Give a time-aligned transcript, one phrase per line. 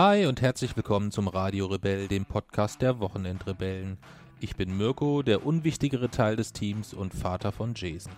[0.00, 3.98] Hi und herzlich willkommen zum Radio Rebell, dem Podcast der Wochenendrebellen.
[4.38, 8.12] Ich bin Mirko, der unwichtigere Teil des Teams und Vater von Jason.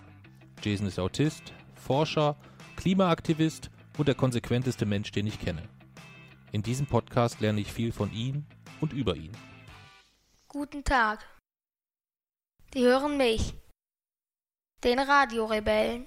[0.61, 1.41] Jason ist Autist,
[1.73, 2.35] Forscher,
[2.75, 5.63] Klimaaktivist und der konsequenteste Mensch, den ich kenne.
[6.51, 8.45] In diesem Podcast lerne ich viel von ihm
[8.79, 9.31] und über ihn.
[10.49, 11.25] Guten Tag.
[12.75, 13.55] Die hören mich.
[14.83, 16.05] Den Radiorebellen.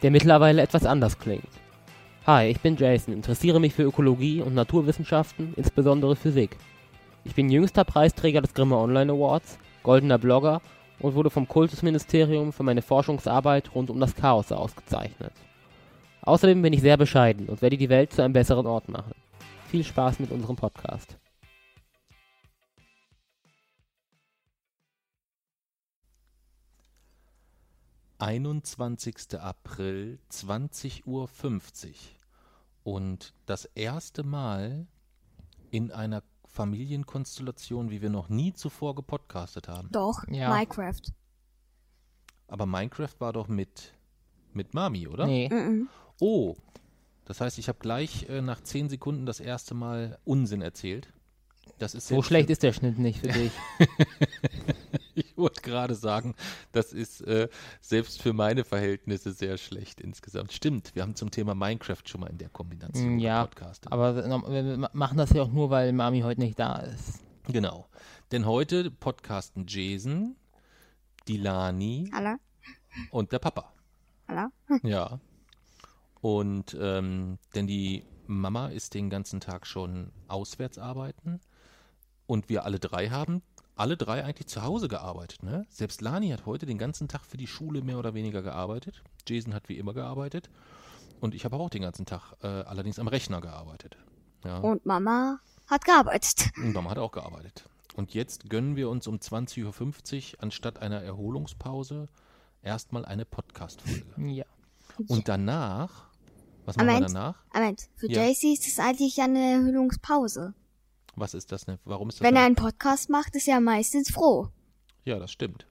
[0.00, 1.63] der mittlerweile etwas anders klingt.
[2.26, 6.56] Hi, ich bin Jason, interessiere mich für Ökologie und Naturwissenschaften, insbesondere Physik.
[7.22, 10.62] Ich bin jüngster Preisträger des Grimme Online Awards, goldener Blogger
[11.00, 15.34] und wurde vom Kultusministerium für meine Forschungsarbeit rund um das Chaos ausgezeichnet.
[16.22, 19.12] Außerdem bin ich sehr bescheiden und werde die Welt zu einem besseren Ort machen.
[19.68, 21.18] Viel Spaß mit unserem Podcast.
[28.24, 29.36] ...21.
[29.38, 31.28] April, 20.50 Uhr.
[32.82, 34.86] Und das erste Mal
[35.70, 39.88] in einer Familienkonstellation, wie wir noch nie zuvor gepodcastet haben.
[39.92, 40.54] Doch, Ja.
[40.54, 41.02] Minecraft.
[42.48, 43.92] Aber Minecraft war doch mit,
[44.52, 45.26] mit Mami, oder?
[45.26, 45.88] Nee, Mhm.
[46.20, 46.54] Oh,
[47.24, 51.12] das heißt, ich habe gleich äh, nach 10 Sekunden das erste Mal Unsinn erzählt.
[51.78, 53.52] Das ist so schlecht ist der Schnitt nicht für dich.
[55.34, 56.34] Ich wollte gerade sagen,
[56.70, 57.48] das ist äh,
[57.80, 60.52] selbst für meine Verhältnisse sehr schlecht insgesamt.
[60.52, 63.90] Stimmt, wir haben zum Thema Minecraft schon mal in der Kombination Mm, ja, gepodcastet.
[63.92, 64.14] Aber
[64.48, 67.20] wir machen das ja auch nur, weil Mami heute nicht da ist.
[67.48, 67.88] Genau.
[68.30, 70.36] Denn heute podcasten Jason,
[71.26, 72.36] die Lani Hallo?
[73.10, 73.72] und der Papa.
[74.28, 74.48] Hallo?
[74.82, 75.18] Ja.
[76.20, 81.40] Und ähm, denn die Mama ist den ganzen Tag schon auswärts arbeiten
[82.26, 83.42] und wir alle drei haben
[83.76, 85.42] alle drei eigentlich zu Hause gearbeitet.
[85.42, 85.66] Ne?
[85.68, 89.02] Selbst Lani hat heute den ganzen Tag für die Schule mehr oder weniger gearbeitet.
[89.26, 90.50] Jason hat wie immer gearbeitet
[91.20, 93.96] und ich habe auch den ganzen Tag äh, allerdings am Rechner gearbeitet.
[94.44, 94.58] Ja.
[94.58, 96.50] Und Mama hat gearbeitet.
[96.56, 97.64] Und Mama hat auch gearbeitet.
[97.94, 102.08] Und jetzt gönnen wir uns um 20.50 Uhr anstatt einer Erholungspause
[102.62, 104.04] erstmal eine Podcast-Folge.
[104.18, 104.44] Ja.
[105.08, 106.08] Und danach,
[106.64, 107.36] was machen wir danach?
[107.52, 108.24] Moment, für Ja.
[108.24, 110.54] JC ist das eigentlich ja eine Erholungspause.
[111.16, 111.78] Was ist das denn?
[111.84, 112.26] Warum ist das?
[112.26, 114.48] Wenn er ein- einen Podcast macht, ist er meistens froh.
[115.04, 115.66] ja, das stimmt.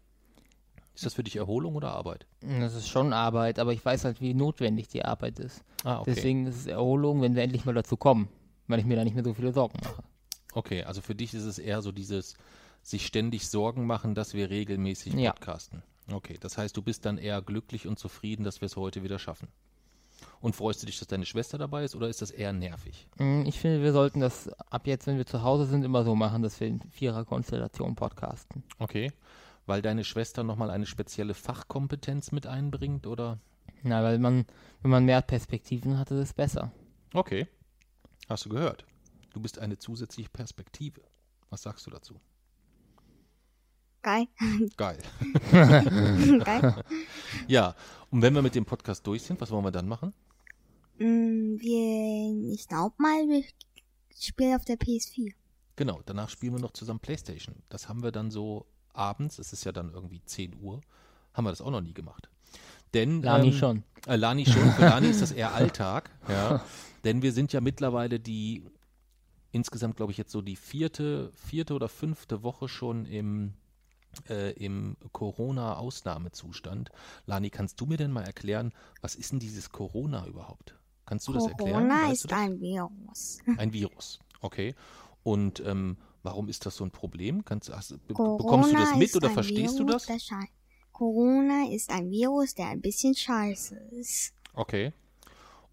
[0.95, 2.27] Ist das für dich Erholung oder Arbeit?
[2.41, 5.63] Das ist schon Arbeit, aber ich weiß halt, wie notwendig die Arbeit ist.
[5.83, 6.13] Ah, okay.
[6.13, 8.29] Deswegen ist es Erholung, wenn wir endlich mal dazu kommen,
[8.67, 10.03] weil ich mir da nicht mehr so viele Sorgen mache.
[10.53, 12.35] Okay, also für dich ist es eher so dieses
[12.83, 15.31] sich ständig Sorgen machen, dass wir regelmäßig Ja.
[15.31, 15.81] podcasten.
[16.11, 19.17] Okay, das heißt, du bist dann eher glücklich und zufrieden, dass wir es heute wieder
[19.17, 19.47] schaffen.
[20.41, 23.07] Und freust du dich, dass deine Schwester dabei ist oder ist das eher nervig?
[23.17, 26.15] Mm, Ich finde, wir sollten das ab jetzt, wenn wir zu Hause sind, immer so
[26.15, 28.63] machen, dass wir in Vierer-Konstellation podcasten.
[28.79, 29.11] Okay.
[29.65, 33.39] Weil deine Schwester nochmal eine spezielle Fachkompetenz mit einbringt oder?
[33.83, 34.45] Na, weil man,
[34.81, 36.71] wenn man mehr Perspektiven hat, ist es besser.
[37.13, 37.47] Okay.
[38.29, 38.85] Hast du gehört?
[39.33, 41.01] Du bist eine zusätzliche Perspektive.
[41.49, 42.19] Was sagst du dazu?
[44.03, 44.27] Geil.
[44.75, 44.97] Geil.
[45.51, 46.83] Geil.
[47.47, 47.73] Ja,
[48.11, 50.13] und wenn wir mit dem Podcast durch sind, was wollen wir dann machen?
[50.99, 53.43] Mm, wir, ich glaub mal, wir
[54.19, 55.33] spielen auf der PS4.
[55.77, 57.55] Genau, danach spielen wir noch zusammen Playstation.
[57.69, 60.81] Das haben wir dann so abends, es ist ja dann irgendwie 10 Uhr,
[61.33, 62.29] haben wir das auch noch nie gemacht.
[62.93, 63.83] Denn, Lani ähm, schon.
[64.05, 66.63] Äh, Lani schon, für Lani ist das eher Alltag, ja.
[67.05, 68.65] Denn wir sind ja mittlerweile die,
[69.51, 73.53] insgesamt glaube ich jetzt so die vierte, vierte oder fünfte Woche schon im,
[74.29, 76.89] äh, im Corona-Ausnahmezustand.
[77.25, 80.75] Lani, kannst du mir denn mal erklären, was ist denn dieses Corona überhaupt?
[81.05, 81.87] Kannst du das erklären?
[81.87, 82.39] Corona Weißt du ist das?
[82.39, 83.37] ein Virus.
[83.57, 84.75] Ein Virus, okay.
[85.23, 87.43] Und ähm, warum ist das so ein Problem?
[87.45, 90.05] Kannst, hast, be Corona bekommst du das mit oder verstehst du Virus, das?
[90.07, 90.49] der schei-
[90.91, 94.33] Corona ist ein Virus, der ein bisschen scheiße ist.
[94.53, 94.93] Okay.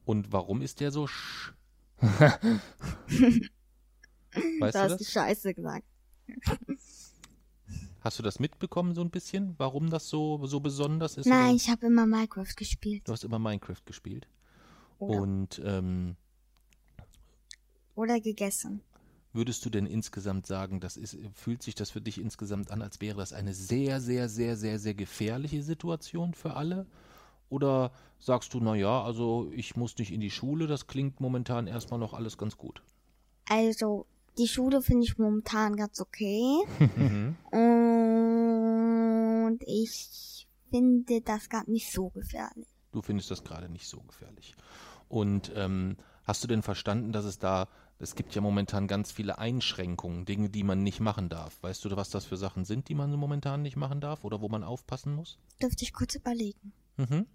[0.05, 1.53] Und warum ist der so sch...
[2.01, 2.35] weißt
[3.13, 5.11] du du hast das?
[5.13, 5.85] scheiße gesagt.
[8.01, 11.27] Hast du das mitbekommen so ein bisschen, warum das so, so besonders ist?
[11.27, 11.57] Nein, Oder?
[11.57, 13.03] ich habe immer Minecraft gespielt.
[13.07, 14.27] Du hast immer Minecraft gespielt.
[14.99, 16.17] Oder, Und ähm,
[17.95, 18.83] oder gegessen.
[19.33, 23.01] würdest du denn insgesamt sagen, das ist, fühlt sich das für dich insgesamt an, als
[23.01, 26.87] wäre das eine sehr, sehr, sehr, sehr, sehr gefährliche Situation für alle?
[27.49, 32.01] Oder sagst du, naja, also ich muss nicht in die Schule, das klingt momentan erstmal
[32.01, 32.83] noch alles ganz gut?
[33.49, 34.07] Also,
[34.41, 36.65] die Schule finde ich momentan ganz okay.
[36.97, 37.37] Mhm.
[39.47, 42.69] Und ich finde das gerade nicht so gefährlich.
[42.93, 44.55] Du findest das gerade nicht so gefährlich.
[45.09, 49.39] Und ähm, hast du denn verstanden, dass es da, es gibt ja momentan ganz viele
[49.39, 51.63] Einschränkungen, Dinge, die man nicht machen darf.
[51.63, 54.49] Weißt du, was das für Sachen sind, die man momentan nicht machen darf oder wo
[54.49, 55.39] man aufpassen muss?
[55.61, 56.73] Dürfte ich kurz überlegen.
[56.97, 57.27] Mhm.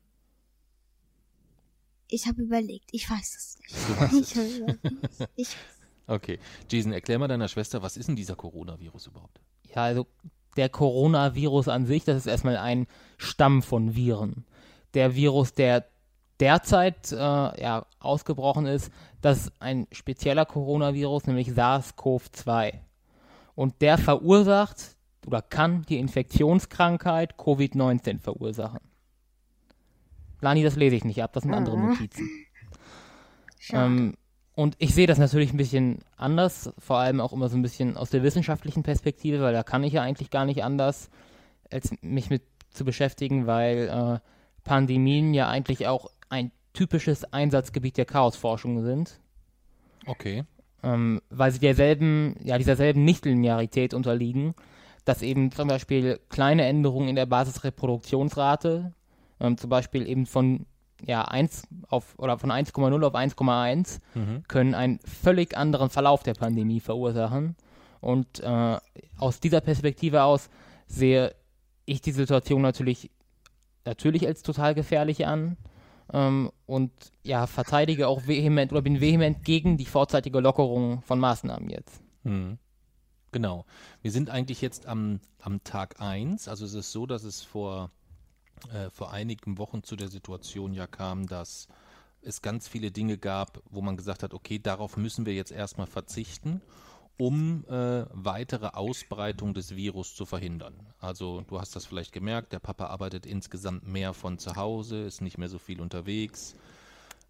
[2.07, 2.89] Ich habe überlegt.
[2.91, 3.75] Ich weiß es nicht.
[3.89, 5.29] Du weißt es Ich habe überlegt.
[5.35, 5.55] Ich,
[6.07, 6.39] Okay.
[6.69, 9.39] Jason, erklär mal deiner Schwester, was ist denn dieser Coronavirus überhaupt?
[9.63, 10.07] Ja, also
[10.55, 12.87] der Coronavirus an sich, das ist erstmal ein
[13.17, 14.45] Stamm von Viren.
[14.93, 15.85] Der Virus, der
[16.39, 18.91] derzeit äh, ja, ausgebrochen ist,
[19.21, 22.73] das ist ein spezieller Coronavirus, nämlich SARS-CoV-2.
[23.55, 28.81] Und der verursacht oder kann die Infektionskrankheit Covid-19 verursachen.
[30.41, 32.29] Lani, das lese ich nicht ab, das sind andere Notizen.
[33.59, 33.85] schade.
[33.85, 34.17] Ähm,
[34.55, 37.97] und ich sehe das natürlich ein bisschen anders, vor allem auch immer so ein bisschen
[37.97, 41.09] aus der wissenschaftlichen Perspektive, weil da kann ich ja eigentlich gar nicht anders,
[41.71, 44.19] als mich mit zu beschäftigen, weil äh,
[44.63, 49.19] Pandemien ja eigentlich auch ein typisches Einsatzgebiet der Chaosforschung sind,
[50.05, 50.43] Okay.
[50.83, 54.53] ähm, weil sie derselben, ja, dieser selben Nichtlinearität unterliegen,
[55.05, 58.93] dass eben zum Beispiel kleine Änderungen in der Basisreproduktionsrate,
[59.39, 60.65] ähm, zum Beispiel eben von
[61.05, 64.43] ja, 1 auf oder von 1,0 auf 1,1 Mhm.
[64.47, 67.55] können einen völlig anderen Verlauf der Pandemie verursachen.
[68.01, 68.77] Und äh,
[69.17, 70.49] aus dieser Perspektive aus
[70.87, 71.33] sehe
[71.85, 73.11] ich die Situation natürlich,
[73.85, 75.57] natürlich als total gefährlich an
[76.13, 76.91] ähm, und
[77.23, 82.01] ja, verteidige auch vehement oder bin vehement gegen die vorzeitige Lockerung von Maßnahmen jetzt.
[82.23, 82.57] Mhm.
[83.31, 83.65] Genau.
[84.01, 86.47] Wir sind eigentlich jetzt am, am Tag 1.
[86.47, 87.91] Also es ist so, dass es vor,
[88.73, 91.67] äh, vor einigen Wochen zu der Situation ja kam, dass
[92.21, 95.87] es ganz viele Dinge gab, wo man gesagt hat, okay, darauf müssen wir jetzt erstmal
[95.87, 96.61] verzichten,
[97.17, 100.73] um äh, weitere Ausbreitung des Virus zu verhindern.
[100.99, 105.21] Also du hast das vielleicht gemerkt, der Papa arbeitet insgesamt mehr von zu Hause, ist
[105.21, 106.55] nicht mehr so viel unterwegs.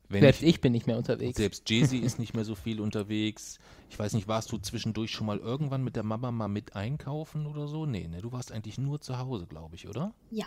[0.07, 1.35] Wenn Selbst ich, bin nicht mehr unterwegs.
[1.37, 3.59] selbst Jay-Z ist nicht mehr so viel unterwegs.
[3.89, 7.47] Ich weiß nicht, warst du zwischendurch schon mal irgendwann mit der Mama mal mit einkaufen
[7.47, 7.85] oder so?
[7.87, 10.13] Nee, ne, du warst eigentlich nur zu Hause, glaube ich, oder?
[10.29, 10.45] ja.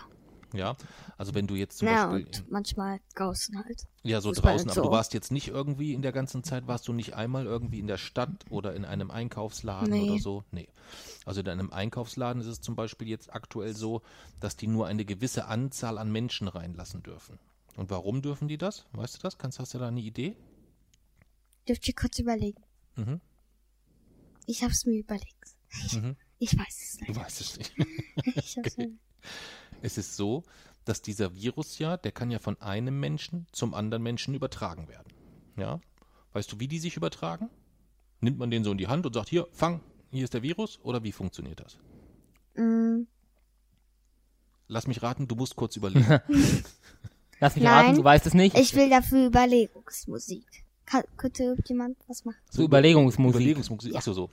[0.53, 0.75] Ja.
[1.17, 2.25] Also wenn du jetzt zum Na, Beispiel.
[2.41, 3.83] und manchmal draußen halt.
[4.03, 4.91] ja, so Fußball draußen, aber du so.
[4.91, 7.97] warst jetzt nicht irgendwie in der ganzen Zeit, warst du nicht einmal irgendwie in der
[7.97, 10.09] Stadt oder in einem Einkaufsladen Nee.
[10.09, 10.43] oder so?
[10.51, 10.67] Nee.
[11.25, 14.01] Also in einem Einkaufsladen ist es zum Beispiel jetzt aktuell so,
[14.39, 17.37] dass die nur eine gewisse Anzahl an Menschen reinlassen dürfen.
[17.75, 18.85] Und warum dürfen die das?
[18.93, 19.37] Weißt du das?
[19.37, 20.35] Kannst, hast du da eine Idee?
[21.67, 22.63] Dürft ihr kurz überlegen?
[22.95, 23.21] Mhm.
[24.47, 25.55] Ich hab's mir überlegt.
[25.93, 26.15] Mhm.
[26.39, 27.15] Ich weiß es Du nicht.
[27.19, 27.73] weißt es nicht.
[28.35, 28.89] Ich hab's mir
[29.81, 30.43] Es ist so,
[30.85, 35.13] dass dieser Virus ja, der kann ja von einem Menschen zum anderen Menschen übertragen werden.
[35.57, 35.79] Ja?
[36.33, 37.49] Weißt du, wie die sich übertragen?
[38.21, 39.81] Nimmt man den so in die Hand und sagt, hier, fang,
[40.11, 40.79] hier ist der Virus?
[40.83, 41.77] Oder wie funktioniert das?
[42.55, 43.03] Mm,
[44.71, 46.05] Lass mich raten, du musst kurz überlegen.
[47.39, 47.85] Lass mich Nein.
[47.85, 48.55] raten, du weißt es nicht.
[48.57, 50.45] Ich will dafür Überlegungsmusik.
[50.85, 52.37] Kann, könnte irgendjemand was machen?
[52.51, 53.41] so Überlegungsmusik.
[53.41, 53.95] Überlegungsmusik.
[53.95, 54.29] Achso, so.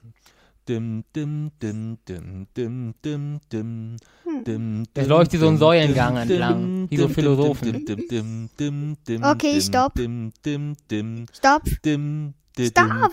[0.69, 3.97] Dim, dim, dim, dim, dim, dim, dim,
[4.45, 7.87] dim, Das dim, läuft wie so ein Säulengang entlang, wie so Philosophen.
[9.23, 9.93] Okay, stopp.
[11.33, 11.63] Stopp.
[12.61, 13.13] Stopp.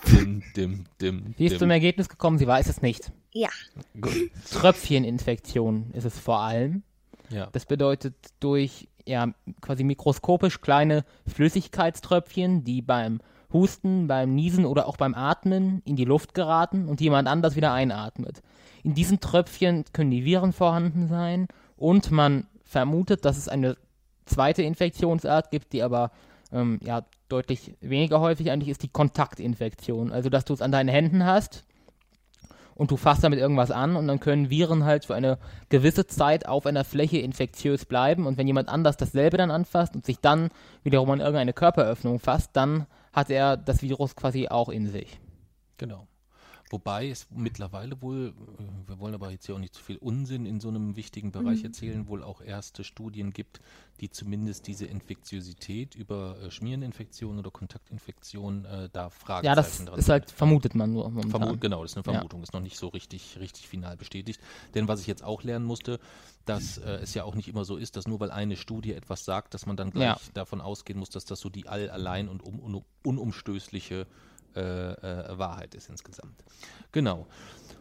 [1.38, 3.12] Sie ist zum Ergebnis gekommen, sie weiß es nicht.
[3.34, 3.50] Ja.
[4.00, 4.32] Gut.
[4.52, 6.82] Tröpfcheninfektion ist es vor allem.
[7.30, 7.50] Ja.
[7.52, 13.20] Das bedeutet durch ja quasi mikroskopisch kleine Flüssigkeitströpfchen, die beim
[13.54, 17.72] Husten, beim Niesen oder auch beim Atmen in die Luft geraten und jemand anders wieder
[17.72, 18.42] einatmet.
[18.84, 21.48] In diesen Tröpfchen können die Viren vorhanden sein
[21.78, 23.78] und man vermutet, dass es eine
[24.26, 26.12] zweite Infektionsart gibt, die aber
[26.52, 30.12] ähm, ja deutlich weniger häufig eigentlich ist die Kontaktinfektion.
[30.12, 31.64] Also dass du es an deinen Händen hast
[32.76, 35.38] und du fasst damit irgendwas an und dann können Viren halt für eine
[35.70, 40.06] gewisse Zeit auf einer Fläche infektiös bleiben und wenn jemand anders dasselbe dann anfasst und
[40.06, 40.50] sich dann
[40.84, 45.20] wiederum an irgendeine Körperöffnung fasst, dann hat er das Virus quasi auch in sich.
[45.78, 46.08] Genau.
[46.74, 50.48] Wobei es mittlerweile wohl, äh, wir wollen aber jetzt hier auch nicht zu viel Unsinn
[50.48, 51.66] in so einem wichtigen Bereich Mhm.
[51.66, 53.62] erzählen, wohl auch erste Studien gibt,
[54.02, 60.00] die zumindest diese Infektiosität über äh, Schmiereninfektionen oder Kontaktinfektionen äh, da Fragezeichen Ja, das dran
[60.00, 61.42] ist halt, vermutet man nur momentan.
[61.42, 62.14] Vermu genau, das ist eine Ja.
[62.14, 64.42] Vermutung, ist noch nicht so richtig, richtig final bestätigt.
[64.74, 66.00] Denn was ich jetzt auch lernen musste,
[66.46, 69.26] dass äh, es ja auch nicht immer so ist, dass nur weil eine Studie etwas
[69.26, 70.18] sagt, dass man dann gleich Ja.
[70.34, 74.08] davon ausgehen muss, dass das so die all allein und um, un, unumstößliche
[74.56, 76.44] äh, äh, Wahrheit ist insgesamt.
[76.92, 77.28] Genau.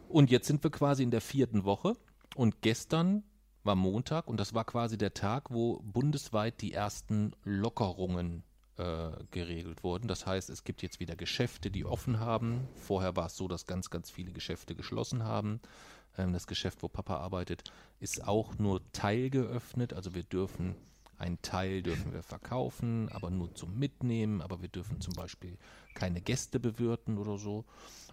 [0.09, 1.97] Und jetzt sind wir quasi in der vierten Woche
[2.35, 3.25] und gestern
[3.65, 8.43] war Montag und das war quasi der Tag, wo bundesweit die ersten Lockerungen
[8.77, 10.09] äh, geregelt wurden.
[10.09, 12.69] Das heißt, es gibt jetzt wieder Geschäfte, die offen haben.
[12.75, 15.61] Vorher war es so, dass ganz, ganz viele Geschäfte geschlossen haben.
[16.19, 17.65] Ähm, das Geschäft, wo Papa arbeitet,
[18.01, 19.93] ist auch nur teilgeöffnet.
[19.93, 20.75] Also wir dürfen
[21.23, 24.43] einen Teil dürfen wir verkaufen, aber nur zum Mitnehmen.
[24.43, 25.57] Aber wir dürfen zum Beispiel
[25.95, 27.65] keine Gäste bewirten oder so.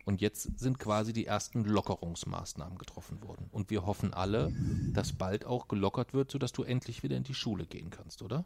[0.05, 3.47] Und jetzt sind quasi die ersten Lockerungsmaßnahmen getroffen worden.
[3.51, 4.51] Und wir hoffen alle,
[4.93, 8.45] dass bald auch gelockert wird, sodass du endlich wieder in die Schule gehen kannst, oder?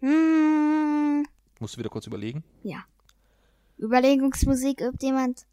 [0.00, 1.24] Hm,
[1.60, 2.42] Musst du wieder kurz überlegen?
[2.62, 2.84] Ja.
[3.78, 5.46] Überlegungsmusik übt jemand?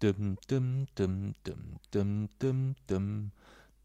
[0.00, 3.30] Dum, dum, dum, dum, dum, dum, dum.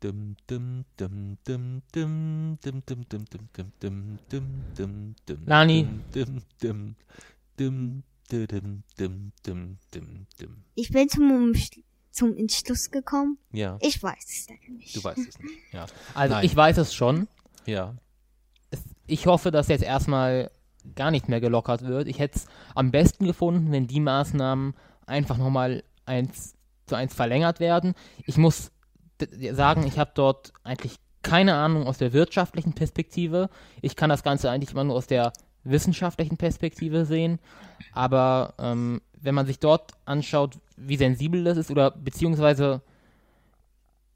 [0.02, 5.88] Dum, dum, dum, dum, dum, dum, dum, dum, dum, dum, dum, dum, dum, dum, Lani.
[6.12, 6.96] dum, dum,
[7.58, 10.64] dum, dum, dum, dum, dum, dum, dum.
[10.76, 11.54] Ich bin zum,
[12.12, 13.38] zum Entschluss gekommen.
[13.52, 14.96] Ja, Ich weiß es leider nicht.
[14.96, 15.54] du weißt es nicht.
[15.72, 16.46] Ja, Also Nein.
[16.46, 17.28] ich weiß es schon.
[17.66, 17.96] ja.
[19.08, 20.50] Ich hoffe, dass jetzt erstmal
[20.96, 22.08] gar nicht mehr gelockert wird.
[22.08, 22.46] Ich hätte es
[22.76, 24.74] am besten gefunden, wenn die Maßnahmen
[25.06, 26.56] einfach nochmal eins
[26.88, 27.94] zu eins verlängert werden.
[28.26, 28.72] Ich muss
[29.52, 33.50] sagen, ich habe dort eigentlich keine Ahnung aus der wirtschaftlichen Perspektive.
[33.82, 37.40] Ich kann das Ganze eigentlich immer nur aus der wissenschaftlichen Perspektive sehen.
[37.94, 42.82] Aber ähm, wenn man sich dort anschaut, wie sensibel das ist, oder beziehungsweise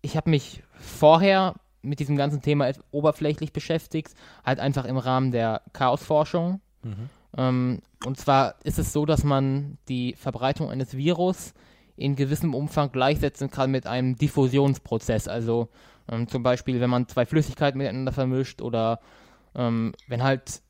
[0.01, 5.61] ich habe mich vorher mit diesem ganzen Thema oberflächlich beschäftigt, halt einfach im Rahmen der
[5.73, 6.61] Chaosforschung.
[6.83, 7.09] Mhm.
[7.37, 11.53] Ähm, und zwar ist es so, dass man die Verbreitung eines Virus
[11.97, 15.27] in gewissem Umfang gleichsetzen kann mit einem Diffusionsprozess.
[15.27, 15.69] Also
[16.09, 18.99] ähm, zum Beispiel, wenn man zwei Flüssigkeiten miteinander vermischt oder
[19.55, 20.61] ähm, wenn halt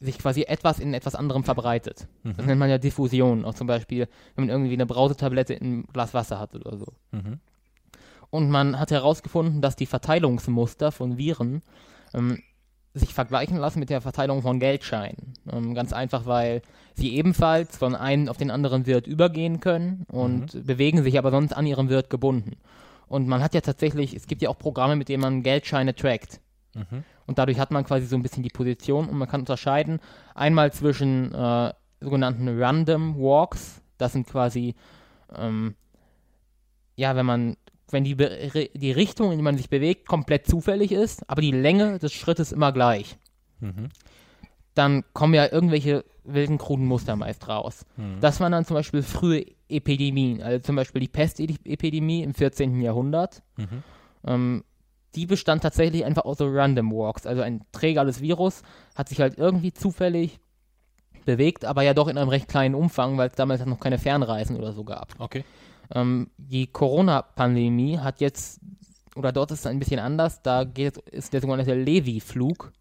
[0.00, 2.06] sich quasi etwas in etwas anderem verbreitet.
[2.22, 3.44] Das nennt man ja Diffusion.
[3.44, 6.86] Auch zum Beispiel, wenn man irgendwie eine Brausetablette in einem Glas Wasser hat oder so.
[7.10, 7.40] Mhm.
[8.30, 11.62] Und man hat herausgefunden, dass die Verteilungsmuster von Viren
[12.14, 12.42] ähm,
[12.94, 15.34] sich vergleichen lassen mit der Verteilung von Geldscheinen.
[15.50, 16.62] Ähm, ganz einfach, weil
[16.94, 21.52] sie ebenfalls von einem auf den anderen Wirt übergehen können und bewegen sich aber sonst
[21.52, 22.56] an ihrem Wirt gebunden.
[23.06, 26.40] Und man hat ja tatsächlich, es gibt ja auch Programme, mit denen man Geldscheine trackt.
[26.78, 27.04] Mhm.
[27.26, 30.00] Und dadurch hat man quasi so ein bisschen die Position und man kann unterscheiden
[30.34, 34.74] einmal zwischen äh, sogenannten Random Walks, das sind quasi,
[35.36, 35.74] ähm,
[36.96, 37.56] ja, wenn man,
[37.90, 41.50] wenn die, Be die Richtung, in die man sich bewegt, komplett zufällig ist, aber die
[41.52, 43.18] Länge des Schrittes immer gleich,
[43.60, 43.88] Mhm.
[44.74, 47.84] dann kommen ja irgendwelche wilden, kruden Muster meist raus.
[47.96, 48.20] Mhm.
[48.20, 52.80] Das waren dann zum Beispiel frühe Epidemien, also zum Beispiel die Pestepidemie im 14.
[52.80, 53.42] Jahrhundert.
[53.56, 53.82] Mhm.
[54.26, 54.64] Ähm,
[55.14, 57.26] die bestand tatsächlich einfach aus so Random Walks.
[57.26, 58.62] Also ein Träger des Virus
[58.94, 60.38] hat sich halt irgendwie zufällig
[61.24, 64.56] bewegt, aber ja doch in einem recht kleinen Umfang, weil es damals noch keine Fernreisen
[64.56, 65.14] oder so gab.
[65.18, 65.44] Okay.
[65.94, 68.60] Ähm, die Corona-Pandemie hat jetzt,
[69.14, 72.72] oder dort ist es ein bisschen anders, da geht, ist der sogenannte Levi-Flug.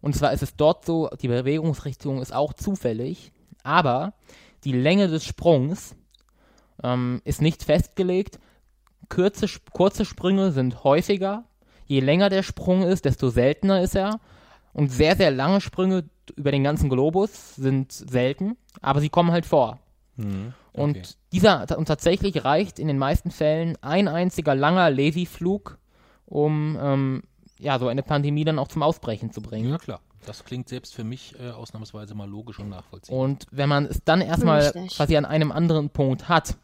[0.00, 3.32] Und zwar ist es dort so, die Bewegungsrichtung ist auch zufällig,
[3.62, 4.14] aber
[4.64, 5.96] die Länge des Sprungs
[6.82, 8.38] ähm, ist nicht festgelegt.
[9.08, 11.44] Kürze, kurze Sprünge sind häufiger.
[11.88, 14.20] Je länger der Sprung ist, desto seltener ist er.
[14.72, 16.04] Und sehr, sehr lange Sprünge
[16.36, 19.80] über den ganzen Globus sind selten, aber sie kommen halt vor.
[20.16, 20.52] Mhm.
[20.72, 21.08] Und Okay.
[21.32, 25.78] dieser und tatsächlich reicht in den meisten Fällen ein einziger langer Levi-Flug,
[26.26, 27.22] um ähm,
[27.58, 29.70] ja so eine Pandemie dann auch zum Ausbrechen zu bringen.
[29.70, 30.00] Ja, klar.
[30.26, 33.18] Das klingt selbst für mich äh, ausnahmsweise mal logisch und nachvollziehbar.
[33.18, 36.56] Und wenn man es dann erstmal quasi an einem anderen Punkt hat,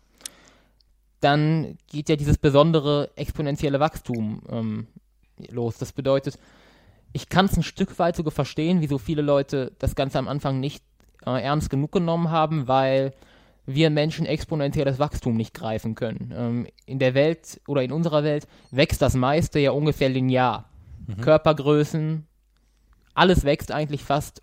[1.20, 4.86] dann geht ja dieses besondere exponentielle Wachstum ähm,
[5.50, 5.78] los.
[5.78, 6.38] Das bedeutet,
[7.12, 10.60] ich kann es ein Stück weit sogar verstehen, wieso viele Leute das Ganze am Anfang
[10.60, 10.82] nicht
[11.24, 13.12] äh, ernst genug genommen haben, weil
[13.66, 16.32] wir Menschen exponentielles Wachstum nicht greifen können.
[16.36, 20.68] Ähm, in der Welt oder in unserer Welt wächst das meiste ja ungefähr linear.
[21.20, 22.26] Körpergrößen,
[23.14, 24.42] alles wächst eigentlich fast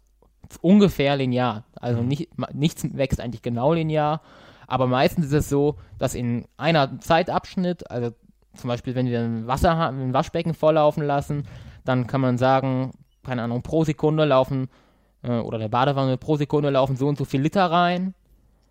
[0.61, 1.65] ungefähr linear.
[1.75, 4.21] Also nicht, ma- nichts wächst eigentlich genau linear,
[4.67, 8.11] aber meistens ist es so, dass in einer Zeitabschnitt, also
[8.55, 11.43] zum Beispiel, wenn wir ein Wasser haben, ein Waschbecken volllaufen lassen,
[11.85, 12.91] dann kann man sagen,
[13.23, 14.67] keine Ahnung, pro Sekunde laufen
[15.23, 18.13] äh, oder der Badewanne pro Sekunde laufen so und so viel Liter rein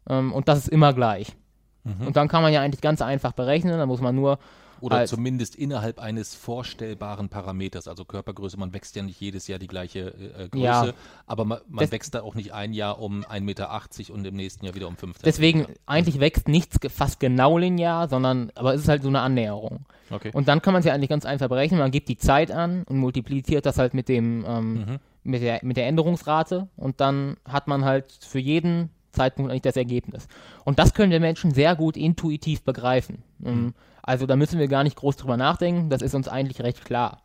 [0.08, 1.36] ähm, und das ist immer gleich.
[1.82, 4.38] Und dann kann man ja eigentlich ganz einfach berechnen, dann muss man nur
[4.80, 8.56] Oder halt- zumindest innerhalb eines vorstellbaren Parameters, also Körpergröße.
[8.58, 10.92] Man wächst ja nicht jedes Jahr die gleiche äh, Größe, Ja.
[11.26, 14.36] aber man, man Das- wächst da auch nicht ein Jahr um 1,80 Meter und im
[14.36, 18.82] nächsten Jahr wieder um 5 Deswegen, eigentlich wächst nichts fast genau linear, sondern, aber es
[18.82, 19.86] ist halt so eine Annäherung.
[20.10, 20.30] Okay.
[20.32, 21.78] Und dann kann man es ja eigentlich ganz einfach berechnen.
[21.80, 25.76] Man gibt die Zeit an und multipliziert das halt mit dem, ähm, mit, der, mit
[25.76, 30.28] der Änderungsrate und dann hat man halt für jeden Zeitpunkt eigentlich das Ergebnis.
[30.64, 33.22] Und das können wir Menschen sehr gut intuitiv begreifen.
[33.44, 36.84] Ähm, also da müssen wir gar nicht groß drüber nachdenken, das ist uns eigentlich recht
[36.84, 37.22] klar.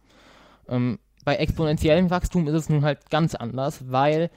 [0.68, 4.30] Ähm, bei exponentiellem Wachstum ist es nun halt ganz anders, weil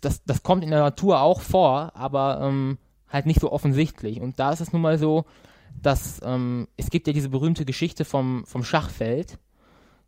[0.00, 2.78] das, das kommt in der Natur auch vor, aber ähm,
[3.08, 4.20] halt nicht so offensichtlich.
[4.20, 5.24] Und da ist es nun mal so,
[5.82, 9.38] dass ähm, es gibt ja diese berühmte Geschichte vom, vom Schachfeld,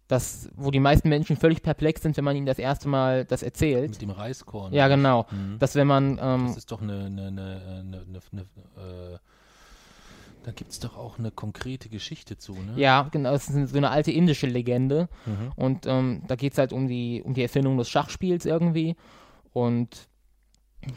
[0.08, 3.42] das, wo die meisten Menschen völlig perplex sind, wenn man ihnen das erste Mal das
[3.42, 3.90] erzählt.
[3.90, 4.72] Mit dem Reiskorn.
[4.72, 5.26] Ja, genau.
[5.30, 5.58] Mhm.
[5.58, 9.18] Dass wenn man, ähm, Das ist doch eine, eine, eine, eine, eine, eine äh,
[10.46, 12.74] da gibt es doch auch eine konkrete Geschichte zu, ne?
[12.76, 15.08] ja, genau, das ist so eine alte indische Legende.
[15.26, 15.52] Mhm.
[15.56, 18.94] Und ähm, da geht es halt um die, um die Erfindung des Schachspiels irgendwie.
[19.52, 20.08] Und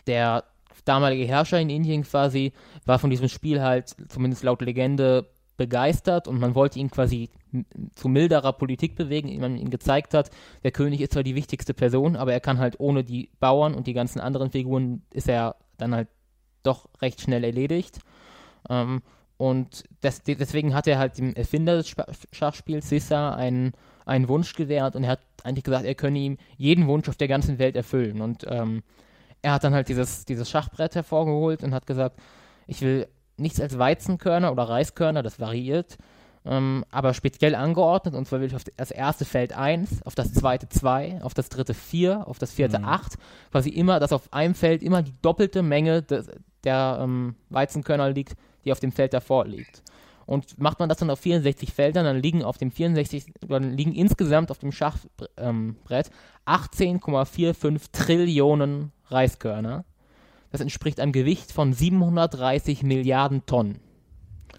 [0.05, 0.43] der
[0.85, 2.53] damalige Herrscher in Indien quasi
[2.85, 7.31] war von diesem Spiel halt, zumindest laut Legende, begeistert und man wollte ihn quasi
[7.95, 10.29] zu milderer Politik bewegen, indem man ihm gezeigt hat,
[10.63, 13.87] der König ist zwar die wichtigste Person, aber er kann halt ohne die Bauern und
[13.87, 16.07] die ganzen anderen Figuren ist er dann halt
[16.61, 17.99] doch recht schnell erledigt.
[18.69, 19.01] Ähm,
[19.39, 21.95] und das, deswegen hat er halt dem Erfinder des
[22.33, 23.71] Schachspiels, Sissa, einen,
[24.05, 27.29] einen Wunsch gewährt und er hat eigentlich gesagt, er könne ihm jeden Wunsch auf der
[27.29, 28.19] ganzen Welt erfüllen.
[28.19, 28.83] Und ähm,
[29.41, 32.19] er hat dann halt dieses, dieses Schachbrett hervorgeholt und hat gesagt,
[32.67, 35.97] ich will nichts als Weizenkörner oder Reiskörner, das variiert,
[36.43, 38.15] ähm, aber speziell angeordnet.
[38.15, 41.47] Und zwar will ich auf das erste Feld 1, auf das zweite 2, auf das
[41.47, 43.13] dritte 4, auf das vierte 8.
[43.13, 43.21] Mhm.
[43.51, 46.25] Quasi immer, dass auf einem Feld immer die doppelte Menge de,
[46.65, 49.83] der ähm, Weizenkörner liegt, die auf dem Feld davor liegt.
[50.25, 53.93] Und macht man das dann auf 64 Feldern, dann liegen auf dem 64, dann liegen
[53.95, 55.75] insgesamt auf dem Schachbrett ähm,
[56.45, 59.85] 18,45 Trillionen Reiskörner.
[60.51, 63.79] Das entspricht einem Gewicht von 730 Milliarden Tonnen.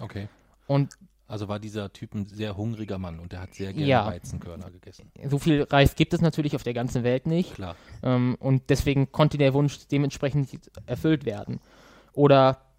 [0.00, 0.28] Okay.
[0.66, 0.97] Und
[1.30, 4.69] also war dieser Typ ein sehr hungriger Mann und er hat sehr gerne ja, Weizenkörner
[4.73, 5.12] gegessen.
[5.28, 7.54] So viel Reis gibt es natürlich auf der ganzen Welt nicht.
[7.54, 7.76] Klar.
[8.02, 10.49] Ähm, und deswegen konnte der Wunsch dementsprechend
[10.87, 11.61] erfüllt werden.
[12.12, 12.70] Oder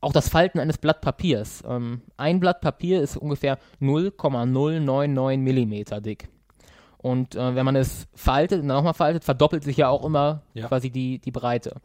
[0.00, 1.62] auch das Falten eines Blatt Papiers.
[1.66, 6.28] Ähm, ein Blatt Papier ist ungefähr 0,099 Millimeter dick.
[6.98, 10.42] Und äh, wenn man es faltet und dann nochmal faltet, verdoppelt sich ja auch immer
[10.54, 10.66] ja.
[10.66, 11.80] quasi die, die Breite.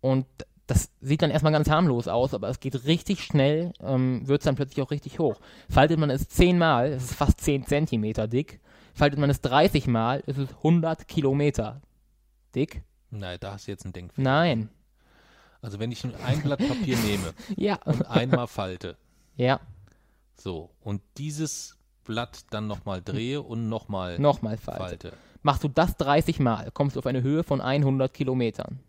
[0.00, 0.26] Und
[0.66, 4.44] das sieht dann erstmal ganz harmlos aus, aber es geht richtig schnell, ähm, wird es
[4.44, 5.36] dann plötzlich auch richtig hoch.
[5.68, 8.60] Faltet man es zehnmal, es ist fast 10 Zentimeter dick.
[8.94, 11.82] Faltet man es 30 Mal, ist es 100 Kilometer
[12.54, 12.82] dick.
[13.10, 14.28] Nein, da hast du jetzt einen Denkfehler.
[14.28, 14.70] Nein.
[15.60, 17.78] Also wenn ich ein Blatt Papier nehme ja.
[17.84, 18.96] und einmal falte.
[19.36, 19.60] Ja.
[20.34, 24.82] So, und dieses Blatt dann nochmal drehe und nochmal nochmal falte.
[24.82, 25.12] falte.
[25.42, 28.80] Machst du das 30 Mal, kommst du auf eine Höhe von 100 Kilometern.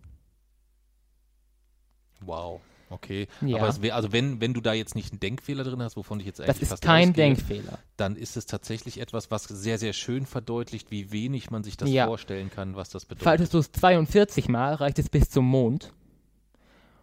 [2.21, 2.62] Wow.
[2.89, 3.57] Okay, ja.
[3.57, 6.25] aber wär, also wenn, wenn du da jetzt nicht einen Denkfehler drin hast, wovon ich
[6.25, 7.80] jetzt eigentlich Das ist fast kein ausgehe, Denkfehler.
[7.97, 11.89] Dann ist es tatsächlich etwas, was sehr, sehr schön verdeutlicht, wie wenig man sich das
[11.89, 12.08] ja.
[12.08, 13.23] vorstellen kann, was das bedeutet.
[13.25, 15.91] Faltest du es 42 Mal, reicht es bis zum Mond.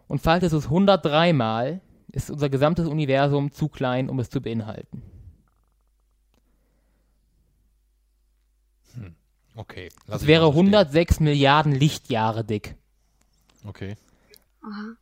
[0.09, 1.81] Und faltest du es 103 Mal,
[2.13, 5.03] ist unser gesamtes Universum zu klein, um es zu beinhalten.
[8.95, 9.15] Hm.
[9.57, 9.89] Okay.
[10.09, 12.77] Es wäre 106 Milliarden Lichtjahre dick.
[13.65, 13.97] Okay.
[14.63, 14.97] Aha.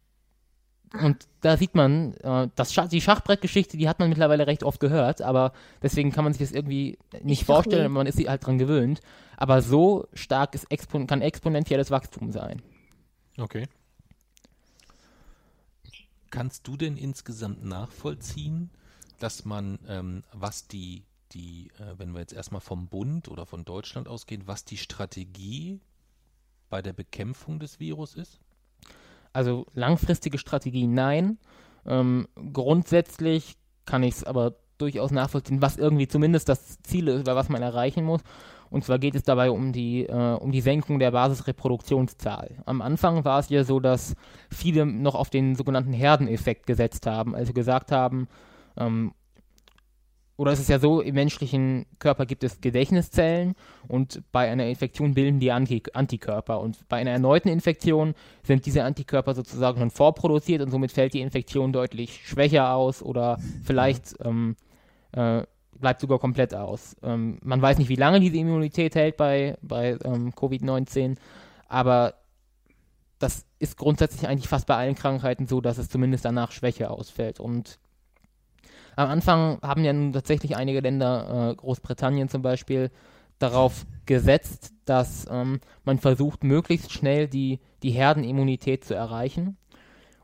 [1.01, 4.79] Und da sieht man, äh, das Schach, die Schachbrettgeschichte, die hat man mittlerweile recht oft
[4.79, 8.59] gehört, aber deswegen kann man sich das irgendwie nicht vorstellen, man ist sich halt dran
[8.59, 9.01] gewöhnt.
[9.37, 12.61] Aber so stark ist Expon kann exponentielles Wachstum sein.
[13.39, 13.67] Okay.
[16.33, 18.71] Kannst du denn insgesamt nachvollziehen,
[19.19, 23.67] dass man, ähm, was die, die äh, wenn wir jetzt erstmal vom Bund oder von
[23.67, 25.79] Deutschland ausgehen, was die Strategie
[26.71, 28.41] bei der Bekämpfung des Virus ist?
[29.35, 31.37] Also langfristige Strategie nein.
[31.85, 37.37] Ähm, grundsätzlich kann ich es aber durchaus nachvollziehen, was irgendwie zumindest das Ziel ist oder
[37.37, 38.23] was man erreichen muss.
[38.73, 42.63] Und zwar geht es dabei um die, äh, um die Senkung der Basisreproduktionszahl.
[42.65, 44.15] Am Anfang war es ja so, dass
[44.51, 48.29] viele noch auf den sogenannten Herdeneffekt gesetzt haben, also gesagt haben,
[48.79, 49.13] ähm,
[50.39, 53.55] oder es ist ja so, im menschlichen Körper gibt es Gedächtniszellen
[53.87, 56.59] und bei einer Infektion bilden die Anti Antikörper.
[56.59, 61.21] Und bei einer erneuten Infektion sind diese Antikörper sozusagen schon vorproduziert und somit fällt die
[61.21, 64.57] Infektion deutlich schwächer aus oder vielleicht ähm,
[65.13, 65.43] äh,
[65.83, 66.97] bleibt sogar komplett aus.
[67.03, 71.17] Ähm, man weiß nicht, wie lange diese Immunität hält bei, bei ähm, Covid-19,
[71.69, 72.15] aber
[73.19, 77.39] das ist grundsätzlich eigentlich fast bei allen Krankheiten so, dass es zumindest danach schwächer ausfällt.
[77.39, 77.79] Und
[78.97, 82.91] am Anfang haben ja nun tatsächlich einige Länder, äh, Großbritannien zum Beispiel,
[83.39, 89.57] darauf gesetzt, dass ähm, man versucht, möglichst schnell die, die Herdenimmunität zu erreichen.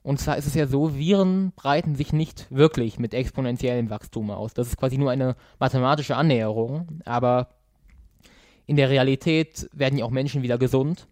[0.09, 4.55] Und zwar ist es ja so, Viren breiten sich nicht wirklich mit exponentiellem Wachstum aus.
[4.55, 7.49] Das ist quasi nur eine mathematische Annäherung, aber
[8.64, 11.09] in der Realität werden ja auch Menschen wieder gesund.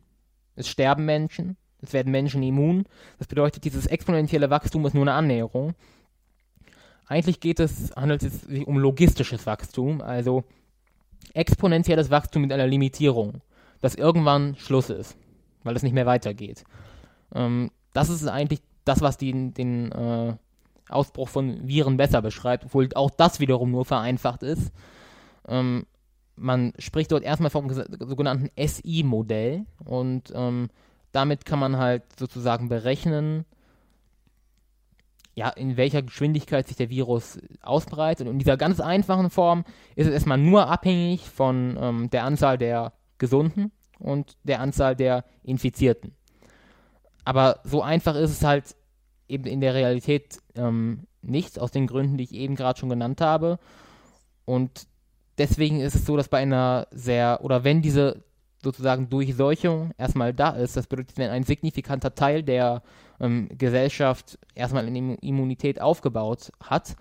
[0.54, 2.86] Es sterben Menschen, es werden Menschen immun.
[3.18, 5.74] Das bedeutet, dieses exponentielle Wachstum ist nur eine Annäherung.
[7.04, 10.42] Eigentlich geht es, handelt es sich um logistisches Wachstum, also
[11.34, 13.42] exponentielles Wachstum mit einer Limitierung,
[13.82, 15.18] dass irgendwann Schluss ist,
[15.64, 16.64] weil es nicht mehr weitergeht.
[17.34, 20.34] Ähm, das ist eigentlich das, was den, den äh,
[20.88, 24.72] Ausbruch von Viren besser beschreibt, obwohl auch das wiederum nur vereinfacht ist.
[25.48, 25.86] Ähm,
[26.36, 30.68] man spricht dort erstmal vom sogenannten SI-Modell und ähm,
[31.12, 33.46] damit kann man halt sozusagen berechnen,
[35.34, 38.26] ja, in welcher Geschwindigkeit sich der Virus ausbreitet.
[38.26, 42.58] Und in dieser ganz einfachen Form ist es erstmal nur abhängig von ähm, der Anzahl
[42.58, 46.14] der Gesunden und der Anzahl der Infizierten.
[47.26, 48.76] Aber so einfach ist es halt
[49.28, 53.20] eben in der Realität ähm, nicht, aus den Gründen, die ich eben gerade schon genannt
[53.20, 53.58] habe.
[54.44, 54.86] Und
[55.36, 58.22] deswegen ist es so, dass bei einer sehr, oder wenn diese
[58.62, 62.84] sozusagen Durchseuchung erstmal da ist, das bedeutet, wenn ein signifikanter Teil der
[63.18, 66.94] ähm, Gesellschaft erstmal eine Immunität aufgebaut hat,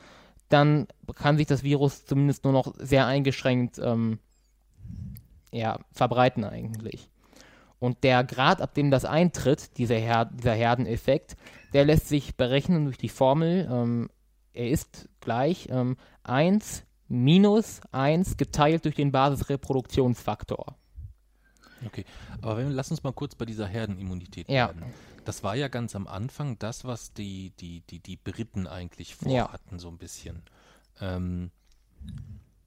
[0.50, 4.18] dann kann sich das Virus zumindest nur noch sehr eingeschränkt ähm,
[5.52, 7.12] ja, verbreiten eigentlich.
[7.80, 11.36] Und der Grad, ab dem das eintritt, dieser, Her dieser Herdeneffekt,
[11.74, 13.68] der lässt sich berechnen durch die Formel.
[13.70, 14.10] Ähm,
[14.54, 20.78] er ist gleich ähm, 1 minus 1 geteilt durch den Basisreproduktionsfaktor.
[21.86, 22.06] Okay,
[22.42, 24.68] aber wenn, lass uns mal kurz bei dieser Herdenimmunität ja.
[24.68, 24.92] bleiben.
[25.26, 29.76] Das war ja ganz am Anfang das, was die, die, die, die Briten eigentlich vorhatten,
[29.76, 29.80] ja.
[29.80, 30.44] so ein bisschen.
[31.02, 31.52] Ähm,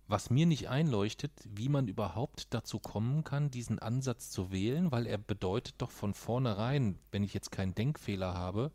[0.09, 5.07] was mir nicht einleuchtet, wie man überhaupt dazu kommen kann, diesen Ansatz zu wählen, weil
[5.07, 8.73] er bedeutet doch von vornherein, wenn ich jetzt keinen Denkfehler habe,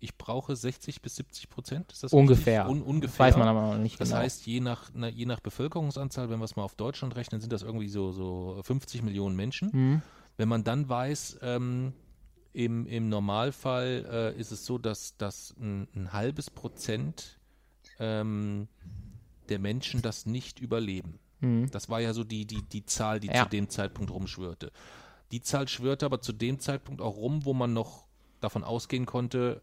[0.00, 1.92] ich brauche 60 bis 70 Prozent.
[1.92, 2.68] Ist das ungefähr.
[2.68, 3.26] Un ungefähr.
[3.26, 4.18] Weiß man aber noch nicht das genau.
[4.18, 7.40] Das heißt, je nach, na, je nach Bevölkerungsanzahl, wenn wir es mal auf Deutschland rechnen,
[7.40, 9.70] sind das irgendwie so, so 50 Millionen Menschen.
[9.72, 10.02] Mhm.
[10.36, 11.94] Wenn man dann weiß, ähm,
[12.52, 17.38] im, im Normalfall äh, ist es so, dass, dass ein, ein halbes Prozent
[17.98, 18.68] ähm,
[19.48, 21.18] der Menschen das nicht überleben.
[21.40, 21.70] Mhm.
[21.70, 23.44] Das war ja so die, die, die Zahl, die Ja.
[23.44, 24.72] zu dem Zeitpunkt rumschwirrte.
[25.32, 28.04] Die Zahl schwirrte aber zu dem Zeitpunkt auch rum, wo man noch
[28.40, 29.62] davon ausgehen konnte,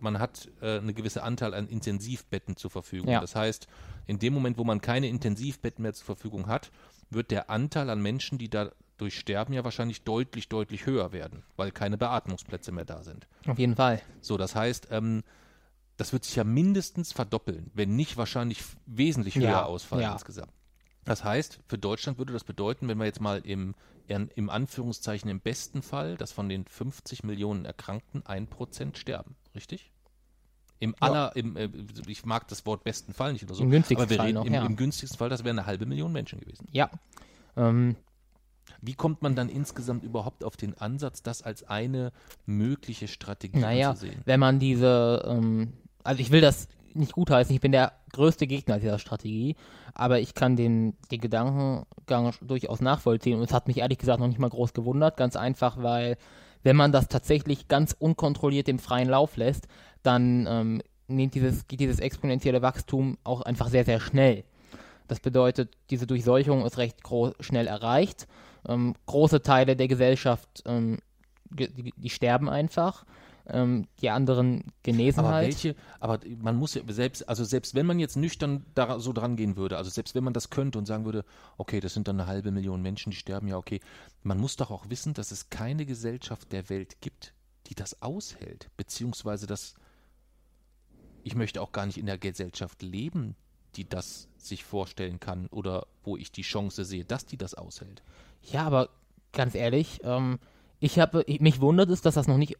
[0.00, 3.08] man hat äh, eine gewisse Anteil an Intensivbetten zur Verfügung.
[3.10, 3.20] Ja.
[3.20, 3.68] Das heißt,
[4.06, 6.70] in dem Moment, wo man keine Intensivbetten mehr zur Verfügung hat,
[7.10, 11.70] wird der Anteil an Menschen, die dadurch sterben, ja wahrscheinlich deutlich, deutlich höher werden, weil
[11.70, 13.28] keine Beatmungsplätze mehr da sind.
[13.46, 14.02] Auf jeden Fall.
[14.20, 15.22] So, das heißt, ähm,
[16.02, 20.12] das wird sich ja mindestens verdoppeln, wenn nicht wahrscheinlich wesentlich höher Ja, ausfallen ja.
[20.14, 20.52] insgesamt.
[21.04, 23.76] Das heißt, für Deutschland würde das bedeuten, wenn wir jetzt mal im,
[24.08, 29.92] im Anführungszeichen im besten Fall, dass von den 50 Millionen Erkrankten ein Prozent sterben, richtig?
[30.80, 30.96] Im Ja.
[31.06, 31.68] aller, im, äh,
[32.08, 34.34] ich mag das Wort besten Fall nicht oder so, Im günstigsten aber wir Fall reden
[34.38, 34.66] noch, im, ja.
[34.66, 36.66] im günstigsten Fall, das wären eine halbe Million Menschen gewesen.
[36.72, 36.90] Ja.
[37.56, 37.94] Ähm,
[38.80, 42.10] Wie kommt man dann insgesamt überhaupt auf den Ansatz, das als eine
[42.44, 44.20] mögliche Strategie naja, anzusehen?
[44.24, 45.72] wenn man diese, ähm,
[46.04, 49.56] also ich will das nicht gutheißen, ich bin der größte Gegner dieser Strategie,
[49.94, 54.28] aber ich kann den, den Gedankengang durchaus nachvollziehen und es hat mich ehrlich gesagt noch
[54.28, 56.16] nicht mal groß gewundert, ganz einfach, weil
[56.62, 59.66] wenn man das tatsächlich ganz unkontrolliert im freien Lauf lässt,
[60.02, 64.44] dann ähm, nimmt dieses, geht dieses exponentielle Wachstum auch einfach sehr, sehr schnell.
[65.08, 68.28] Das bedeutet, diese Durchseuchung ist recht gro- schnell erreicht.
[68.68, 70.98] Ähm, große Teile der Gesellschaft, ähm,
[71.50, 73.04] die, die sterben einfach.
[73.52, 75.46] Ähm, die anderen genesen Aber halt.
[75.48, 79.36] welche, aber man muss ja selbst, also selbst wenn man jetzt nüchtern da so dran
[79.36, 81.24] gehen würde, also selbst wenn man das könnte und sagen würde,
[81.58, 83.80] okay, das sind dann eine halbe Million Menschen, die sterben, ja, okay,
[84.22, 87.34] man muss doch auch wissen, dass es keine Gesellschaft der Welt gibt,
[87.66, 89.74] die das aushält, beziehungsweise dass
[91.22, 93.36] ich möchte auch gar nicht in der Gesellschaft leben,
[93.76, 98.02] die das sich vorstellen kann oder wo ich die Chance sehe, dass die das aushält.
[98.42, 98.88] Ja, aber
[99.32, 100.38] ganz ehrlich, ähm,
[100.80, 102.56] ich habe, ich, mich wundert es, dass das noch nicht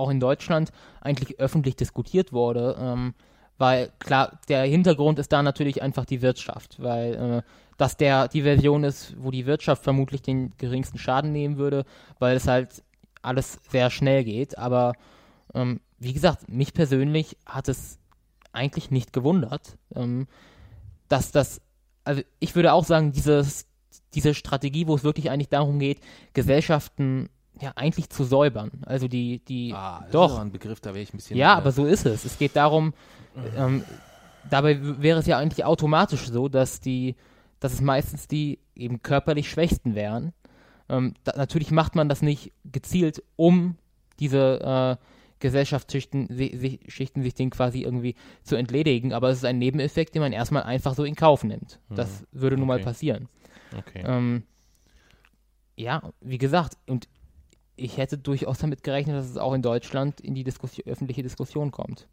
[0.00, 3.14] auch in Deutschland eigentlich öffentlich diskutiert wurde, ähm,
[3.58, 7.42] weil klar, der Hintergrund ist da natürlich einfach die Wirtschaft, weil äh,
[7.76, 11.84] das der die Version ist, wo die Wirtschaft vermutlich den geringsten Schaden nehmen würde,
[12.18, 12.82] weil es halt
[13.22, 14.58] alles sehr schnell geht.
[14.58, 14.94] Aber
[15.54, 17.98] ähm, wie gesagt, mich persönlich hat es
[18.52, 20.26] eigentlich nicht gewundert, ähm,
[21.08, 21.60] dass das,
[22.04, 23.66] also ich würde auch sagen, dieses,
[24.14, 26.00] diese Strategie, wo es wirklich eigentlich darum geht,
[26.32, 27.28] Gesellschaften
[27.60, 28.70] ja eigentlich zu säubern.
[28.86, 30.32] Also die, die Ah, das doch.
[30.34, 31.36] ist ein Begriff, da wäre ich ein bisschen.
[31.36, 32.24] Ja, äh, aber so ist es.
[32.24, 32.92] Es geht darum,
[33.56, 33.84] ähm,
[34.48, 37.16] dabei wäre es ja eigentlich automatisch so, dass die,
[37.60, 40.32] dass es meistens die eben körperlich Schwächsten wären.
[40.88, 43.76] Ähm, da, natürlich macht man das nicht gezielt, um
[44.18, 45.04] diese äh,
[45.38, 50.14] Gesellschaftsschichten si- si- Schichten sich den quasi irgendwie zu entledigen, aber es ist ein Nebeneffekt,
[50.14, 51.80] den man erstmal einfach so in Kauf nimmt.
[51.88, 52.84] Das würde nun mal Okay.
[52.84, 53.28] passieren.
[53.76, 54.02] Okay.
[54.04, 54.42] Ähm,
[55.76, 57.08] ja, wie gesagt, und
[57.80, 61.70] ich hätte durchaus damit gerechnet, dass es auch in Deutschland in die Diskussion, öffentliche Diskussion
[61.70, 62.06] kommt.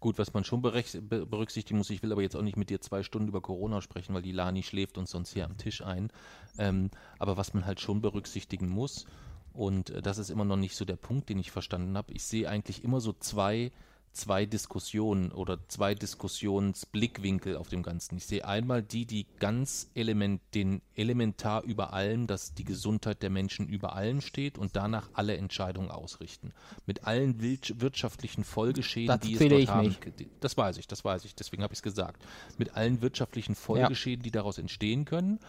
[0.00, 3.02] Gut, was man schon berücksichtigen muss, ich will aber jetzt auch nicht mit dir zwei
[3.02, 6.10] Stunden über Corona sprechen, weil die Lani schläft uns sonst hier am Tisch ein.
[6.58, 9.06] Ähm, aber was man halt schon berücksichtigen muss,
[9.52, 12.24] und äh, das ist immer noch nicht so der Punkt, den ich verstanden habe, ich
[12.24, 13.72] sehe eigentlich immer so zwei,
[14.14, 18.16] zwei Diskussionen oder zwei Diskussionsblickwinkel auf dem Ganzen.
[18.16, 23.30] Ich sehe einmal die, die ganz element, den elementar über allem, dass die Gesundheit der
[23.30, 26.52] Menschen über allem steht und danach alle Entscheidungen ausrichten.
[26.86, 29.88] Mit allen wirtschaftlichen Folgeschäden, Dazu die es dort ich haben.
[29.88, 29.98] mich.
[30.40, 32.24] Das weiß ich, das weiß ich, deswegen habe ich es gesagt.
[32.56, 35.40] Mit allen wirtschaftlichen Folgeschäden, die daraus entstehen können.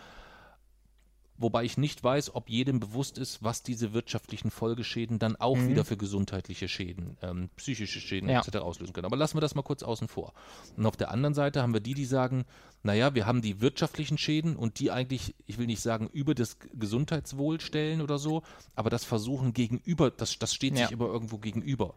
[1.37, 5.67] Wobei ich nicht weiß, ob jedem bewusst ist, was diese wirtschaftlichen Folgeschäden dann auch Mhm.
[5.69, 8.39] wieder für gesundheitliche Schäden, ähm, psychische Schäden Ja.
[8.39, 8.57] etc.
[8.61, 9.05] auslösen können.
[9.05, 10.33] Aber lassen wir das mal kurz außen vor.
[10.77, 12.45] Und auf der anderen Seite haben wir die, die sagen,
[12.83, 16.57] naja, wir haben die wirtschaftlichen Schäden und die eigentlich, ich will nicht sagen, über das
[16.73, 18.43] Gesundheitswohl stellen oder so,
[18.75, 20.83] aber das versuchen gegenüber, das, das steht Ja.
[20.85, 21.95] sich immer irgendwo gegenüber.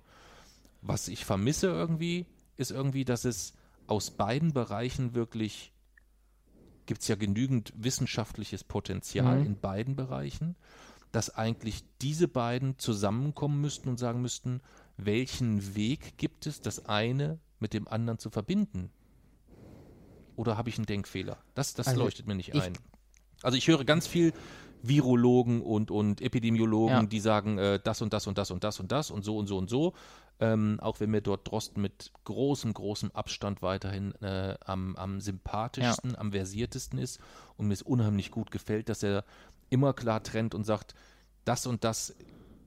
[0.82, 3.52] Was ich vermisse irgendwie, ist irgendwie, dass es
[3.86, 5.72] aus beiden Bereichen wirklich
[6.88, 9.46] gibt es ja genügend wissenschaftliches Potenzial Mhm.
[9.46, 10.56] in beiden Bereichen,
[11.12, 14.60] dass eigentlich diese beiden zusammenkommen müssten und sagen müssten,
[14.96, 18.90] welchen Weg gibt es, das eine mit dem anderen zu verbinden?
[20.36, 21.38] Oder habe ich einen Denkfehler?
[21.54, 22.72] Das, das Also leuchtet mir nicht ich- ein.
[23.42, 24.32] Also ich höre ganz viel
[24.82, 27.02] Virologen und, und Epidemiologen, Ja.
[27.04, 29.46] die sagen, äh, das und das und das und das und das und so und
[29.46, 29.94] so und so.
[30.40, 36.14] Ähm, auch wenn mir dort Drosten mit großem, großem Abstand weiterhin äh, am, am sympathischsten,
[36.16, 37.18] am versiertesten ist
[37.56, 39.24] und mir es unheimlich gut gefällt, dass er
[39.68, 40.94] immer klar trennt und sagt,
[41.44, 42.14] das und das,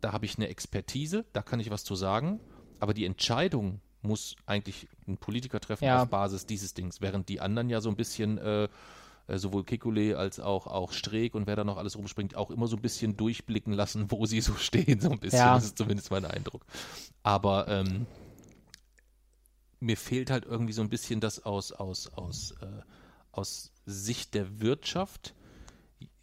[0.01, 2.41] da habe ich eine Expertise, da kann ich was zu sagen,
[2.81, 6.01] aber die Entscheidung muss eigentlich ein Politiker treffen Ja.
[6.03, 8.67] auf Basis dieses Dings, während die anderen ja so ein bisschen äh,
[9.31, 12.67] äh, sowohl Kekulé als auch, auch Streeck und wer da noch alles rumspringt, auch immer
[12.67, 15.39] so ein bisschen durchblicken lassen, wo sie so stehen, so ein bisschen.
[15.39, 15.55] Ja.
[15.55, 16.65] Das ist zumindest mein Eindruck.
[17.23, 18.07] Aber ähm,
[19.79, 22.81] mir fehlt halt irgendwie so ein bisschen das aus, aus, aus, äh,
[23.31, 25.33] aus Sicht der Wirtschaft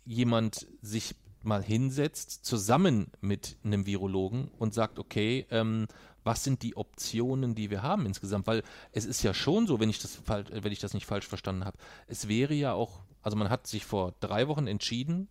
[0.05, 5.87] jemand sich mal hinsetzt, zusammen mit einem Virologen und sagt, okay, ähm,
[6.29, 8.47] was sind die Optionen, die wir haben insgesamt?
[8.47, 8.63] Weil
[8.93, 11.79] es ist ja schon so, wenn ich das, wenn ich das nicht falsch verstanden habe,
[12.07, 15.29] es wäre ja auch, also man hat sich vor drei Wochen entschieden,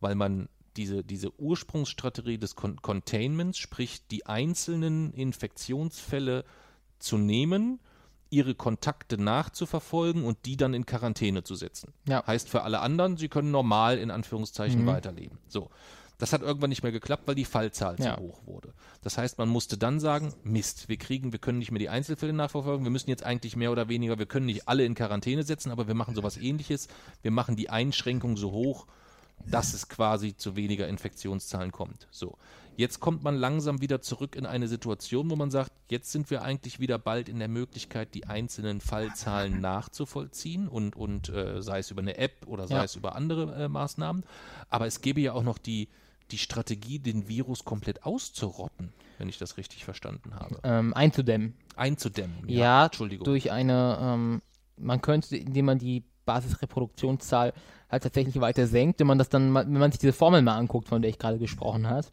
[0.00, 6.44] weil man diese, diese Ursprungsstrategie des Con Containments, sprich die einzelnen Infektionsfälle
[6.98, 7.78] zu nehmen,
[8.28, 11.92] ihre Kontakte nachzuverfolgen und die dann in Quarantäne zu setzen.
[12.08, 12.26] Ja.
[12.26, 14.86] Heißt für alle anderen, sie können normal in Anführungszeichen Mhm.
[14.86, 15.38] weiterleben.
[15.48, 15.70] So.
[16.20, 18.16] Das hat irgendwann nicht mehr geklappt, weil die Fallzahl Ja.
[18.16, 18.72] zu hoch wurde.
[19.02, 22.32] Das heißt, man musste dann sagen, Mist, wir kriegen, wir können nicht mehr die Einzelfälle
[22.32, 25.70] nachverfolgen, wir müssen jetzt eigentlich mehr oder weniger, wir können nicht alle in Quarantäne setzen,
[25.72, 26.88] aber wir machen sowas ähnliches.
[27.22, 28.86] Wir machen die Einschränkung so hoch,
[29.46, 32.06] dass es quasi zu weniger Infektionszahlen kommt.
[32.10, 32.36] So.
[32.76, 36.42] Jetzt kommt man langsam wieder zurück in eine Situation, wo man sagt, jetzt sind wir
[36.42, 41.90] eigentlich wieder bald in der Möglichkeit, die einzelnen Fallzahlen nachzuvollziehen und, und äh, sei es
[41.90, 42.84] über eine App oder sei Ja.
[42.84, 44.24] es über andere äh, Maßnahmen.
[44.68, 45.88] Aber es gäbe ja auch noch die,
[46.32, 50.60] die Strategie, den Virus komplett auszurotten, wenn ich das richtig verstanden habe.
[50.64, 51.54] ähm, einzudämmen.
[51.76, 52.48] Einzudämmen.
[52.48, 53.24] Ja, Entschuldigung.
[53.24, 54.42] durch eine, ähm,
[54.76, 57.52] man könnte, indem man die Basisreproduktionszahl
[57.90, 60.88] halt tatsächlich weiter senkt, wenn man das dann, wenn man sich diese Formel mal anguckt,
[60.88, 62.06] von der ich gerade gesprochen habe.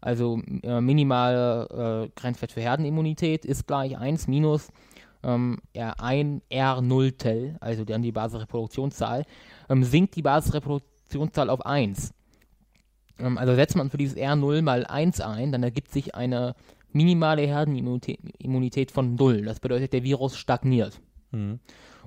[0.00, 4.68] Also äh, minimale äh, Grenzwert für Herdenimmunität ist gleich 1 minus
[5.22, 9.24] ähm, ja, ein R Nulltel, also dann die Basisreproduktionszahl,
[9.68, 12.12] ähm, sinkt die Basisreproduktionszahl auf 1.
[13.18, 16.54] Ähm, also setzt man für dieses R0 mal 1 ein, dann ergibt sich eine
[16.92, 19.42] minimale Herdenimmunität Immunität von 0.
[19.42, 21.00] Das bedeutet, der Virus stagniert.
[21.30, 21.60] Mhm.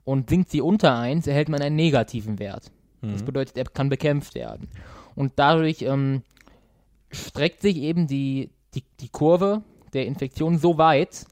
[0.03, 2.71] Und sinkt sie unter 1, erhält man einen negativen Wert.
[3.01, 3.25] Das Mhm.
[3.25, 4.67] bedeutet, er kann bekämpft werden.
[5.15, 6.21] Und dadurch ähm,
[7.11, 9.63] streckt sich eben die, die, die Kurve
[9.93, 11.25] der Infektion so weit,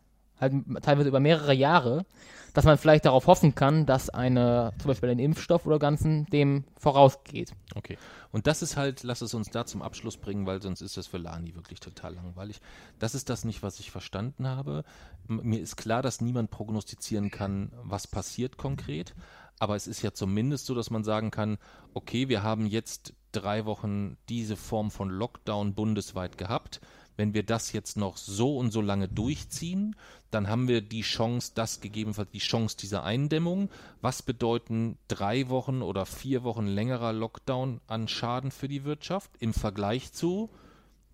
[0.44, 2.06] halt teilweise über mehrere Jahre,
[2.54, 6.64] dass man vielleicht darauf hoffen kann, dass eine, zum Beispiel ein Impfstoff oder Ganzen dem
[6.78, 7.54] vorausgeht.
[7.76, 7.98] Okay.
[8.32, 11.08] Und das ist halt, lass es uns da zum Abschluss bringen, weil sonst ist das
[11.08, 12.62] für Lani wirklich total langweilig.
[13.00, 14.84] Das ist das nicht, was ich verstanden habe.
[15.28, 19.16] Mir ist klar, dass niemand prognostizieren kann, was passiert konkret.
[19.60, 21.58] Aber es ist ja zumindest so, dass man sagen kann,
[21.94, 26.82] okay, wir haben jetzt drei Wochen diese Form von Lockdown bundesweit gehabt.
[27.16, 29.96] Wenn wir das jetzt noch so und so lange durchziehen,
[30.34, 33.70] dann haben wir die Chance, das gegebenenfalls die Chance dieser Eindämmung.
[34.02, 39.54] Was bedeuten drei Wochen oder vier Wochen längerer Lockdown an Schaden für die Wirtschaft im
[39.54, 40.50] Vergleich zu,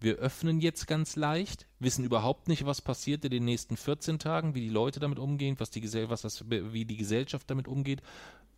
[0.01, 4.55] wir öffnen jetzt ganz leicht, wissen überhaupt nicht, was passiert in den nächsten 14 Tagen,
[4.55, 8.01] wie die Leute damit umgehen, was die, was das, wie die Gesellschaft damit umgeht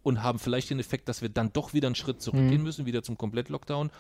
[0.04, 3.04] und haben vielleicht den Effekt, dass wir dann doch wieder einen Schritt zurückgehen müssen, wieder
[3.04, 3.92] zum Komplett-Lockdown.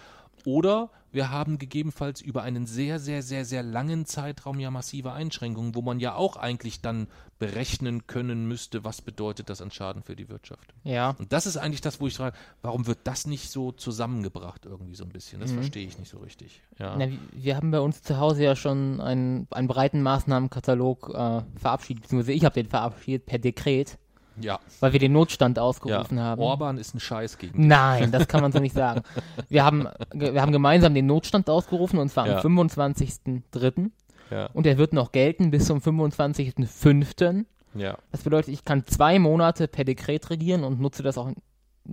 [0.43, 5.75] Oder wir haben gegebenenfalls über einen sehr, sehr, sehr, sehr langen Zeitraum ja massive Einschränkungen,
[5.75, 10.15] wo man ja auch eigentlich dann berechnen können müsste, was bedeutet das an Schaden für
[10.15, 10.73] die Wirtschaft.
[10.83, 11.11] Ja.
[11.19, 14.95] Und das ist eigentlich das, wo ich frage, warum wird das nicht so zusammengebracht irgendwie
[14.95, 15.41] so ein bisschen?
[15.41, 16.61] Das verstehe ich nicht so richtig.
[16.79, 16.95] Ja.
[16.97, 21.41] Na, wir- wir haben bei uns zu Hause ja schon einen, einen breiten Maßnahmenkatalog äh,
[21.59, 23.99] verabschiedet, beziehungsweise ich habe den verabschiedet per Dekret,
[24.39, 24.59] ja.
[24.79, 25.63] weil wir den Notstand ja.
[25.63, 26.41] ausgerufen haben.
[26.41, 29.01] Orban ist ein Scheiß gegen Nein, das kann man so nicht sagen.
[29.49, 32.41] Wir haben, wir haben gemeinsam den Notstand ausgerufen und zwar Ja.
[32.41, 33.91] am 25.03.
[34.29, 34.45] Ja.
[34.53, 37.45] und er wird noch gelten bis zum 25.05.
[37.75, 37.97] Ja.
[38.11, 41.31] Das bedeutet, ich kann zwei Monate per Dekret regieren und nutze das auch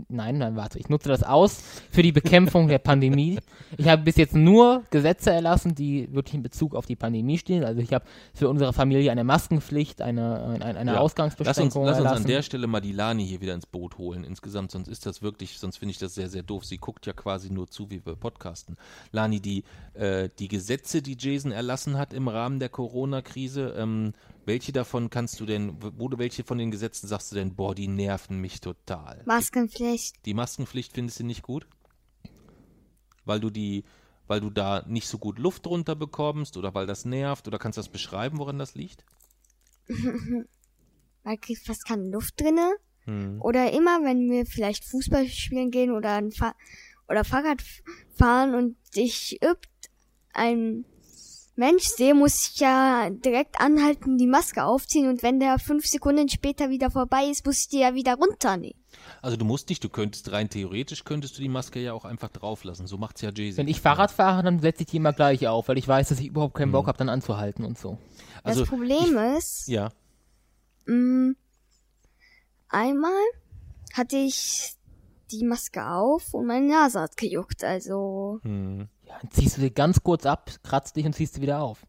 [0.08, 3.38] nein, nein, warte, ich nutze das aus für die Bekämpfung der Pandemie.
[3.76, 7.64] Ich habe bis jetzt nur Gesetze erlassen, die wirklich in Bezug auf die Pandemie stehen.
[7.64, 10.98] Also ich habe für unsere Familie eine Maskenpflicht, eine, eine, eine Ja.
[10.98, 12.24] Ausgangsbeschränkung Lass uns, lass uns erlassen.
[12.24, 14.24] an der Stelle mal die Lani hier wieder ins Boot holen.
[14.24, 16.64] Insgesamt, sonst ist das wirklich, sonst finde ich das sehr, sehr doof.
[16.64, 18.76] Sie guckt ja quasi nur zu, wie wir podcasten.
[19.12, 24.12] Lani, die, äh, die Gesetze, die Jason erlassen hat im Rahmen der Corona-Krise, ähm,
[24.48, 27.74] welche davon kannst du denn, wo du welche von den Gesetzen sagst du denn, boah,
[27.74, 29.22] die nerven mich total?
[29.26, 30.16] Maskenpflicht.
[30.24, 31.68] Die Maskenpflicht findest du nicht gut?
[33.26, 33.84] Weil du die,
[34.26, 37.76] weil du da nicht so gut Luft drunter bekommst oder weil das nervt oder kannst
[37.76, 39.04] du das beschreiben, woran das liegt?
[41.24, 42.76] Da kriegt fast keine Luft drinne.
[43.04, 43.42] Hm.
[43.42, 46.54] Oder immer, wenn wir vielleicht Fußball spielen gehen oder, Fa
[47.06, 47.62] oder Fahrrad
[48.14, 49.68] fahren und ich übt
[50.32, 50.86] ein
[51.58, 56.28] Mensch sehe, muss ich ja direkt anhalten, die Maske aufziehen und wenn der fünf Sekunden
[56.28, 58.80] später wieder vorbei ist, muss ich die ja wieder runternehmen.
[59.22, 62.28] Also du musst nicht, du könntest rein theoretisch könntest du die Maske ja auch einfach
[62.28, 62.86] drauflassen.
[62.86, 63.58] So macht's ja Jay-Z.
[63.58, 66.20] Wenn ich Fahrrad fahre, dann setze ich die immer gleich auf, weil ich weiß, dass
[66.20, 67.98] ich überhaupt keinen Bock habe, dann anzuhalten und so.
[68.44, 69.90] Also das Problem ist, ja,
[70.86, 71.34] mh,
[72.68, 73.10] einmal
[73.94, 74.76] hatte ich
[75.32, 78.88] die Maske auf und meine Nase hat gejuckt, also hm.
[79.08, 81.86] Ja, dann ziehst du sie ganz kurz ab, kratzt dich und ziehst sie wieder auf.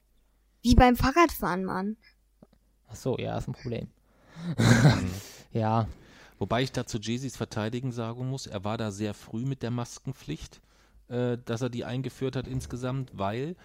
[0.62, 1.98] wie beim Fahrradfahren, Mann.
[2.88, 3.90] Ach so, ja, ist ein Problem.
[5.52, 5.88] ja,
[6.38, 9.72] wobei ich da zu Jay-Z's Verteidigen sagen muss, er war da sehr früh mit der
[9.72, 10.62] Maskenpflicht,
[11.10, 13.56] äh, dass er die eingeführt hat insgesamt, weil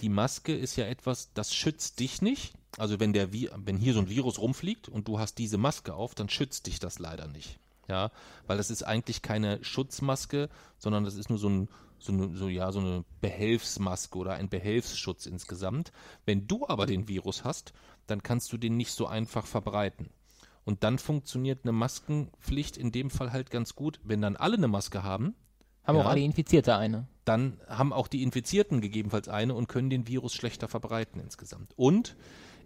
[0.00, 2.54] die Maske ist ja etwas, das schützt dich nicht.
[2.76, 5.94] Also wenn der Vi wenn hier so ein Virus rumfliegt und du hast diese Maske
[5.94, 7.58] auf, dann schützt dich das leider nicht.
[7.88, 8.10] Ja,
[8.46, 12.48] weil das ist eigentlich keine Schutzmaske, sondern das ist nur so ein so eine, so,
[12.48, 15.92] ja, so eine Behelfsmaske oder ein Behelfsschutz insgesamt.
[16.24, 17.72] Wenn du aber den Virus hast,
[18.06, 20.10] dann kannst du den nicht so einfach verbreiten.
[20.64, 24.00] Und dann funktioniert eine Maskenpflicht in dem Fall halt ganz gut.
[24.04, 25.34] Wenn dann alle eine Maske haben,
[25.84, 26.02] haben Ja.
[26.04, 27.06] auch alle Infizierte eine.
[27.24, 31.72] dann haben auch die Infizierten gegebenenfalls eine und können den Virus schlechter verbreiten insgesamt.
[31.76, 32.16] Und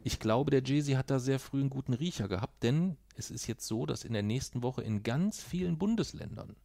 [0.05, 3.47] ich glaube, der Jay-Z hat da sehr früh einen guten Riecher gehabt, denn es ist
[3.47, 6.57] jetzt so, dass in der nächsten Woche in ganz vielen Bundesländern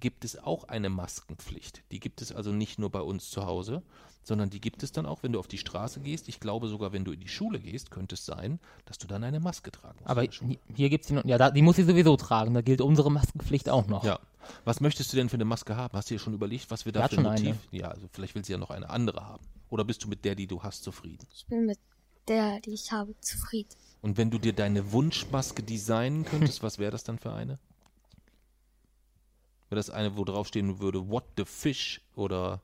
[0.00, 1.82] gibt es auch eine Maskenpflicht.
[1.92, 3.82] Die gibt es also nicht nur bei uns zu Hause,
[4.22, 6.28] sondern die gibt es dann auch, wenn du auf die Straße gehst.
[6.28, 9.24] Ich glaube sogar, wenn du in die Schule gehst, könnte es sein, dass du dann
[9.24, 10.10] eine Maske tragen musst.
[10.10, 10.22] Aber
[10.74, 13.68] hier gibt's die noch, ja, da, die muss sie sowieso tragen, da gilt unsere Maskenpflicht
[13.68, 14.04] auch noch.
[14.04, 14.18] Ja.
[14.64, 15.96] Was möchtest du denn für eine Maske haben?
[15.96, 17.50] Hast du dir schon überlegt, was wir da für ein eine.
[17.50, 17.68] Motiv?
[17.70, 19.44] Ja, also vielleicht willst du ja noch eine andere haben.
[19.68, 21.26] Oder bist du mit der, die du hast, zufrieden?
[21.34, 21.78] Ich bin mit
[22.28, 23.70] der, die ich habe, zufrieden.
[24.02, 27.58] Und wenn du dir deine Wunschmaske designen könntest, was wäre das dann für eine?
[29.70, 32.02] Wäre das eine, wo drauf stehen würde, what the fish?
[32.16, 32.60] Oder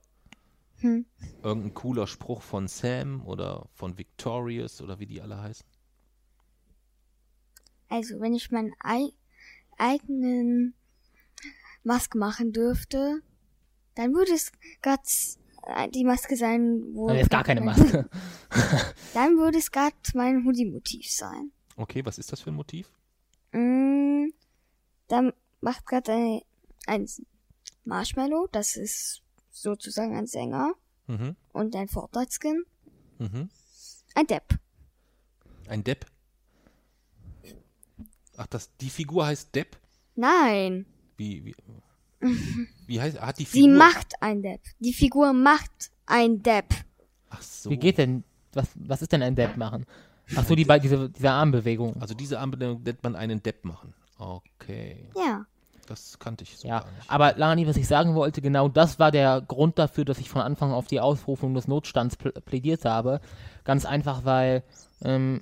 [0.81, 1.07] Hm.
[1.43, 5.65] irgendein cooler Spruch von Sam oder von Victorious oder wie die alle heißen?
[7.89, 9.13] Also, wenn ich meinen ei
[9.79, 10.75] eigenen
[11.85, 13.23] Maske machen dürfte,
[13.95, 14.51] dann würde es
[14.83, 15.01] grad
[15.63, 17.07] äh, die Maske sein, wo...
[17.07, 18.09] Dann ist gar keine Maske.
[19.15, 21.53] Dann würde es grad mein Hoodie-Motiv sein.
[21.77, 22.91] Okay, was ist das für ein Motiv?
[23.53, 24.31] Mm,
[25.09, 26.41] dann macht grad ein,
[26.87, 27.09] ein
[27.85, 30.75] Marshmallow, das ist sozusagen ein Sänger,
[31.09, 31.37] Mhm.
[31.53, 32.65] und ein Fortnite-Skin,
[33.19, 33.49] Mhm.
[34.15, 34.59] ein Depp.
[35.69, 36.07] Ein Depp?
[38.37, 39.77] Ach, das, die Figur heißt Depp?
[40.15, 41.55] Nein, Wie, wie,
[42.87, 43.79] wie heißt, hat die sie Figur...
[43.79, 44.61] macht ein Depp.
[44.81, 46.75] Die Figur macht ein Depp.
[47.31, 47.71] Ach so.
[47.71, 49.87] Wie geht denn, was, was ist denn ein Depp machen?
[50.35, 52.01] Ach so, die, bei- diese, diese Armbewegung.
[52.01, 53.95] Also diese Armbenennung nennt man einen Depp machen.
[54.19, 55.47] Okay, Ja.
[55.87, 57.11] Das kannte ich so Ja, gar nicht.
[57.11, 60.43] aber Lani, was ich sagen wollte, genau das war der Grund dafür, dass ich von
[60.43, 63.21] Anfang auf die Ausrufung des Notstands pl plädiert habe.
[63.65, 64.63] Ganz einfach, weil
[65.03, 65.41] ähm,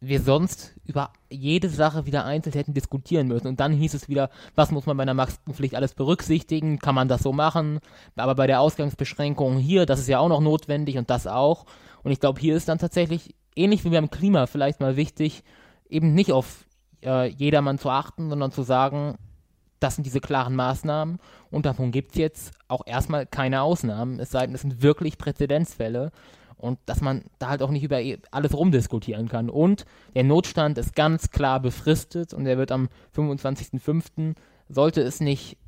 [0.00, 3.46] wir sonst über jede Sache wieder einzeln hätten diskutieren müssen.
[3.46, 6.78] Und dann hieß es wieder, was muss man bei einer Maskenpflicht alles berücksichtigen?
[6.78, 7.80] Kann man das so machen?
[8.14, 11.64] Aber bei der Ausgangsbeschränkung hier, das ist ja auch noch notwendig und das auch.
[12.02, 15.42] Und ich glaube, hier ist dann tatsächlich, ähnlich wie beim Klima, vielleicht mal wichtig,
[15.88, 16.66] eben nicht auf
[17.02, 19.16] äh, jedermann zu achten, sondern zu sagen,
[19.80, 21.18] das sind diese klaren Maßnahmen
[21.50, 25.18] und davon gibt es jetzt auch erstmal keine Ausnahmen, es sei denn, es sind wirklich
[25.18, 26.12] Präzedenzfälle
[26.56, 28.00] und dass man da halt auch nicht über
[28.30, 29.50] alles rumdiskutieren kann.
[29.50, 29.84] Und
[30.14, 34.34] der Notstand ist ganz klar befristet und der wird am 25.05.
[34.68, 35.58] sollte es nicht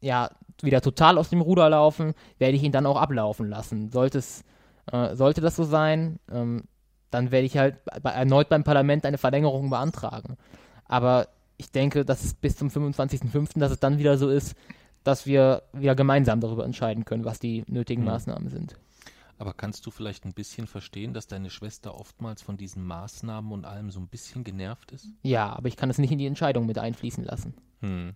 [0.00, 0.30] ja
[0.62, 3.90] wieder total aus dem Ruder laufen, werde ich ihn dann auch ablaufen lassen.
[3.90, 4.44] Sollte es
[4.92, 6.64] äh, sollte das so sein, ähm,
[7.10, 10.36] dann werde ich halt bei, erneut beim Parlament eine Verlängerung beantragen.
[10.86, 14.54] Aber ich denke, dass es bis zum 25.05., dass es dann wieder so ist,
[15.04, 18.08] dass wir wieder gemeinsam darüber entscheiden können, was die nötigen Mhm.
[18.08, 18.78] Maßnahmen sind.
[19.36, 23.64] Aber kannst du vielleicht ein bisschen verstehen, dass deine Schwester oftmals von diesen Maßnahmen und
[23.64, 25.08] allem so ein bisschen genervt ist?
[25.22, 27.54] Ja, aber ich kann es nicht in die Entscheidung mit einfließen lassen.
[27.80, 28.14] Hm.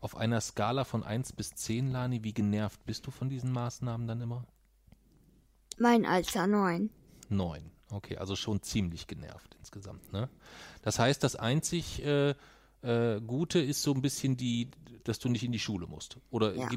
[0.00, 4.06] Auf einer Skala von 1 bis 10, Lani, wie genervt bist du von diesen Maßnahmen
[4.08, 4.44] dann immer?
[5.78, 6.90] Mein Alter neun.
[7.28, 7.70] 9.
[7.92, 10.12] Okay, also schon ziemlich genervt insgesamt.
[10.12, 10.28] Ne?
[10.82, 12.34] Das heißt, das einzig äh,
[12.82, 14.70] äh, Gute ist so ein bisschen die,
[15.04, 16.16] dass du nicht in die Schule musst.
[16.30, 16.68] Oder, Ja.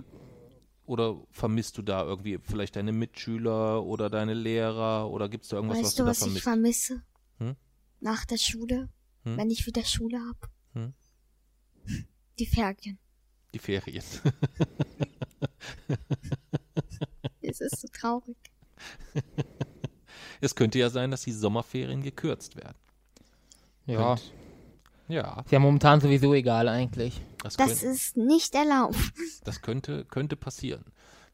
[0.86, 5.56] oder vermisst du da irgendwie vielleicht deine Mitschüler oder deine Lehrer oder gibt es da
[5.58, 6.88] irgendwas, was weißt du du, da was ich vermisst?
[6.88, 7.06] vermisse?
[7.40, 7.56] Hm?
[8.02, 8.90] Nach der Schule,
[9.24, 9.38] Hm?
[9.38, 10.50] wenn ich wieder Schule hab.
[10.74, 10.94] Hm?
[12.40, 13.00] Die Ferien.
[13.54, 14.04] Die Ferien.
[17.42, 18.36] Es ist so traurig.
[20.42, 22.78] es könnte ja sein, dass die Sommerferien gekürzt werden.
[23.86, 24.32] Ja, Könnt-
[25.08, 27.22] Ja, ist ja momentan sowieso egal eigentlich.
[27.44, 28.96] das, Das könnt, ist nicht erlaubt.
[29.44, 30.86] das könnte, könnte passieren.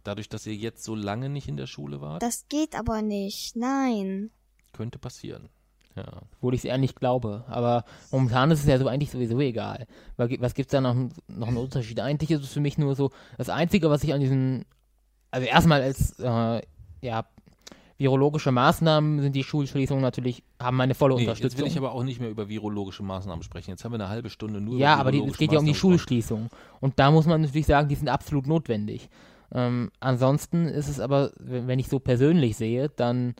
[0.03, 3.55] Dadurch, dass ihr jetzt so lange nicht in der Schule wart, Das geht aber nicht.
[3.55, 4.31] Nein.
[4.73, 5.49] könnte passieren.
[5.95, 6.21] Ja.
[6.37, 7.43] Obwohl ich es eher nicht glaube.
[7.47, 9.85] Aber momentan ist es ja so eigentlich sowieso egal.
[10.17, 10.95] Was gibt's da noch,
[11.27, 11.99] noch einen Unterschied?
[11.99, 14.65] Eigentlich ist es für mich nur so, das Einzige, was ich an diesen,
[15.31, 16.61] also erstmal als, äh,
[17.01, 17.25] ja,
[18.01, 21.67] virologische Maßnahmen sind die Schulschließungen natürlich, haben meine volle Nee, jetzt will Unterstützung.
[21.67, 23.69] ich aber auch nicht mehr über virologische Maßnahmen sprechen.
[23.69, 25.65] Jetzt haben wir eine halbe Stunde nur ja, über aber die, es geht ja um
[25.65, 25.99] die Maßnahmen gesprochen.
[25.99, 26.49] Schulschließung.
[26.79, 29.09] Und da muss man natürlich sagen, die sind absolut notwendig.
[29.53, 33.35] Ähm, ansonsten ist es aber, wenn ich so persönlich sehe, dann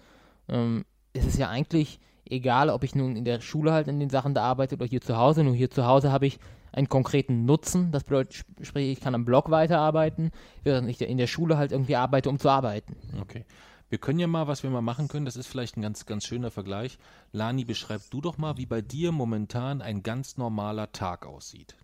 [0.47, 1.99] ähm, ist es ja eigentlich
[2.30, 5.01] egal, ob ich nun in der Schule halt in den Sachen da arbeite oder hier
[5.01, 5.43] zu Hause.
[5.43, 6.38] Nur hier zu Hause habe ich
[6.72, 7.91] einen konkreten Nutzen.
[7.91, 10.32] Das bedeutet, sp- sprich, ich kann am Blog weiterarbeiten,
[10.64, 12.95] während ich in der Schule halt irgendwie arbeite, um zu arbeiten.
[13.22, 13.43] Okay.
[13.92, 16.26] Wir können ja mal, was wir mal machen können, das ist vielleicht ein ganz, ganz
[16.26, 16.98] schöner Vergleich.
[17.34, 21.76] Lani, beschreib du doch mal, wie bei dir momentan ein ganz normaler Tag aussieht.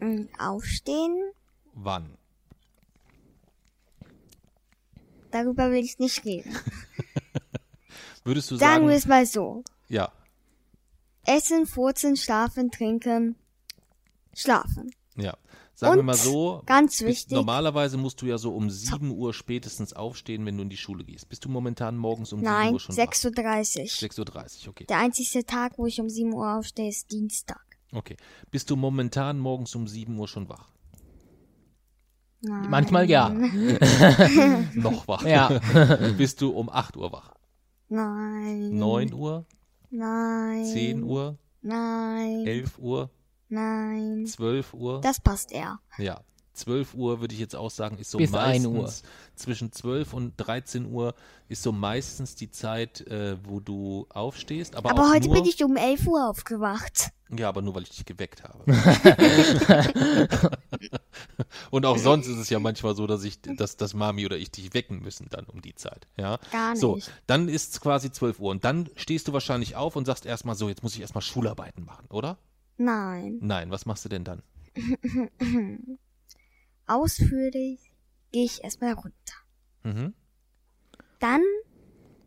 [0.00, 1.16] Mm, Aufstehen,
[1.74, 2.18] Wann?
[5.30, 6.56] darüber will ich nicht reden.
[8.24, 9.62] Würdest du Sagen sagen, wir es mal so.
[9.88, 10.10] ja,
[11.24, 13.36] Essen, furzen, schlafen, trinken,
[14.34, 14.90] schlafen.
[15.14, 15.36] ja.
[15.78, 19.12] Sagen wir Und mal so, Ganz bist, wichtig, normalerweise musst du ja so um 7
[19.12, 21.28] Uhr spätestens aufstehen, wenn du in die Schule gehst.
[21.28, 23.84] Bist du momentan morgens um 7 nein, Uhr schon 6.30 Uhr.
[23.84, 24.02] wach?
[24.02, 24.18] 6.30
[24.64, 24.86] Uhr, okay.
[24.86, 27.64] Der einzige Tag, wo ich um 7 Uhr aufstehe, ist Dienstag.
[27.92, 28.16] Okay.
[28.50, 30.68] Bist du momentan morgens um 7 Uhr schon wach?
[32.40, 32.70] Nein.
[32.70, 33.28] Manchmal ja.
[34.74, 35.22] Noch wach?
[35.24, 35.60] Ja.
[36.18, 37.34] Bist du um 8 Uhr wach?
[37.88, 38.76] Nein.
[38.76, 39.46] 9 Uhr?
[39.90, 40.64] Nein.
[40.64, 41.38] 10 Uhr?
[41.62, 42.44] Nein.
[42.48, 43.10] 11 Uhr?
[43.48, 44.26] Nein.
[44.26, 45.00] 12 Uhr?
[45.00, 45.78] Das passt eher.
[45.98, 46.20] Ja.
[46.54, 48.92] 12 Uhr würde ich jetzt auch sagen, ist so Bis 1 meistens Uhr.
[49.36, 51.14] zwischen 12 und 13 Uhr
[51.48, 54.74] ist so meistens die Zeit, äh, wo du aufstehst.
[54.74, 57.10] Aber, Aber heute nur, bin ich um 11 Uhr aufgewacht.
[57.30, 58.64] Ja, aber nur weil ich dich geweckt habe.
[61.70, 64.50] und auch sonst ist es ja manchmal so, dass ich, dass, dass Mami oder ich
[64.50, 66.08] dich wecken müssen dann um die Zeit.
[66.16, 66.38] Ja.
[66.50, 67.10] Gar So, nicht.
[67.26, 70.54] dann ist es quasi 12 Uhr und dann stehst du wahrscheinlich auf und sagst erstmal
[70.56, 72.36] so, jetzt muss ich erstmal Schularbeiten machen, oder?
[72.78, 73.38] Nein.
[73.42, 74.42] Nein, was machst du denn dann?
[76.86, 77.92] Ausführlich
[78.32, 79.34] gehe ich erstmal runter.
[79.82, 80.14] Mhm.
[81.18, 81.42] Dann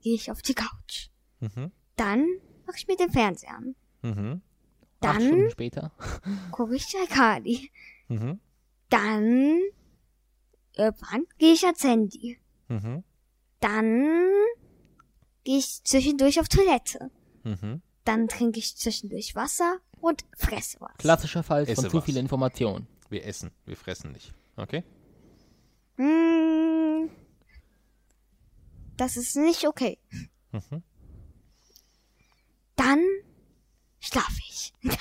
[0.02, 1.10] gehe ich auf die Couch.
[1.40, 1.72] Mhm.
[1.96, 2.28] Dann
[2.68, 3.76] mache ich mir den Fernseher an.
[4.02, 4.42] Mhm.
[5.00, 5.92] Acht Dann später.
[6.52, 7.72] gucke ich Arcadi.
[8.10, 8.40] Mhm.
[8.90, 9.60] Dann
[10.76, 12.40] irgendwann gehe ich ans Handy.
[12.68, 13.04] Mhm.
[13.62, 14.30] Dann
[15.44, 17.10] gehe ich zwischendurch auf Toilette.
[17.44, 17.82] Mhm.
[18.04, 20.92] Dann trinke ich zwischendurch Wasser und fresse was.
[20.98, 22.06] Klassischer Fall Esse von zu was.
[22.06, 22.88] viel Information.
[23.10, 24.34] Wir essen, wir fressen nicht.
[24.56, 24.84] Okay?
[25.98, 27.10] Mm,
[28.98, 29.98] das ist nicht okay.
[30.52, 30.84] Mhm.
[32.76, 33.04] Dann
[34.00, 34.74] schlafe ich.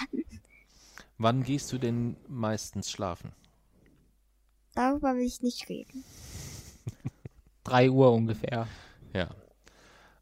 [1.18, 3.32] Wann gehst du denn meistens schlafen?
[4.74, 6.04] Darüber will ich nicht reden.
[7.64, 8.66] 3 Uhr ungefähr.
[9.12, 9.28] Ja.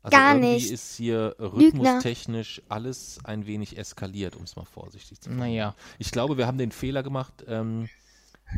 [0.08, 0.70] Also Gar irgendwie nicht.
[0.70, 1.52] ist hier Lügner.
[1.54, 5.40] rhythmustechnisch alles ein wenig eskaliert, um es mal vorsichtig zu sagen.
[5.40, 5.74] Naja.
[5.98, 7.88] Ich glaube, wir haben den Fehler gemacht, ähm,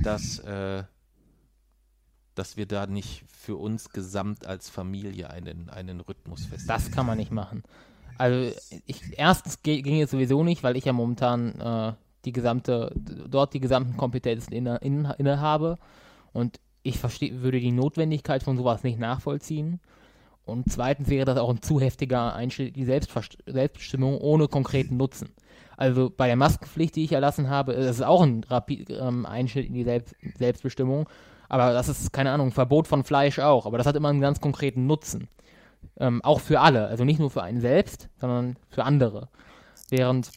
[0.03, 0.85] dass, äh,
[2.35, 6.69] dass wir da nicht für uns gesamt als Familie einen, einen Rhythmus festlegen.
[6.69, 7.63] Das kann man nicht machen.
[8.19, 8.55] Also
[8.87, 11.93] ich, erstens ging es sowieso nicht, weil ich ja momentan äh,
[12.27, 15.79] die gesamte, dort die gesamten Kompetenzen inne, inne, inne habe
[16.33, 19.81] und ich verstehe, würde die Notwendigkeit von sowas nicht nachvollziehen.
[20.45, 24.97] Und zweitens wäre das auch ein zu heftiger Einschnitt in die Selbstverst Selbstbestimmung ohne konkreten
[24.97, 25.31] Nutzen.
[25.77, 29.67] Also bei der Maskenpflicht, die ich erlassen habe, ist es auch ein Rapi ähm, Einschnitt
[29.67, 31.09] in die Selbst Selbstbestimmung.
[31.49, 33.67] Aber das ist, keine Ahnung, Verbot von Fleisch auch.
[33.67, 35.29] Aber das hat immer einen ganz konkreten Nutzen.
[35.99, 36.87] Ähm, auch für alle.
[36.87, 39.29] Also nicht nur für einen selbst, sondern für andere.
[39.89, 40.31] Während,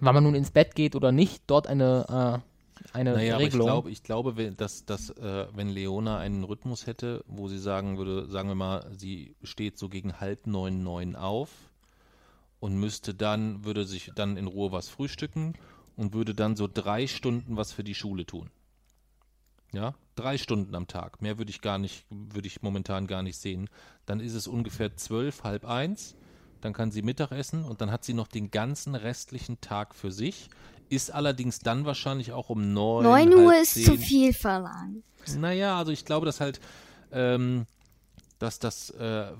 [0.00, 2.49] wenn man nun ins Bett geht oder nicht, dort eine, äh,
[2.92, 3.66] eine Naja, aber ich Regelung.
[3.66, 7.98] glaube, ich glaube, wenn, dass, dass äh, wenn Leona einen Rhythmus hätte, wo sie sagen
[7.98, 11.50] würde, sagen wir mal, sie steht so gegen halb neun, neun auf
[12.60, 15.54] und müsste dann, würde sich dann in Ruhe was frühstücken
[15.96, 18.50] und würde dann so drei Stunden was für die Schule tun.
[19.72, 23.38] ja, drei Stunden am Tag, mehr würde ich gar nicht, würde ich momentan gar nicht
[23.38, 23.68] sehen,
[24.06, 26.16] dann ist es ungefähr zwölf, halb eins,
[26.60, 30.10] dann kann sie Mittag essen und dann hat sie noch den ganzen restlichen Tag für
[30.10, 30.50] sich,
[30.88, 33.84] ist allerdings dann wahrscheinlich auch um neun, 9 Uhr ist zehn.
[33.84, 35.04] zu viel verlangt.
[35.36, 36.60] Naja, also ich glaube, dass halt,
[37.12, 37.66] ähm,
[38.38, 39.32] dass das, äh,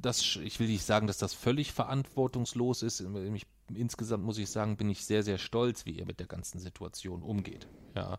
[0.00, 3.00] das, ich will nicht sagen, dass das völlig verantwortungslos ist.
[3.34, 6.58] Ich, insgesamt muss ich sagen, bin ich sehr, sehr stolz, wie ihr mit der ganzen
[6.60, 7.66] Situation umgeht.
[7.94, 8.18] Ja,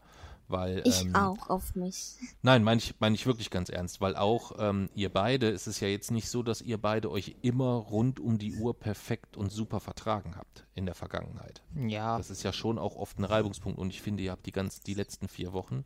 [0.52, 0.82] weil.
[0.86, 2.16] Ich ähm, auch auf mich.
[2.41, 5.80] Nein, meine ich, meine ich wirklich ganz ernst, weil auch ähm, ihr beide, es ist
[5.80, 9.52] ja jetzt nicht so, dass ihr beide euch immer rund um die Uhr perfekt und
[9.52, 11.62] super vertragen habt in der Vergangenheit.
[11.76, 14.52] Ja, Das ist ja schon auch oft ein Reibungspunkt und ich finde, ihr habt die
[14.52, 15.84] ganz die letzten vier Wochen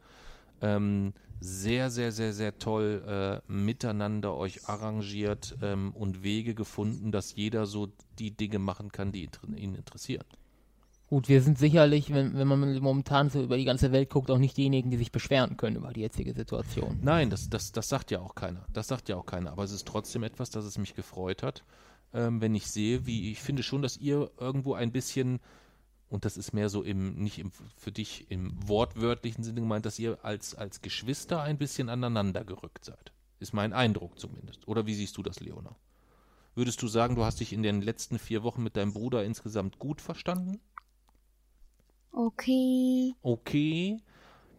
[0.61, 7.35] ähm, sehr, sehr, sehr, sehr toll äh, miteinander euch arrangiert ähm, und Wege gefunden, dass
[7.35, 7.89] jeder so
[8.19, 10.23] die Dinge machen kann, die inter- ihn interessieren.
[11.07, 14.37] Gut, wir sind sicherlich, wenn, wenn man momentan so über die ganze Welt guckt, auch
[14.37, 16.99] nicht diejenigen, die sich beschweren können über die jetzige Situation.
[17.01, 18.65] Nein, das, das, das sagt ja auch keiner.
[18.73, 19.51] Das sagt ja auch keiner.
[19.51, 21.63] Aber es ist trotzdem etwas, das es mich gefreut hat,
[22.13, 25.39] ähm, wenn ich sehe, wie ich finde schon, dass ihr irgendwo ein bisschen,
[26.09, 29.99] und das ist mehr so im, nicht im, für dich im wortwörtlichen Sinne gemeint, dass
[29.99, 33.11] ihr als, als Geschwister ein bisschen aneinander gerückt seid.
[33.39, 34.67] Ist mein Eindruck zumindest.
[34.67, 35.75] Oder wie siehst du das, Leona?
[36.55, 39.77] Würdest du sagen, du hast dich in den letzten vier Wochen mit deinem Bruder insgesamt
[39.77, 40.61] gut verstanden?
[42.15, 43.13] Okay.
[43.21, 43.97] Okay.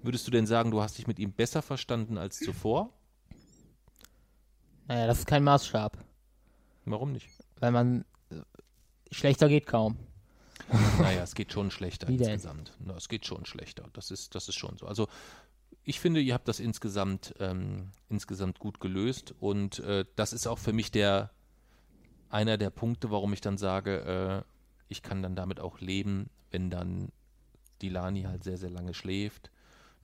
[0.03, 2.93] Würdest du denn sagen, du hast dich mit ihm besser verstanden als zuvor?
[4.89, 5.97] Naja, das ist kein Maßstab,
[6.85, 7.29] Warum nicht?
[7.59, 8.37] weil man äh,
[9.11, 9.97] schlechter geht kaum.
[11.01, 12.35] Naja, es geht schon schlechter Wie denn?
[12.35, 12.73] insgesamt.
[12.79, 13.89] Na, es geht schon schlechter.
[13.95, 14.87] Das ist, das ist schon so.
[14.87, 15.09] Also
[15.83, 20.59] ich finde, ihr habt das insgesamt, ähm, insgesamt gut gelöst und äh, das ist auch
[20.59, 21.31] für mich der
[22.29, 24.53] einer der Punkte, warum ich dann sage, äh,
[24.89, 27.11] ich kann dann damit auch leben, wenn dann
[27.83, 29.51] die Lani halt sehr, sehr lange schläft.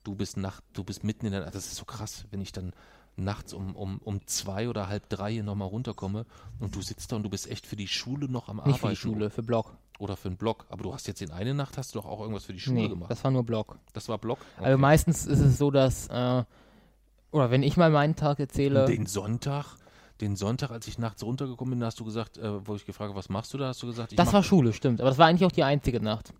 [0.03, 2.73] Du bist nacht, du bist mitten in der das ist so krass, wenn ich dann
[3.15, 6.25] nachts um, um, um zwei oder halb drei hier nochmal runterkomme
[6.59, 8.79] und du sitzt da und du bist echt für die Schule noch am Nicht Arbeiten.
[8.79, 9.75] für die Schule, für Blog.
[9.99, 10.65] Oder für einen Blog.
[10.69, 12.81] Aber du hast jetzt in eine Nacht hast du doch auch irgendwas für die Schule
[12.81, 13.11] Nee, gemacht.
[13.11, 13.77] das war nur Blog.
[13.93, 14.39] Das war Blog.
[14.57, 16.43] Also meistens ist es so, dass, äh,
[17.31, 19.77] oder wenn ich mal meinen Tag erzähle, den Sonntag,
[20.19, 23.17] den Sonntag, als ich nachts runtergekommen bin, hast du gesagt, äh, wo ich gefragt habe,
[23.19, 24.99] was machst du da, hast du gesagt, ich das mach, war Schule, stimmt.
[24.99, 26.33] Aber das war eigentlich auch die einzige Nacht.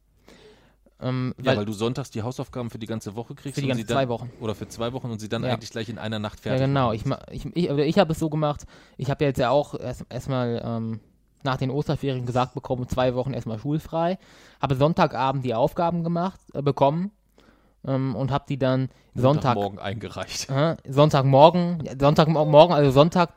[1.04, 3.66] Ähm, ja, weil, weil du sonntags die Hausaufgaben für die ganze Woche kriegst Für die
[3.66, 4.32] und ganze sie dann, zwei Wochen.
[4.40, 5.54] oder für zwei Wochen und sie dann Ja.
[5.54, 6.86] eigentlich gleich in einer Nacht ja, fertig genau.
[6.88, 8.66] machen Ich, ma- ich, ich, ich habe es so gemacht,
[8.98, 11.00] ich habe ja jetzt ja auch erst- erstmal ähm,
[11.44, 14.18] nach den Osterferien gesagt bekommen, zwei Wochen erstmal schulfrei.
[14.62, 17.12] Habe Sonntagabend die Aufgaben gemacht, äh, bekommen
[17.86, 20.50] ähm, und habe die dann Sonntag, morgen eingereicht.
[20.50, 23.34] äh, Sonntagmorgen, ja, Sonntagmorgen, also Sonntag,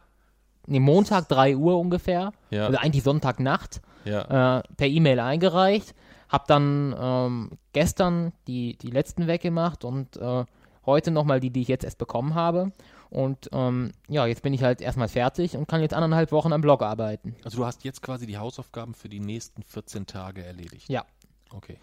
[0.67, 4.59] nee, Montag 3 Uhr ungefähr, Ja, also eigentlich Sonntagnacht, ja.
[4.59, 5.95] äh, per E-Mail eingereicht.
[6.29, 10.45] Hab dann ähm, gestern die, die letzten weggemacht und äh,
[10.85, 12.73] heute nochmal die, die ich jetzt erst bekommen habe.
[13.11, 16.61] Und ähm, ja, jetzt bin ich halt erstmal fertig und kann jetzt anderthalb Wochen am
[16.61, 17.37] Blog arbeiten.
[17.45, 20.89] Also du hast jetzt quasi die Hausaufgaben für die nächsten 14 Tage erledigt.
[20.89, 21.05] Ja.
[21.51, 21.79] Okay.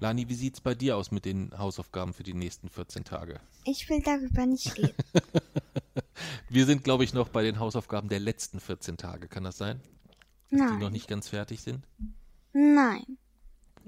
[0.00, 3.38] Lani, wie sieht's bei dir aus mit den Hausaufgaben für die nächsten 14 Tage?
[3.64, 4.94] Ich will darüber nicht reden.
[6.48, 9.28] Wir sind, glaube ich, noch bei den Hausaufgaben der letzten 14 Tage.
[9.28, 9.80] Kann das sein?
[10.50, 10.92] Die noch Nein.
[10.92, 11.86] nicht ganz fertig sind?
[12.52, 13.18] Nein.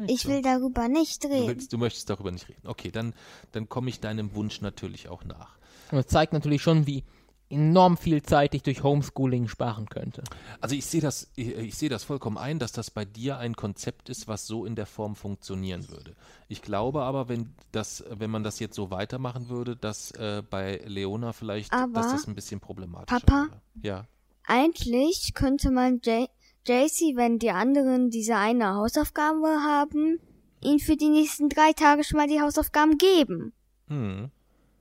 [0.06, 0.28] Ich so.
[0.28, 1.48] will darüber nicht Du, reden.
[1.48, 2.66] willst, du möchtest darüber nicht reden.
[2.66, 3.14] Okay, dann,
[3.52, 5.56] dann komme ich deinem Wunsch natürlich auch nach.
[5.90, 7.04] Und es zeigt natürlich schon, wie
[7.50, 10.24] enorm viel Zeit ich durch Homeschooling sparen könnte.
[10.60, 13.54] Also ich sehe das, ich, ich sehe das vollkommen ein, dass das bei dir ein
[13.54, 16.16] Konzept ist, was so in der Form funktionieren würde.
[16.48, 20.80] Ich glaube aber, wenn das, wenn man das jetzt so weitermachen würde, dass äh, bei
[20.86, 23.48] Leona vielleicht, Aber, dass das ein bisschen problematischer Papa?
[23.50, 23.60] wäre.
[23.82, 24.06] Ja.
[24.46, 26.28] Eigentlich könnte man J
[26.66, 30.18] JC, wenn die anderen diese eine Hausaufgabe haben,
[30.62, 33.52] ihn für die nächsten drei Tage schon mal die Hausaufgaben geben.
[33.88, 34.30] Hm.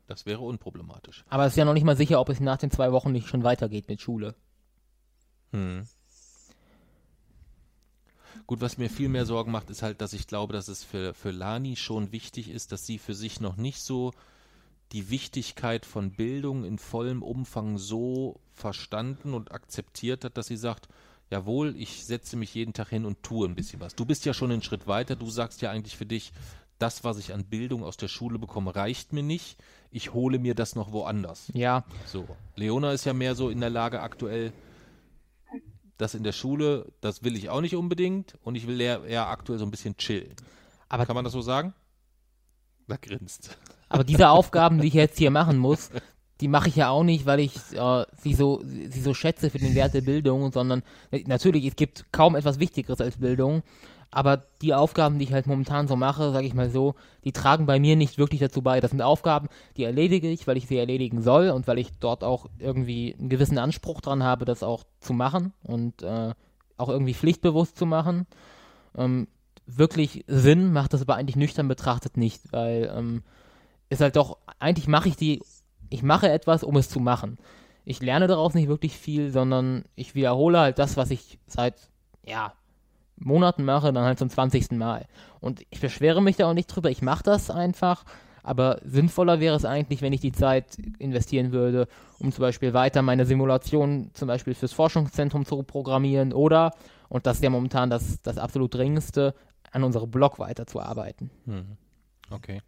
[0.07, 1.23] Das wäre unproblematisch.
[1.29, 3.27] Aber es ist ja noch nicht mal sicher, ob es nach den zwei Wochen nicht
[3.27, 4.35] schon weitergeht mit Schule.
[5.51, 5.87] Hm.
[8.45, 11.13] Gut, was mir viel mehr Sorgen macht, ist halt, dass ich glaube, dass es für,
[11.13, 14.11] für Lani schon wichtig ist, dass sie für sich noch nicht so
[14.91, 20.87] die Wichtigkeit von Bildung in vollem Umfang so verstanden und akzeptiert hat, dass sie sagt,
[21.29, 23.95] jawohl, ich setze mich jeden Tag hin und tue ein bisschen was.
[23.95, 26.31] Du bist ja schon einen Schritt weiter, du sagst ja eigentlich für dich,
[26.79, 29.57] das, was ich an Bildung aus der Schule bekomme, reicht mir nicht.
[29.91, 31.49] Ich hole mir das noch woanders.
[31.53, 32.27] Ja, So.
[32.55, 34.51] Leona ist ja mehr so in der Lage aktuell,
[35.97, 39.27] das in der Schule, das will ich auch nicht unbedingt und ich will eher, eher
[39.27, 40.35] aktuell so ein bisschen chillen.
[40.89, 41.73] aber Kann man das so sagen?
[42.87, 43.57] Da grinst.
[43.87, 45.89] Aber diese Aufgaben, die ich jetzt hier machen muss,
[46.43, 49.59] die mache ich ja auch nicht, weil ich äh, sie, so, sie so schätze für
[49.59, 53.63] den Wert der Bildung, sondern äh, natürlich, es gibt kaum etwas Wichtigeres als Bildung.
[54.11, 57.65] Aber die Aufgaben, die ich halt momentan so mache, sage ich mal so, die tragen
[57.65, 58.81] bei mir nicht wirklich dazu bei.
[58.81, 62.25] Das sind Aufgaben, die erledige ich, weil ich sie erledigen soll und weil ich dort
[62.25, 66.33] auch irgendwie einen gewissen Anspruch dran habe, das auch zu machen und äh,
[66.75, 68.27] auch irgendwie pflichtbewusst zu machen.
[68.97, 69.29] Ähm,
[69.65, 73.23] wirklich Sinn macht das aber eigentlich nüchtern betrachtet nicht, weil ähm,
[73.93, 75.41] ist halt doch, eigentlich mache ich die,
[75.93, 77.37] ich mache etwas, um es zu machen.
[77.85, 81.75] Ich lerne daraus nicht wirklich viel, sondern ich wiederhole halt das, was ich seit,
[82.25, 82.53] ja,
[83.17, 84.71] Monaten mache, dann halt zum 20.
[84.71, 85.05] Mal.
[85.39, 88.05] Und ich beschwere mich da auch nicht drüber, ich mache das einfach,
[88.41, 91.87] aber sinnvoller wäre es eigentlich, wenn ich die Zeit investieren würde,
[92.17, 96.71] um zum Beispiel weiter meine Simulation zum Beispiel fürs Forschungszentrum zu programmieren oder,
[97.07, 99.35] und das ist ja momentan das, das absolut dringendste,
[99.71, 101.29] an unserem Blog weiterzuarbeiten.
[101.45, 101.77] Mhm.
[102.31, 102.61] Okay.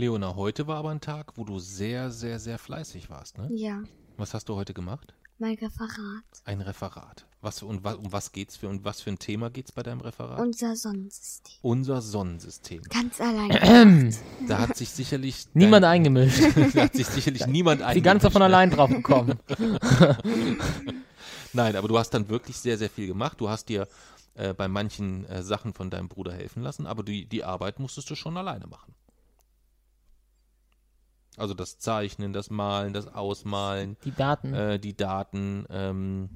[0.00, 3.50] Leona, heute war aber ein Tag, wo du sehr, sehr, sehr fleißig warst, ne?
[3.52, 3.82] Ja,
[4.16, 5.12] Was hast du heute gemacht?
[5.38, 6.24] mein Referat.
[6.44, 7.24] Ein Referat.
[7.40, 10.00] Was und wa, um was geht's für und was für ein Thema geht's bei deinem
[10.02, 10.38] Referat?
[10.38, 11.56] Unser Sonnensystem.
[11.62, 12.82] Unser Sonnensystem.
[12.84, 14.14] Ganz allein.
[14.48, 16.42] Da hat sich sicherlich Niemand dein, eingemischt.
[16.74, 18.44] da hat sich sicherlich niemand Die ganz eingemischt, von ne?
[18.46, 19.38] allein drauf gekommen.
[21.52, 23.40] Nein, aber du hast dann wirklich sehr, sehr viel gemacht.
[23.40, 23.88] Du hast dir
[24.34, 28.10] äh, bei manchen äh, Sachen von deinem Bruder helfen lassen, aber die, die Arbeit musstest
[28.10, 28.94] du schon alleine machen.
[31.36, 34.52] Also das Zeichnen, das Malen, das Ausmalen, Die Daten.
[34.52, 36.28] äh, die Daten, ähm,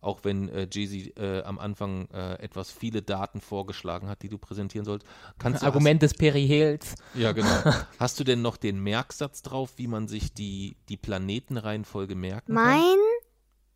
[0.00, 4.38] auch wenn äh, Jay-Z äh, am Anfang äh, etwas viele Daten vorgeschlagen hat, die du
[4.38, 5.04] präsentieren sollst.
[5.38, 6.90] Kannst du, Argument des Perihels.
[6.90, 7.48] Hast, ja, genau.
[7.98, 12.64] hast du denn noch den Merksatz drauf, wie man sich die, die Planetenreihenfolge merken kann?
[12.64, 12.98] Mein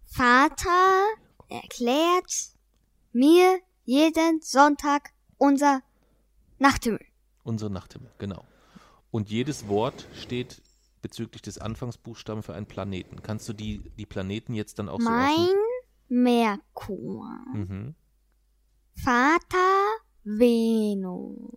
[0.04, 1.06] Vater
[1.48, 2.30] erklärt
[3.12, 5.80] mir jeden Sonntag unser
[6.58, 7.00] Nachthimmel.
[7.42, 8.44] Unsere Nachthimmel, genau.
[9.10, 10.62] Und jedes Wort steht
[11.02, 13.22] bezüglich des Anfangsbuchstaben für einen Planeten.
[13.22, 15.48] Kannst du die, die Planeten jetzt dann auch so Mein
[16.08, 17.28] Merkur.
[17.52, 17.94] mhm.
[18.94, 19.86] Vater
[20.24, 21.52] Venus.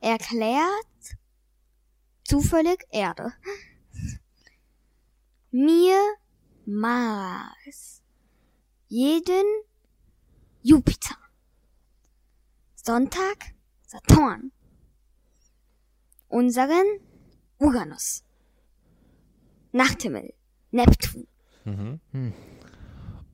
[0.00, 1.16] Erklärt
[2.24, 3.32] zufällig Erde.
[5.50, 5.98] Mir
[6.66, 8.02] Mars.
[8.86, 9.44] Jeden
[10.62, 11.16] Jupiter.
[12.76, 13.54] Sonntag
[13.86, 14.52] Saturn.
[16.28, 16.84] Unseren
[17.58, 18.22] Uranus.
[19.72, 20.34] Nachthimmel
[20.70, 21.26] Neptun.
[21.64, 22.00] Mhm.
[22.12, 22.32] Hm.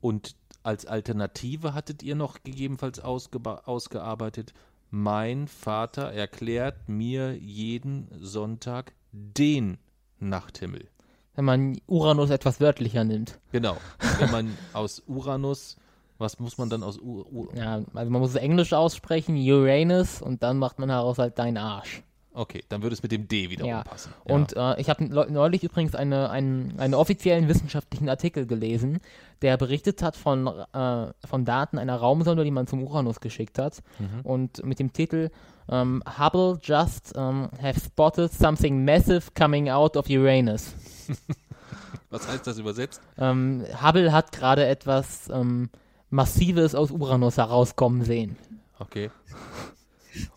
[0.01, 4.55] Und als Alternative hattet ihr noch gegebenenfalls ausgearbeitet,
[4.90, 9.78] mein Vater erklärt mir jeden Sonntag den
[10.20, 10.88] Nachthimmel.
[11.34, 13.40] Wenn man Uranus etwas wörtlicher nimmt.
[13.51, 13.76] Genau.
[14.20, 15.76] Wenn man aus Uranus,
[16.18, 20.22] was muss man dann aus U, U Ja, also man muss es englisch aussprechen, Uranus,
[20.22, 22.05] und dann macht man daraus halt dein Arsch.
[22.37, 23.85] Okay, dann würde es mit dem D wiederum Ja.
[23.85, 24.12] passen.
[24.24, 28.99] Und äh, ich habe neulich übrigens eine, einen, einen offiziellen wissenschaftlichen Artikel gelesen,
[29.41, 33.82] der berichtet hat von, äh, von Daten einer Raumsonde, die man zum Uranus geschickt hat.
[34.24, 35.30] Und mit dem Titel
[35.68, 40.74] ähm, Hubble just ähm, have spotted something massive coming out of Uranus.
[42.11, 43.01] was heißt das übersetzt?
[43.16, 45.70] Ähm, Hubble hat gerade etwas ähm,
[46.11, 48.37] Massives aus Uranus herauskommen sehen.
[48.80, 49.11] Okay.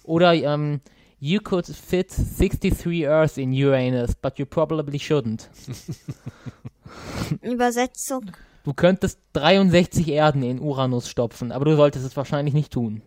[0.03, 0.81] Oder ähm,
[1.19, 5.47] You could fit 63 Earths in Uranus, but you probably shouldn't.
[7.41, 8.31] Übersetzung.
[8.63, 13.01] Du könntest 63 Erden in Uranus stopfen, aber du solltest es wahrscheinlich nicht tun.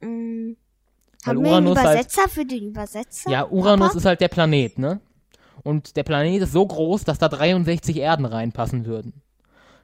[0.00, 0.52] Mm,
[1.24, 3.30] haben wir einen halt- Übersetzer für den Übersetzer?
[3.30, 3.98] Ja, Uranus Papa?
[3.98, 5.00] ist halt der Planet, ne?
[5.62, 9.22] Und der Planet ist so groß, dass da 63 Erden reinpassen würden.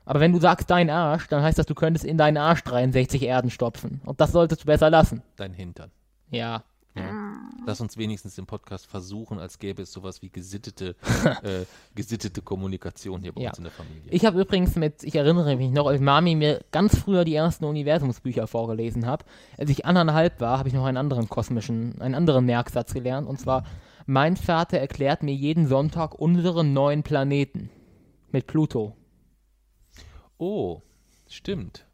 [0.04, 3.22] Aber wenn du sagst dein Arsch, dann heißt das, du könntest in deinen Arsch 63
[3.22, 4.00] Erden stopfen.
[4.04, 5.22] Und das solltest du besser lassen.
[5.36, 5.90] Dein Hintern.
[6.30, 6.64] Ja.
[6.94, 7.32] Ja.
[7.64, 10.94] Lass uns wenigstens im Podcast versuchen, als gäbe es sowas wie gesittete,
[11.42, 11.64] äh,
[11.94, 13.48] gesittete Kommunikation hier bei Ja.
[13.50, 14.10] uns in der Familie.
[14.10, 17.64] Ich habe übrigens mit, ich erinnere mich noch, als Mami mir ganz früher die ersten
[17.64, 19.24] Universumsbücher vorgelesen hat.
[19.56, 23.26] Als ich anderthalb war, habe ich noch einen anderen kosmischen, einen anderen Merksatz gelernt.
[23.28, 23.64] Und zwar,
[24.06, 27.70] mein Vater erklärt mir jeden Sonntag unseren neuen Planeten.
[28.32, 28.96] Mit Pluto.
[30.38, 30.82] oh,
[31.28, 31.86] stimmt.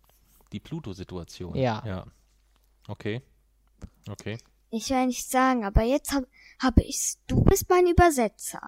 [0.53, 1.55] Die Pluto-Situation.
[1.57, 1.83] Ja.
[1.87, 2.05] Ja.
[2.89, 3.21] Okay.
[4.09, 4.39] Okay.
[4.71, 6.25] Ich will nicht sagen, aber jetzt hab,
[6.61, 7.19] hab ich's.
[7.27, 8.61] Du bist mein Übersetzer.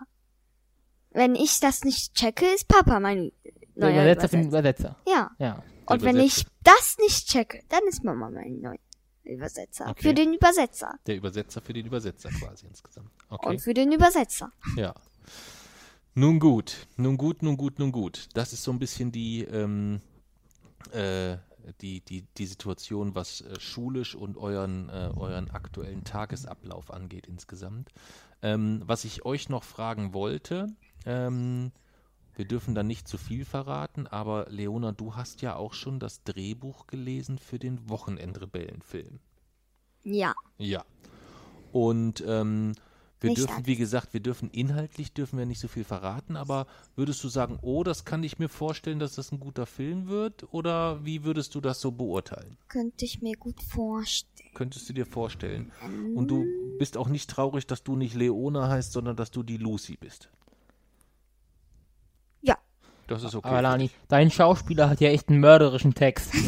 [1.10, 3.32] Wenn ich das nicht checke, ist Papa mein
[3.74, 4.96] Der neuer Übersetzer für den Übersetzer.
[5.04, 5.10] Übersetzer.
[5.10, 5.30] Ja.
[5.38, 5.62] Ja.
[5.86, 6.50] Und wenn ich Übersetzer.
[6.62, 8.78] das nicht checke, dann ist Mama mein neuer
[9.24, 9.88] Übersetzer.
[9.88, 10.02] Okay.
[10.02, 10.98] Für den Übersetzer.
[11.06, 13.10] Der Übersetzer für den Übersetzer quasi insgesamt.
[13.28, 13.48] Okay.
[13.48, 14.52] Und für den Übersetzer.
[14.76, 14.94] Ja.
[16.14, 18.28] Nun gut, nun gut, nun gut, nun gut.
[18.34, 20.00] Das ist so ein bisschen die, ähm,
[20.92, 21.36] äh,
[21.80, 27.90] die, die, die Situation, was äh, schulisch und euren, äh, euren aktuellen Tagesablauf angeht insgesamt.
[28.42, 30.68] Ähm, was ich euch noch fragen wollte,
[31.06, 31.72] ähm,
[32.34, 36.22] wir dürfen da nicht zu viel verraten, aber Leona, du hast ja auch schon das
[36.22, 39.20] Drehbuch gelesen für den Wochenendrebellenfilm.
[40.04, 40.34] Ja.
[40.56, 40.84] Ja.
[41.72, 42.72] Und ähm,
[43.20, 43.66] wir Nicht dürfen, alles.
[43.66, 46.66] wie gesagt, wir dürfen inhaltlich dürfen wir nicht so viel verraten, aber
[46.96, 50.46] würdest du sagen, oh, das kann ich mir vorstellen, dass das ein guter Film wird?
[50.52, 52.56] Oder wie würdest du das so beurteilen?
[52.68, 54.50] Könnte ich mir gut vorstellen.
[54.54, 55.70] Könntest du dir vorstellen?
[56.14, 56.44] Und du
[56.78, 60.28] bist auch nicht traurig, dass du nicht Leona heißt, sondern dass du die Lucy bist.
[63.10, 63.48] Das ist okay.
[63.48, 66.32] Aber Lani, dein Schauspieler hat ja echt einen mörderischen Text.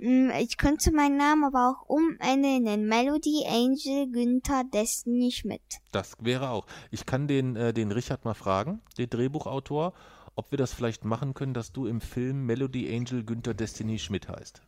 [0.00, 5.62] Mm, Ich könnte meinen Namen aber auch umändern in Melody Angel Günther Destiny Schmidt.
[5.92, 6.66] Das wäre auch.
[6.90, 9.92] Ich kann den, äh, den Richard mal fragen, den Drehbuchautor,
[10.34, 14.28] ob wir das vielleicht machen können, dass du im Film Melody Angel Günther Destiny Schmidt
[14.28, 14.60] heißt.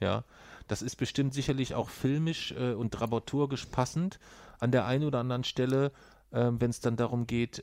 [0.00, 0.24] Ja,
[0.66, 4.18] das ist bestimmt sicherlich auch filmisch äh, und dramaturgisch passend
[4.58, 5.92] an der einen oder anderen Stelle,
[6.32, 7.62] ähm, wenn es dann darum geht,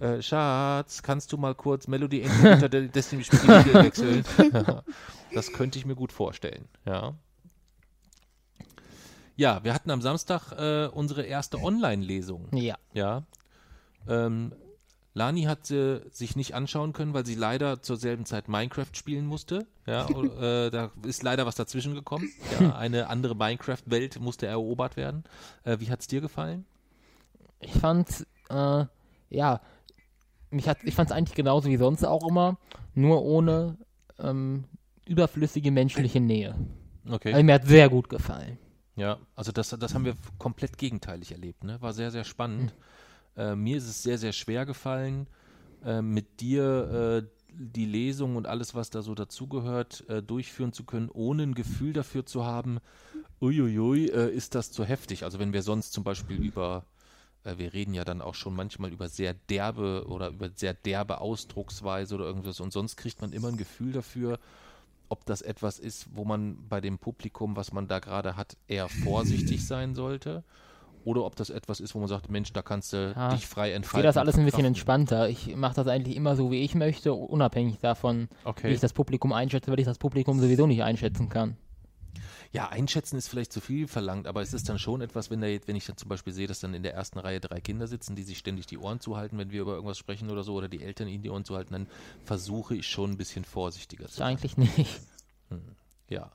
[0.00, 4.24] äh, äh, Schatz, kannst du mal kurz Melody Angel De- Destiny Titel wechseln?
[5.34, 7.14] das könnte ich mir gut vorstellen, ja.
[9.36, 12.48] Ja, wir hatten am Samstag äh, unsere erste Online-Lesung.
[12.52, 12.76] ja.
[12.92, 13.24] Ja.
[14.06, 14.52] Ähm,
[15.14, 19.26] Lani hat sie sich nicht anschauen können, weil sie leider zur selben Zeit Minecraft spielen
[19.26, 19.66] musste.
[19.86, 22.28] Ja, äh, da ist leider was dazwischen gekommen.
[22.60, 25.24] Ja, eine andere Minecraft-Welt musste erobert werden.
[25.62, 26.66] Äh, wie hat es dir gefallen?
[27.60, 28.84] Ich fand's, äh,
[29.30, 29.60] ja,
[30.54, 32.58] mich hat, ich fand's eigentlich genauso wie sonst auch immer,
[32.94, 33.76] nur ohne
[34.18, 34.64] ähm,
[35.06, 36.54] überflüssige menschliche Nähe.
[37.08, 37.32] Okay.
[37.32, 38.58] Also mir hat sehr gut gefallen.
[38.96, 41.64] Ja, also das, das haben wir komplett gegenteilig erlebt.
[41.64, 41.80] Ne?
[41.80, 42.74] War sehr, sehr spannend.
[43.36, 45.26] Äh, mir ist es sehr, sehr schwer gefallen,
[45.84, 50.84] äh, mit dir äh, die Lesung und alles, was da so dazugehört, äh, durchführen zu
[50.84, 52.78] können, ohne ein Gefühl dafür zu haben,
[53.40, 55.24] uiuiui, äh, ist das zu heftig.
[55.24, 56.84] Also wenn wir sonst zum Beispiel über,
[57.44, 62.14] wir reden ja dann auch schon manchmal über sehr derbe oder über sehr derbe Ausdrucksweise
[62.14, 64.38] oder irgendwas und sonst kriegt man immer ein Gefühl dafür,
[65.08, 68.88] ob das etwas ist, wo man bei dem Publikum, was man da gerade hat, eher
[68.88, 70.42] vorsichtig sein sollte.
[71.04, 73.66] Oder ob das etwas ist, wo man sagt, Mensch, da kannst du Ja, dich frei
[73.68, 74.06] Ich sehe entfalten.
[74.08, 75.28] das alles ein bisschen entspannter.
[75.28, 78.72] Ich mache das eigentlich immer so, wie ich möchte, unabhängig davon, wie Okay.
[78.72, 81.58] ich das Publikum einschätze, weil ich das Publikum sowieso nicht einschätzen kann.
[82.54, 85.48] Ja, einschätzen ist vielleicht zu viel verlangt, aber es ist dann schon etwas, wenn da
[85.48, 87.88] jetzt, wenn ich dann zum Beispiel sehe, dass dann in der ersten Reihe drei Kinder
[87.88, 90.68] sitzen, die sich ständig die Ohren zuhalten, wenn wir über irgendwas sprechen oder so, oder
[90.68, 91.88] die Eltern ihnen die Ohren zuhalten, dann
[92.24, 94.28] versuche ich schon ein bisschen vorsichtiger zu sein.
[94.28, 95.00] eigentlich nicht.
[96.08, 96.30] Ja.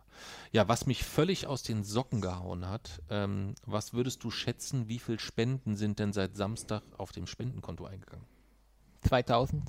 [0.51, 4.99] Ja, was mich völlig aus den Socken gehauen hat, ähm, was würdest du schätzen, wie
[4.99, 8.25] viel Spenden sind denn seit Samstag auf dem Spendenkonto eingegangen?
[9.07, 9.63] 2000?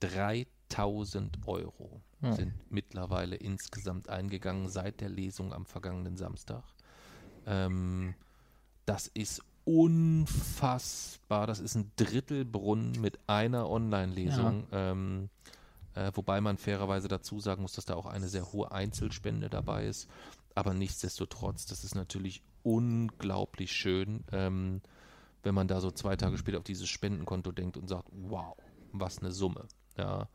[0.00, 2.32] 3000 Euro Ja.
[2.32, 6.64] sind mittlerweile insgesamt eingegangen seit der Lesung am vergangenen Samstag.
[7.46, 8.14] Ähm,
[8.86, 11.46] das ist unfassbar.
[11.46, 14.66] Das ist ein Drittelbrunnen mit einer Online-Lesung.
[14.72, 15.28] Ähm,
[15.94, 19.86] äh, wobei man fairerweise dazu sagen muss, dass da auch eine sehr hohe Einzelspende dabei
[19.86, 20.08] ist.
[20.54, 24.80] Aber nichtsdestotrotz, das ist natürlich unglaublich schön, ähm,
[25.42, 28.56] wenn man da so zwei Tage später auf dieses Spendenkonto denkt und sagt, wow,
[28.92, 29.66] was eine Summe.
[29.96, 30.28] Ja.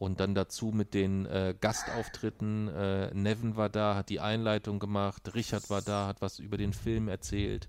[0.00, 2.68] Und dann dazu mit den äh, Gastauftritten.
[2.68, 5.34] Äh, Nevin war da, hat die Einleitung gemacht.
[5.34, 7.68] Richard war da, hat was über den Film erzählt.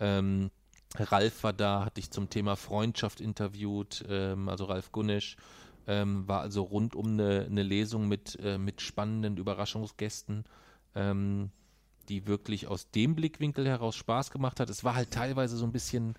[0.00, 0.50] Ähm,
[0.94, 5.36] Ralf war da, hat dich zum Thema Freundschaft interviewt, ähm, also Ralf Gunnisch.
[5.86, 10.44] Ähm, war also rund um eine, eine Lesung mit, äh, mit spannenden Überraschungsgästen,
[10.94, 11.50] ähm,
[12.08, 14.70] die wirklich aus dem Blickwinkel heraus Spaß gemacht hat.
[14.70, 16.14] Es war halt teilweise so ein bisschen,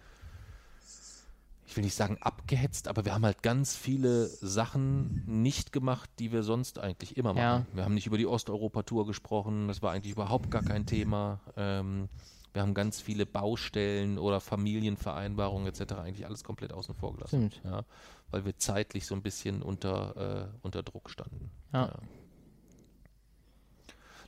[1.68, 6.32] ich will nicht sagen abgehetzt, aber wir haben halt ganz viele Sachen nicht gemacht, die
[6.32, 7.44] wir sonst eigentlich immer machen.
[7.44, 7.66] Ja.
[7.74, 11.42] Wir haben nicht über die Osteuropa-Tour gesprochen, das war eigentlich überhaupt gar kein Thema.
[11.58, 12.08] Ähm,
[12.54, 15.96] wir haben ganz viele Baustellen oder Familienvereinbarungen etc.
[15.96, 17.52] eigentlich alles komplett außen vor gelassen.
[17.52, 17.62] Stimmt.
[17.66, 17.84] Ja,
[18.32, 21.52] weil wir zeitlich so ein bisschen unter, äh, unter Druck standen.
[21.74, 21.94] Ja.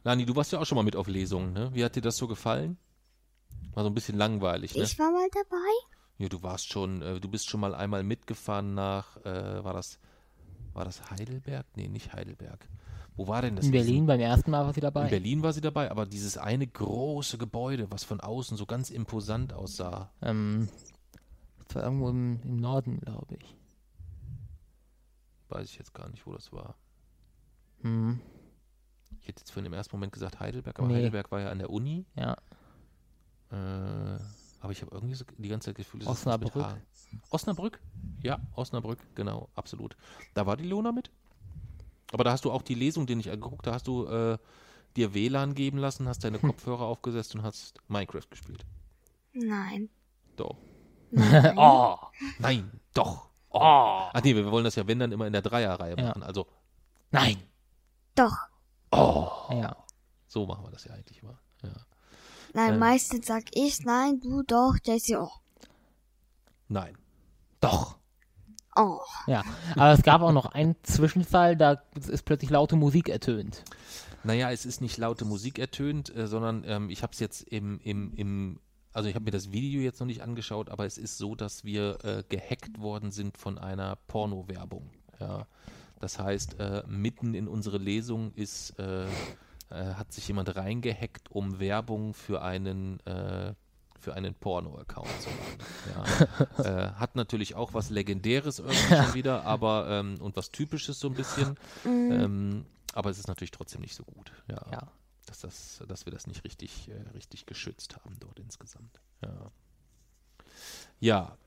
[0.04, 1.72] Lani, du warst ja auch schon mal mit auf Lesungen, ne?
[1.74, 2.78] Wie hat dir das so gefallen?
[3.74, 4.84] War so ein bisschen langweilig, ne?
[4.84, 5.99] Ich war mal dabei.
[6.20, 9.98] Ja, du warst schon, äh, du bist schon mal einmal mitgefahren nach, äh, war das,
[10.74, 11.66] war das Heidelberg?
[11.76, 12.68] Nee, nicht Heidelberg.
[13.16, 13.66] Wo war denn das?
[13.66, 15.10] In Berlin beim ersten Mal war sie In dabei.
[15.10, 19.52] Berlin war sie dabei, aber dieses eine große Gebäude, was von außen so ganz imposant
[19.54, 20.12] aussah.
[20.22, 20.70] Ähm,
[21.68, 23.56] das war irgendwo im, im Norden, glaube ich.
[25.50, 26.76] Weiß ich jetzt gar nicht, wo das war.
[27.82, 28.20] Hm,
[29.22, 30.96] Ich hätte jetzt für im ersten Moment gesagt Heidelberg, aber Nee.
[30.96, 32.06] Heidelberg war ja an der Uni.
[32.16, 32.36] ja.
[33.52, 34.20] Äh,
[34.60, 36.56] aber ich habe irgendwie so die ganze Zeit das Gefühl, es ist Osnabrück.
[36.56, 36.78] mit H.
[37.30, 37.80] Osnabrück?
[38.22, 39.96] Ja, Osnabrück, genau, absolut.
[40.34, 41.12] Da war die Lona mit?
[42.12, 44.38] Aber da hast du auch die Lesung, die ich angeguckt, da hast du äh,
[44.98, 48.66] dir WLAN geben lassen, hast deine Kopfhörer aufgesetzt und hast Minecraft gespielt.
[49.34, 49.90] Nein.
[50.36, 50.58] Doch.
[51.12, 51.54] Nein.
[51.58, 51.98] Oh,
[52.40, 53.30] Nein, doch.
[53.50, 56.08] oh, Ach nee, wir wollen das ja, wenn dann immer in der Dreierreihe Ja.
[56.10, 56.24] machen.
[56.24, 56.48] Also,
[57.12, 57.38] nein.
[58.16, 58.36] Doch.
[58.92, 59.76] oh, Ja.
[60.28, 61.40] so machen wir das ja eigentlich immer.
[61.64, 61.72] Ja.
[62.54, 62.80] Nein, Ähm.
[62.80, 65.32] meistens sag ich nein, du doch, Jesse, oh.
[66.68, 66.98] Nein.
[67.60, 67.98] Doch.
[68.76, 69.00] Oh.
[69.28, 69.44] Ja.
[69.76, 73.64] Aber es gab auch noch einen Zwischenfall, da ist plötzlich laute Musik ertönt.
[74.24, 77.80] Naja, es ist nicht laute Musik ertönt, äh, sondern ähm, ich habe es jetzt im,
[77.82, 78.60] im, im,
[78.94, 81.64] also ich habe mir das Video jetzt noch nicht angeschaut, aber es ist so, dass
[81.64, 84.92] wir äh, gehackt worden sind von einer Porno-Werbung.
[85.20, 85.48] Ja.
[86.00, 88.74] Das heißt, äh, mitten in unsere Lesung ist,
[89.70, 93.54] äh, hat sich jemand reingehackt, um Werbung für einen äh,
[94.00, 96.28] für einen Porno-Account zu machen.
[96.58, 96.64] Ja.
[96.88, 101.10] äh, hat natürlich auch was Legendäres irgendwie schon wieder, aber ähm, und was Typisches so
[101.10, 101.58] ein bisschen.
[101.86, 104.32] Ähm, aber es ist natürlich trotzdem nicht so gut.
[104.48, 104.66] Ja.
[104.72, 104.92] Ja.
[105.26, 109.00] Dass, das, dass wir das nicht richtig, äh, richtig geschützt haben dort insgesamt.
[109.22, 109.52] Ja.
[111.00, 111.38] ja.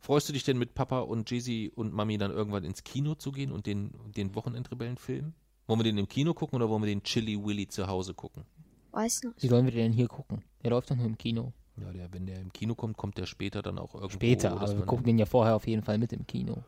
[0.00, 3.30] Freust du dich denn mit Papa und Jay und Mami dann irgendwann ins Kino zu
[3.30, 5.32] gehen und den, den Wochenendrebellen-Film?
[5.66, 8.44] Wollen wir den im Kino gucken oder wollen wir den Chili Willy zu Hause gucken?
[8.90, 9.42] Weiß nicht.
[9.42, 10.42] Wie sollen wir den hier gucken?
[10.62, 11.52] Der läuft doch nur im Kino.
[11.76, 14.14] Ja, der, wenn der im Kino kommt, kommt der später dann auch irgendwo.
[14.14, 16.62] Später, aber wir gucken den ja vorher auf jeden Fall mit im Kino.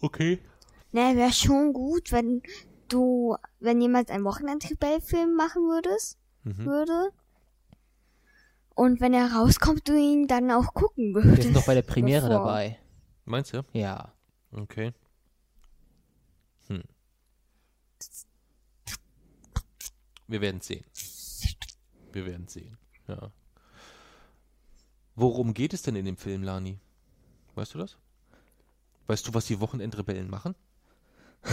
[0.00, 0.38] Okay.
[0.92, 2.42] Ne, wäre schon gut, wenn
[2.88, 6.64] du, wenn jemand einen Wochenendrebell-Film machen würdest, Mhm.
[6.66, 7.10] würde.
[8.74, 11.42] Und wenn er rauskommt, du ihn dann auch gucken Wir würdest.
[11.44, 12.44] sind doch bei der Premiere Bevor.
[12.44, 12.78] dabei.
[13.24, 13.62] Meinst du?
[13.72, 14.12] Ja.
[14.52, 14.92] Okay.
[16.68, 16.82] Hm.
[20.28, 20.84] Wir werden sehen.
[22.12, 22.76] Wir werden sehen.
[23.08, 23.30] Ja.
[25.14, 26.78] Worum geht es denn in dem Film, Lani?
[27.54, 27.96] Weißt du das?
[29.06, 30.54] Weißt du, was die Wochenendrebellen machen?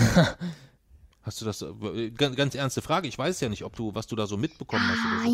[1.22, 1.62] Hast du das?
[1.62, 3.08] äh, Ganz, ganz ernste Frage.
[3.08, 5.30] Ich weiß ja nicht, ob du, was du da so mitbekommen hast oder so.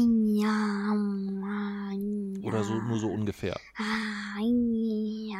[2.48, 3.60] Oder so, nur so ungefähr.
[3.80, 5.32] Nein,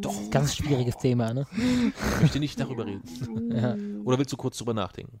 [0.00, 0.30] doch.
[0.30, 1.46] Ganz schwieriges Thema, ne?
[1.56, 3.02] Ich möchte nicht darüber reden.
[3.52, 3.74] Ja.
[4.04, 5.20] Oder willst du kurz drüber nachdenken?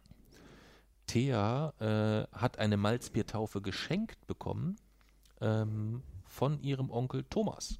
[1.11, 4.77] Thea äh, hat eine Malzbiertaufe geschenkt bekommen
[5.41, 7.79] ähm, von ihrem Onkel Thomas.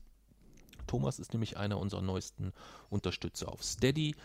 [0.85, 2.51] Thomas ist nämlich einer unserer neuesten
[2.89, 4.15] Unterstützer auf Steady.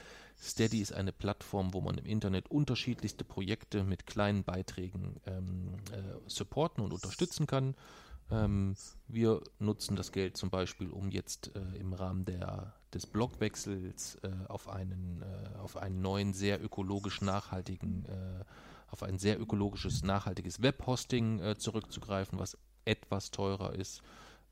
[0.42, 6.18] Steady ist eine Plattform, wo man im Internet unterschiedlichste Projekte mit kleinen Beiträgen ähm, äh,
[6.26, 7.76] supporten und unterstützen kann.
[8.32, 8.74] Ähm,
[9.06, 14.30] wir nutzen das Geld zum Beispiel, um jetzt äh, im Rahmen der, des Blogwechsels äh,
[14.48, 18.44] auf, einen, äh, auf einen neuen, sehr ökologisch nachhaltigen, äh,
[18.96, 24.00] auf ein sehr ökologisches, nachhaltiges Webhosting äh, zurückzugreifen, was etwas teurer ist.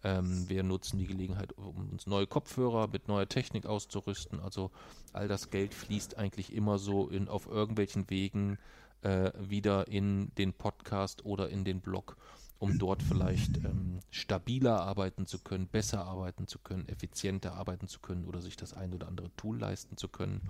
[0.02, 4.40] Ähm, wir nutzen die Gelegenheit, um uns neue Kopfhörer mit neuer Technik auszurüsten.
[4.40, 4.70] Also
[5.14, 8.58] all das Geld fließt eigentlich immer so in, auf irgendwelchen Wegen
[9.00, 12.18] äh, wieder in den Podcast oder in den Blog,
[12.64, 18.00] um dort vielleicht ähm, stabiler arbeiten zu können, besser arbeiten zu können, effizienter arbeiten zu
[18.00, 20.40] können oder sich das ein oder andere Tool leisten zu können,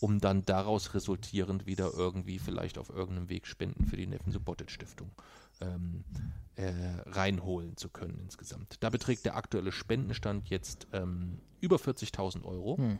[0.00, 4.70] um dann daraus resultierend wieder irgendwie vielleicht auf irgendeinem Weg Spenden für die Neffen Subotic
[4.70, 5.10] Stiftung
[5.60, 6.02] ähm,
[6.56, 6.72] äh,
[7.04, 8.78] reinholen zu können insgesamt.
[8.80, 12.78] Da beträgt der aktuelle Spendenstand jetzt ähm, über 40.000 Euro.
[12.78, 12.98] Hm.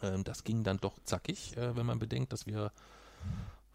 [0.00, 2.72] Ähm, das ging dann doch zackig, äh, wenn man bedenkt, dass wir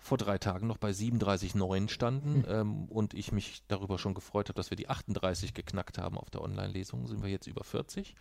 [0.06, 4.56] vor drei Tagen noch bei 37,9 standen ähm, und ich mich darüber schon gefreut habe,
[4.56, 8.14] dass wir die 38 geknackt haben auf der Online-Lesung, sind wir jetzt über 40.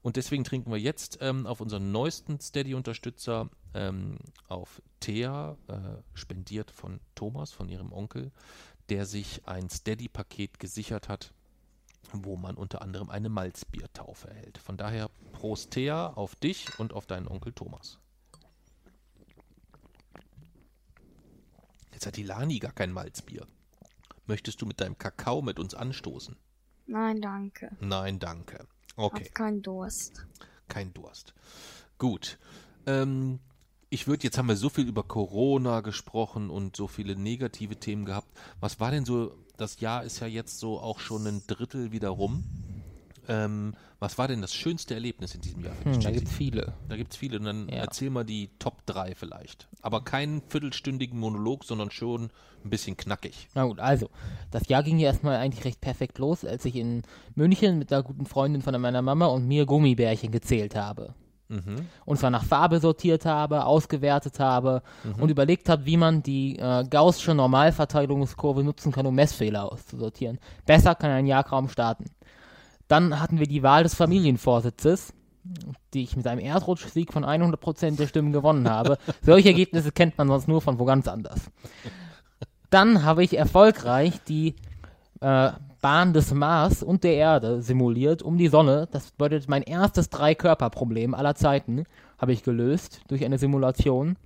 [0.00, 4.16] Und deswegen trinken wir jetzt ähm, auf unseren neuesten Steady-Unterstützer ähm,
[4.48, 5.74] auf Thea, äh,
[6.14, 8.32] spendiert von Thomas, von ihrem Onkel,
[8.88, 11.34] der sich ein Steady-Paket gesichert hat,
[12.12, 14.56] wo man unter anderem eine Malzbiertaufe erhält.
[14.56, 17.98] Von daher Prost Thea auf dich und auf deinen Onkel Thomas.
[22.06, 23.48] Jetzt hat die Lani gar kein Malzbier.
[24.26, 26.36] Möchtest du mit deinem Kakao mit uns anstoßen?
[26.86, 27.76] Nein, danke.
[27.80, 28.68] Nein, danke.
[28.94, 30.24] Okay, Hab keinen Durst.
[30.68, 31.34] kein Durst.
[31.98, 32.38] Gut.
[32.86, 33.40] Ähm,
[33.90, 38.04] ich würde, jetzt haben wir so viel über Corona gesprochen und so viele negative Themen
[38.04, 38.28] gehabt.
[38.60, 42.10] Was war denn so, das Jahr ist ja jetzt so auch schon ein Drittel wieder
[42.10, 42.44] rum.
[43.28, 46.20] Ähm, was war denn das schönste Erlebnis in diesem Jahr für dich, Hm, da Jesse?
[46.20, 46.72] gibt's viele.
[46.88, 47.38] Da gibt's viele.
[47.38, 47.76] Und dann Ja.
[47.76, 49.68] erzähl mal die Top 3 vielleicht.
[49.82, 52.30] Aber keinen viertelstündigen Monolog, sondern schon
[52.64, 53.48] ein bisschen knackig.
[53.54, 54.08] Na gut, also,
[54.50, 57.02] das Jahr ging ja erstmal eigentlich recht perfekt los, als ich in
[57.34, 61.14] München mit einer guten Freundin von meiner Mama und mir Gummibärchen gezählt habe.
[61.48, 61.86] Mhm.
[62.04, 65.22] Und zwar nach Farbe sortiert habe, ausgewertet habe Mhm.
[65.22, 70.38] und überlegt habe, wie man die äh, Gaußsche Normalverteilungskurve nutzen kann, um Messfehler auszusortieren.
[70.64, 72.06] Besser kann ein Jahr kaum starten.
[72.88, 75.12] Dann hatten wir die Wahl des Familienvorsitzes,
[75.94, 78.98] die ich mit einem Erdrutschsieg von 100% der Stimmen gewonnen habe.
[79.22, 81.50] Solche Ergebnisse kennt man sonst nur von wo ganz anders.
[82.70, 84.56] Dann habe ich erfolgreich die
[85.20, 88.88] äh, Bahn des Mars und der Erde simuliert um die Sonne.
[88.90, 91.84] Das bedeutet, mein erstes Drei-Körper-Problem aller Zeiten
[92.18, 94.16] habe ich gelöst durch eine Simulation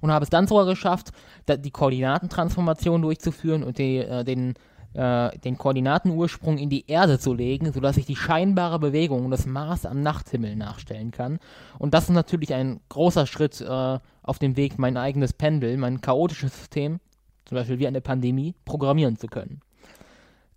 [0.00, 1.12] und habe es dann sogar geschafft,
[1.48, 4.54] die Koordinatentransformation durchzuführen und die, äh, den,
[4.96, 9.84] äh, den Koordinatenursprung in die Erde zu legen, sodass ich die scheinbare Bewegung des Mars
[9.84, 11.38] am Nachthimmel nachstellen kann.
[11.78, 16.00] Und das ist natürlich ein großer Schritt äh, auf dem Weg, mein eigenes Pendel, mein
[16.00, 17.00] chaotisches System,
[17.44, 19.60] zum Beispiel wie eine Pandemie, programmieren zu können.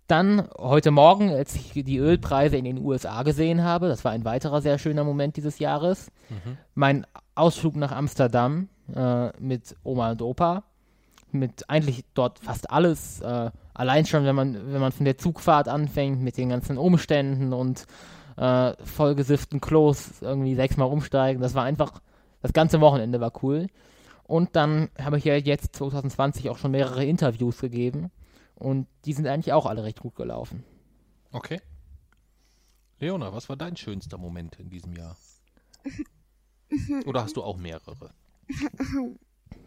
[0.06, 4.24] Dann heute Morgen, als ich die Ölpreise in den USA gesehen habe, das war ein
[4.24, 6.10] weiterer sehr schöner Moment dieses Jahres,
[6.74, 10.64] mein Ausflug nach Amsterdam äh, mit Oma und Opa,
[11.30, 15.66] mit eigentlich dort fast alles, äh, allein schon, wenn man, wenn man von der Zugfahrt
[15.66, 17.86] anfängt, mit den ganzen Umständen und
[18.36, 22.02] äh, vollgesifften Klos irgendwie sechsmal umsteigen, das war einfach,
[22.42, 23.68] das ganze Wochenende war cool.
[24.24, 28.10] Und dann habe ich ja jetzt 2020 auch schon mehrere Interviews gegeben.
[28.54, 30.62] Und die sind eigentlich auch alle recht gut gelaufen.
[31.32, 31.60] Okay.
[32.98, 35.16] Leona, was war dein schönster Moment in diesem Jahr?
[37.06, 38.10] Oder hast du auch mehrere?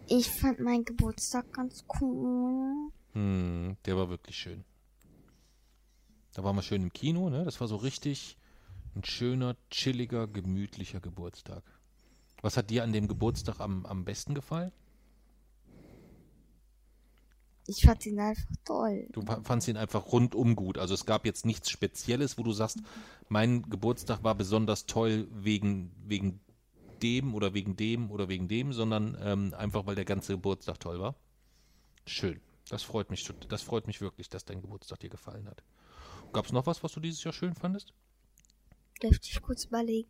[0.08, 2.92] Ich fand meinen Geburtstag ganz cool.
[3.14, 4.64] Hm, der war wirklich schön.
[6.34, 7.46] Da waren wir schön im Kino, ne?
[7.46, 8.38] Das war so richtig
[8.96, 11.64] ein schöner, chilliger, gemütlicher Geburtstag.
[12.42, 14.72] Was hat dir an dem Geburtstag am, am besten gefallen?
[17.66, 19.08] Ich fand ihn einfach toll.
[19.14, 20.78] Du fa- fandst ihn einfach rundum gut.
[20.78, 22.82] Also es gab jetzt nichts Spezielles, wo du sagst,
[23.30, 26.42] mein Geburtstag war besonders toll wegen, wegen
[27.02, 31.00] dem oder wegen dem oder wegen dem, sondern ähm, einfach, weil der ganze Geburtstag toll
[31.00, 31.16] war.
[32.06, 32.42] Schön.
[32.74, 35.62] Das freut mich, das freut mich wirklich, dass dein Geburtstag dir gefallen hat.
[36.34, 37.94] Gab es noch was, was du dieses Jahr schön fandest?
[39.00, 40.10] Dürfte ich kurz überlegen.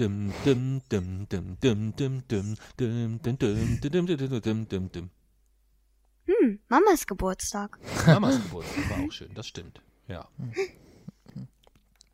[0.00, 4.90] Dim, dim, dim, dim, dim, dim, dim, dim, dim, dim, dim, dim, dim, dim, dim,
[4.90, 5.10] dim.
[6.24, 7.78] Hm, Mamas Geburtstag.
[8.06, 9.82] Mamas Geburtstag war auch schön, das stimmt.
[10.08, 10.26] Ja.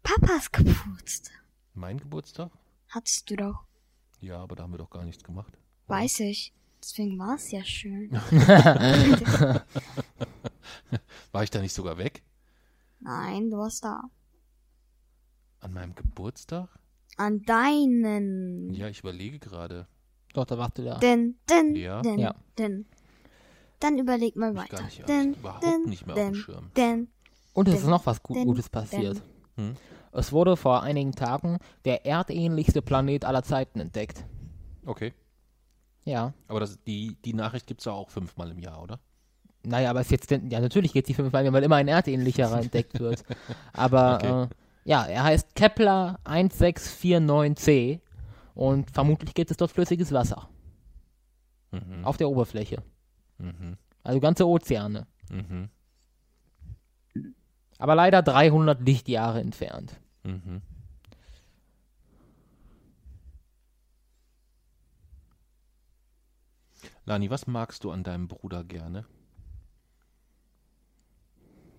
[0.02, 1.40] Papas Geburtstag.
[1.74, 2.50] Mein Geburtstag?
[2.88, 3.64] Hattest du doch.
[4.18, 5.56] Ja, aber da haben wir doch gar nichts gemacht.
[5.86, 6.52] Weiß ich.
[6.82, 8.10] Deswegen war es ja schön.
[11.32, 12.22] War ich da nicht sogar weg?
[13.00, 14.02] Nein, du warst da.
[15.60, 16.68] An meinem Geburtstag?
[17.16, 18.72] An deinen.
[18.74, 19.86] Ja, ich überlege gerade.
[20.34, 20.98] Doch, da warst du da.
[20.98, 22.02] Denn, denn, Ja.
[22.02, 22.34] denn, Ja.
[22.58, 22.86] denn.
[23.80, 24.82] Dann überleg mal ich gar weiter.
[24.84, 26.70] nicht- denn, überhaupt denn, nicht mehr auf dem denn, Schirm.
[26.76, 27.08] denn.
[27.54, 29.22] Und es ist denn- noch was Gu denn- Gutes passiert.
[29.56, 29.74] Hm?
[30.12, 34.24] Es wurde vor einigen Tagen der erdähnlichste Planet aller Zeiten entdeckt.
[34.84, 35.12] Okay.
[36.04, 36.32] Ja.
[36.48, 38.98] Aber das, die, die Nachricht gibt es ja auch fünfmal im Jahr, oder?
[39.64, 42.98] Naja, aber es ist jetzt, ja, natürlich geht die fünfmal, weil immer ein erdähnlicherer entdeckt
[42.98, 43.24] wird.
[43.72, 44.42] Aber Okay.
[44.44, 44.48] äh,
[44.84, 48.00] ja, er heißt Kepler 1649c
[48.54, 50.48] und vermutlich gibt es dort flüssiges Wasser
[51.70, 52.04] Mhm.
[52.04, 52.82] auf der Oberfläche.
[53.38, 53.76] Mhm.
[54.02, 55.06] Also ganze Ozeane.
[55.30, 55.70] Mhm.
[57.78, 59.98] Aber leider 300 Lichtjahre entfernt.
[60.24, 60.60] Mhm.
[67.04, 69.06] Lani, was magst du an deinem Bruder gerne?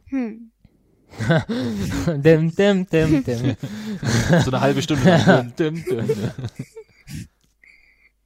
[0.05, 0.51] Hm.
[2.23, 3.55] dim, dim, dim, dim.
[4.43, 5.55] So eine halbe Stunde lang.
[5.55, 6.31] Dim, dim, dim.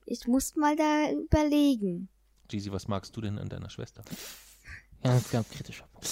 [0.06, 2.08] Ich muss mal da überlegen.
[2.50, 4.04] Jeezy, was magst du denn an deiner Schwester?
[5.04, 6.10] Ganz, ganz kritischer Punkt.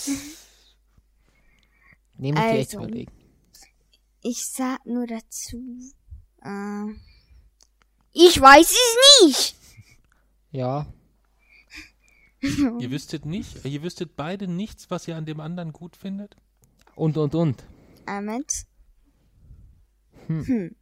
[2.18, 2.90] Nehme ich dir echt zu Also.
[2.90, 3.12] überlegen.
[4.22, 5.80] Ich sag nur dazu.
[6.42, 6.94] Äh,
[8.12, 9.56] ich weiß es nicht.
[10.56, 10.88] Ja,
[12.80, 16.36] Ihr wüsstet nicht, ihr wüsstet beide nichts, was ihr an dem anderen gut findet?
[16.96, 17.64] und, und, und.
[18.08, 18.66] Moment.
[20.28, 20.76] Hm.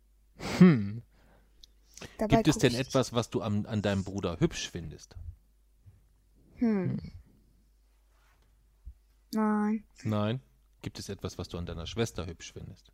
[2.18, 5.16] Dabei Gibt es denn etwas, was du an, an deinem Bruder hübsch findest?
[6.56, 6.98] Hm.
[9.34, 9.84] Nein.
[10.04, 10.42] Nein.
[10.82, 12.92] Gibt es etwas, was du an deiner Schwester hübsch findest?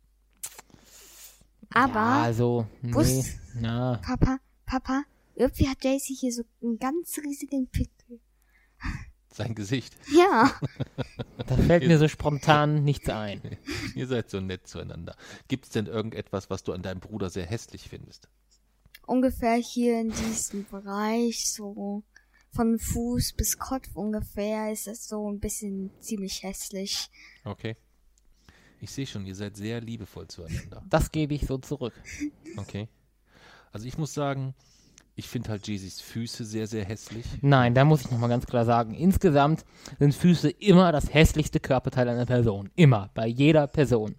[1.74, 3.24] Aber, Ja, also, nee.
[3.54, 5.02] Na, Papa, Papa,
[5.40, 8.20] irgendwie hat Daisy hier so einen ganz riesigen Pickel.
[9.32, 9.96] Sein Gesicht.
[10.14, 10.52] Ja.
[11.46, 13.40] Da fällt mir so spontan nichts ein.
[13.96, 15.16] Ihr seid so nett zueinander.
[15.48, 18.28] Gibt es denn irgendetwas, was du an deinem Bruder sehr hässlich findest?
[19.10, 22.04] ungefähr hier in diesem Bereich, so
[22.52, 27.10] von Fuß bis Kopf ungefähr, ist es so ein bisschen ziemlich hässlich.
[27.44, 27.76] Okay.
[28.80, 30.82] Ich sehe schon, ihr seid sehr liebevoll zueinander.
[30.88, 31.92] Das gebe ich so zurück.
[32.56, 32.88] Okay.
[33.72, 34.54] Also ich muss sagen,
[35.14, 37.26] ich finde halt Jeezys Füße sehr, sehr hässlich.
[37.42, 39.64] Nein, da muss ich nochmal ganz klar sagen, insgesamt
[39.98, 42.70] sind Füße immer das hässlichste Körperteil einer Person.
[42.76, 44.16] Immer, bei jeder Person.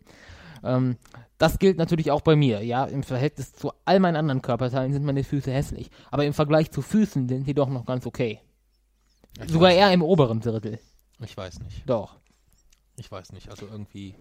[0.63, 0.97] Ähm,
[1.37, 2.63] das gilt natürlich auch bei mir.
[2.63, 5.89] Ja, im Verhältnis zu all meinen anderen Körperteilen sind meine Füße hässlich.
[6.11, 8.39] Aber im Vergleich zu Füßen sind sie doch noch ganz okay.
[9.43, 10.79] Ich Sogar eher im oberen Drittel.
[11.19, 11.89] Ich weiß nicht.
[11.89, 12.19] Doch.
[12.97, 13.49] Ich weiß nicht.
[13.49, 14.15] Also irgendwie.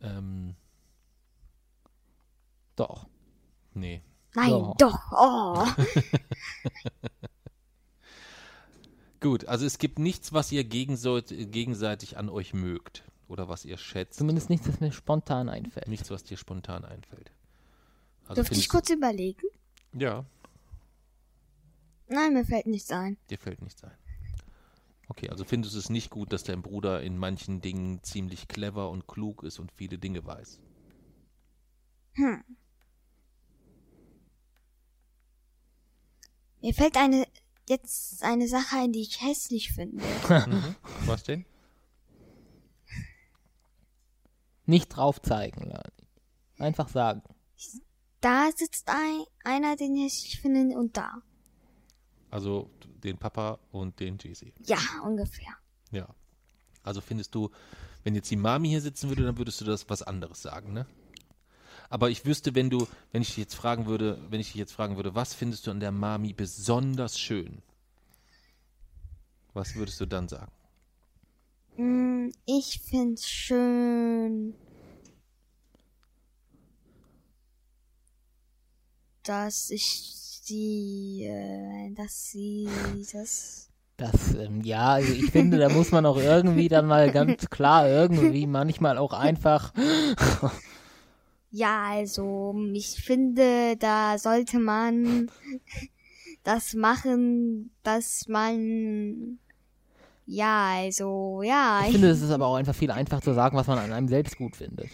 [0.00, 0.54] Ähm,
[2.76, 3.06] Doch.
[3.74, 4.02] nee.
[4.34, 4.74] Nein, Ja.
[4.78, 4.98] doch.
[5.12, 5.66] Oh.
[9.20, 13.04] Gut, also es gibt nichts, was ihr gegenseit- gegenseitig an euch mögt.
[13.28, 14.18] Oder was ihr schätzt.
[14.18, 15.88] Zumindest nichts, was mir spontan einfällt.
[15.88, 17.30] Nichts, was dir spontan einfällt.
[18.24, 19.46] Also Dürfte ich kurz überlegen?
[19.94, 20.24] Ja,
[22.08, 23.16] Nein, mir fällt nichts ein.
[23.30, 23.96] dir fällt nichts ein.
[25.08, 28.90] Okay, also findest du es nicht gut, dass dein Bruder in manchen Dingen ziemlich clever
[28.90, 30.58] und klug ist und viele Dinge weiß.
[32.14, 32.44] Hm.
[36.62, 37.26] Mir fällt eine
[37.68, 40.02] jetzt eine Sache ein, die ich hässlich finde.
[40.28, 40.76] Mhm.
[41.06, 41.44] Was denn?
[44.64, 46.08] Nicht drauf zeigen, Lani.
[46.58, 47.22] Einfach sagen.
[48.20, 51.22] Da sitzt ein, einer, den ich hässlich finde, und da.
[52.30, 52.70] Also
[53.02, 54.52] den Papa und den Jay-Z.
[54.64, 55.52] Ja, ungefähr.
[55.90, 56.08] Ja.
[56.84, 57.50] Also findest du,
[58.04, 60.86] wenn jetzt die Mami hier sitzen würde, dann würdest du das was anderes sagen, ne?
[61.92, 64.72] Aber ich wüsste, wenn du, wenn ich dich jetzt fragen würde, wenn ich dich jetzt
[64.72, 67.60] fragen würde, was findest du an der Mami besonders schön?
[69.52, 70.50] Was würdest du dann sagen?
[71.76, 74.54] Mm, Ich find's schön,
[79.22, 82.70] dass ich sie, äh, dass sie
[83.12, 83.68] das.
[83.98, 87.86] Das, ähm, ja, also ich finde, da muss man auch irgendwie dann mal ganz klar
[87.86, 89.74] irgendwie manchmal auch einfach.
[91.54, 95.30] Ja, also ich finde, da sollte man
[96.44, 99.38] das machen, dass man.
[100.24, 101.82] Ja, also ja.
[101.84, 104.08] Ich finde, es ist aber auch einfach viel einfach zu sagen, was man an einem
[104.08, 104.88] selbst gut findet.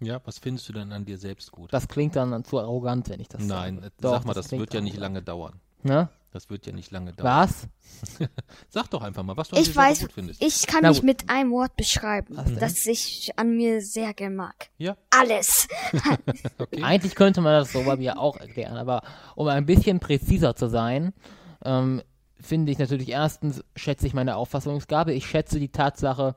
[0.00, 1.72] Ja, was findest du denn an dir selbst gut?
[1.72, 3.92] Das klingt dann zu arrogant, wenn ich das Nein, sage.
[4.00, 5.14] Doch, sag mal, das, klingt wird ja nicht arrogant.
[5.14, 5.60] lange dauern.
[5.82, 6.08] Ne?
[6.32, 7.48] Das wird ja nicht lange dauern.
[7.48, 7.68] Was?
[8.68, 10.42] Sag doch einfach mal, was du an Ich weiß, gut findest.
[10.42, 14.68] ich kann Na mich mit einem Wort beschreiben, das ich an mir sehr gern mag.
[14.78, 15.66] Ja, Alles.
[16.58, 16.82] okay.
[16.82, 19.02] Eigentlich könnte man das so bei mir auch erklären, aber
[19.34, 21.12] um ein bisschen präziser zu sein,
[21.64, 22.00] ähm,
[22.40, 25.12] finde ich natürlich erstens, schätze ich meine Auffassungsgabe.
[25.12, 26.36] Ich schätze die Tatsache,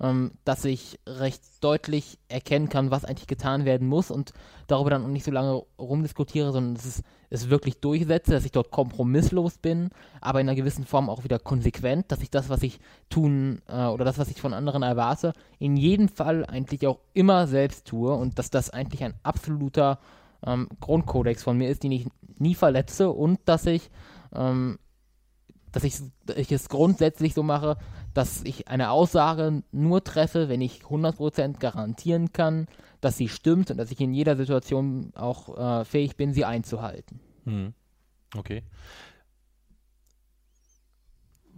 [0.00, 4.32] ähm, dass ich recht deutlich erkennen kann, was eigentlich getan werden muss und
[4.66, 8.70] darüber dann auch nicht so lange rumdiskutiere, sondern es, es wirklich durchsetze, dass ich dort
[8.70, 9.90] kompromisslos bin,
[10.20, 12.78] aber in einer gewissen Form auch wieder konsequent, dass ich das, was ich
[13.10, 17.46] tun äh, oder das, was ich von anderen erwarte, in jedem Fall eigentlich auch immer
[17.46, 19.98] selbst tue und dass das eigentlich ein absoluter
[20.46, 22.06] ähm, Grundkodex von mir ist, den ich
[22.38, 23.90] nie verletze und dass ich
[24.32, 24.78] ähm,
[25.72, 25.96] dass ich,
[26.36, 27.76] ich es grundsätzlich so mache,
[28.14, 32.66] dass ich eine Aussage nur treffe, wenn ich 100% garantieren kann,
[33.00, 37.20] dass sie stimmt und dass ich in jeder Situation auch äh, fähig bin, sie einzuhalten.
[37.44, 37.74] Hm.
[38.36, 38.62] Okay.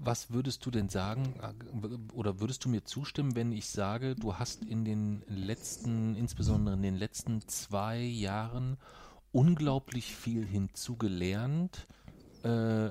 [0.02, 4.36] Was würdest du denn sagen, äh, oder würdest du mir zustimmen, wenn ich sage, du
[4.36, 8.76] hast in den letzten, insbesondere in den letzten zwei Jahren,
[9.32, 11.86] unglaublich viel hinzugelernt,
[12.42, 12.90] äh,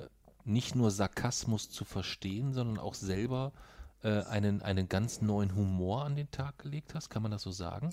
[0.49, 3.53] nicht nur Sarkasmus zu verstehen, sondern auch selber
[4.03, 7.09] äh, einen, einen ganz neuen Humor an den Tag gelegt hast?
[7.09, 7.91] Kann man das so sagen?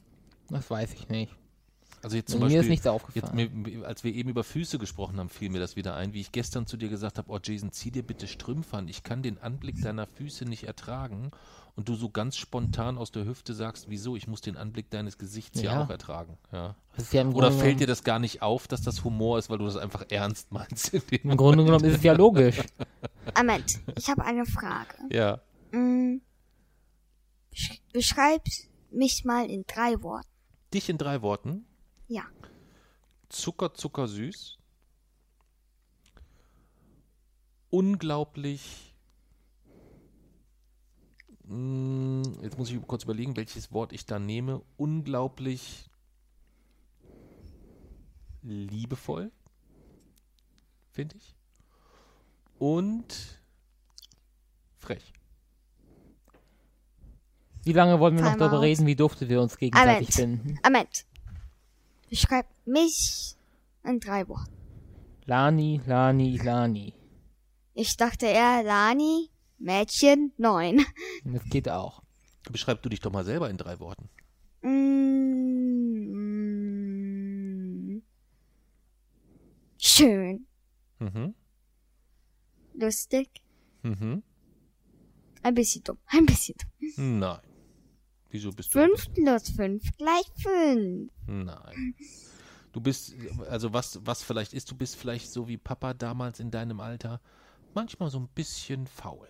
[0.48, 1.34] Das weiß ich nicht.
[2.02, 3.62] Also jetzt zum Mir Beispiel, ist nichts Jetzt, aufgefallen.
[3.62, 6.30] mir, als wir eben über Füße gesprochen haben, fiel mir das wieder ein, wie ich
[6.30, 9.38] gestern zu dir gesagt habe, oh Jason, zieh dir bitte Strümpfe an, ich kann den
[9.38, 11.30] Anblick deiner Füße nicht ertragen.
[11.76, 15.18] Und du so ganz spontan aus der Hüfte sagst, wieso, ich muss den Anblick deines
[15.18, 15.84] Gesichts ja, Ja.
[15.84, 16.38] auch ertragen.
[16.50, 16.74] Ja.
[17.12, 19.58] Ja im Oder Grunde fällt dir das gar nicht auf, dass das Humor ist, weil
[19.58, 20.94] du das einfach ernst meinst?
[20.94, 22.56] in dem Im Grunde genommen ist es ja logisch.
[23.36, 24.96] Moment, ich habe eine Frage.
[25.10, 25.40] Ja.
[25.72, 26.22] Mm,
[27.52, 28.42] besch- Beschreib
[28.90, 30.28] mich mal in drei Worten.
[30.72, 31.66] Dich in drei Worten.
[32.08, 32.22] Ja.
[33.28, 34.56] Zucker, Zucker, süß.
[37.68, 38.94] Unglaublich.
[41.46, 44.62] Mm, Jetzt muss ich kurz überlegen, welches Wort ich da nehme.
[44.76, 45.88] Unglaublich
[48.42, 49.30] liebevoll,
[50.92, 51.34] finde ich.
[52.58, 53.40] Und
[54.76, 55.12] frech.
[57.64, 58.62] Wie lange wollen wir noch Time darüber out.
[58.62, 60.58] reden, wie dufte wir uns gegenseitig finden?
[60.64, 61.04] Moment.
[62.08, 63.34] Beschreib mich
[63.82, 64.52] in drei Worten.
[65.24, 66.94] Lani, Lani, Lani.
[67.74, 69.28] Ich dachte eher Lani,
[69.58, 70.84] Mädchen, neun.
[71.24, 72.02] Das geht auch.
[72.50, 74.08] Beschreib du dich doch mal selber in drei Worten.
[76.66, 78.02] Mm,
[79.78, 80.46] schön,
[80.98, 81.34] Mhm.
[82.74, 83.28] lustig,
[83.82, 84.22] Mhm.
[85.42, 87.18] ein bisschen dumm, ein bisschen dumm.
[87.18, 87.40] Nein.
[88.30, 88.80] Wieso bist du?
[88.80, 91.10] Fünf plus fünf gleich fünf.
[91.26, 91.94] Nein.
[92.72, 93.14] Du bist,
[93.48, 97.20] also was, was vielleicht ist, du bist vielleicht so wie Papa damals in deinem Alter,
[97.74, 99.28] manchmal so ein bisschen faul.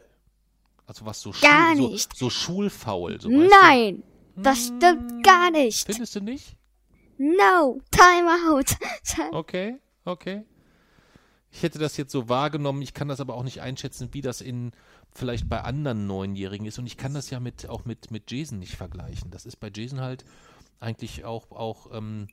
[0.86, 2.16] Also was so, Gar Schul, nicht.
[2.16, 3.20] so, so schulfaul.
[3.20, 4.02] So, Nein,
[4.36, 5.58] das stimmt gar Du?
[5.58, 5.84] nicht.
[5.84, 6.56] Findest du nicht?
[7.18, 8.76] No, time out.
[9.32, 10.44] Okay, okay.
[11.50, 14.40] Ich hätte das jetzt so wahrgenommen, ich kann das aber auch nicht einschätzen, wie das
[14.42, 14.72] in
[15.14, 16.78] vielleicht bei anderen Neunjährigen ist.
[16.78, 19.30] Und ich kann das ja mit auch mit, mit Jason nicht vergleichen.
[19.30, 20.24] Das ist bei Jason halt
[20.78, 22.28] eigentlich auch, auch ähm,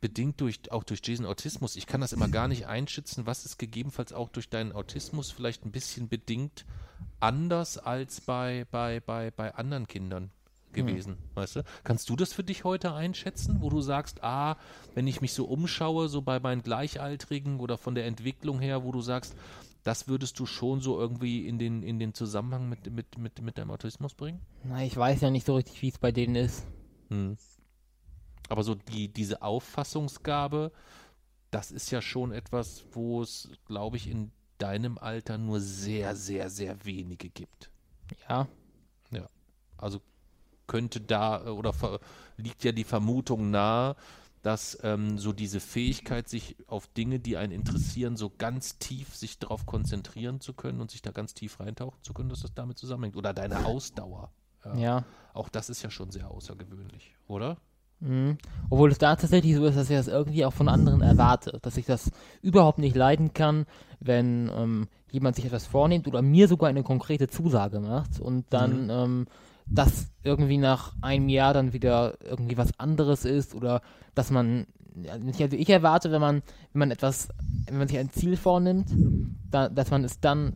[0.00, 1.76] bedingt durch auch durch Jason Autismus.
[1.76, 5.64] Ich kann das immer gar nicht einschätzen, was ist gegebenenfalls auch durch deinen Autismus vielleicht
[5.64, 6.64] ein bisschen bedingt
[7.18, 10.30] anders als bei, bei, bei, bei anderen Kindern
[10.72, 11.64] gewesen, weißt du?
[11.84, 14.56] Kannst du das für dich heute einschätzen, wo du sagst, ah,
[14.94, 18.92] wenn ich mich so umschaue, so bei meinen Gleichaltrigen oder von der Entwicklung her, wo
[18.92, 19.34] du sagst,
[19.82, 23.58] das würdest du schon so irgendwie in den, in den Zusammenhang mit, mit, mit, mit
[23.58, 24.40] deinem Autismus bringen?
[24.62, 26.64] Na, ich weiß ja nicht so richtig, wie es bei denen ist.
[27.08, 27.36] Hm.
[28.50, 30.72] Aber so die, diese Auffassungsgabe,
[31.50, 36.50] das ist ja schon etwas, wo es, glaube ich, in deinem Alter nur sehr, sehr,
[36.50, 37.70] sehr wenige gibt.
[38.28, 38.46] Ja.
[39.80, 40.00] Also
[40.66, 41.72] könnte da äh, oder
[42.36, 43.96] liegt ja die Vermutung nahe,
[44.42, 49.38] dass ähm, so diese Fähigkeit, sich auf Dinge, die einen interessieren, so ganz tief sich
[49.38, 52.78] darauf konzentrieren zu können und sich da ganz tief reintauchen zu können, dass das damit
[52.78, 53.16] zusammenhängt.
[53.16, 54.32] Oder deine Ausdauer.
[54.76, 55.04] Ja.
[55.34, 57.58] Auch das ist ja schon sehr außergewöhnlich, oder?
[58.00, 58.38] Mhm.
[58.70, 61.58] Obwohl es da tatsächlich so ist, dass ich das irgendwie auch von anderen erwarte.
[61.62, 62.10] Dass ich das
[62.42, 63.66] überhaupt nicht leiden kann,
[64.00, 68.88] wenn ähm, jemand sich etwas vornimmt oder mir sogar eine konkrete Zusage macht und dann
[68.90, 69.26] ähm,
[69.66, 73.82] das irgendwie nach einem Jahr dann wieder irgendwie was anderes ist oder
[74.14, 74.66] dass man,
[75.08, 77.28] also ich erwarte, wenn man, wenn man etwas,
[77.66, 78.88] wenn man sich ein Ziel vornimmt,
[79.50, 80.54] da, dass man es dann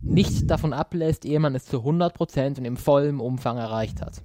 [0.00, 4.22] nicht davon ablässt, ehe man es zu 100% und im vollen Umfang erreicht hat.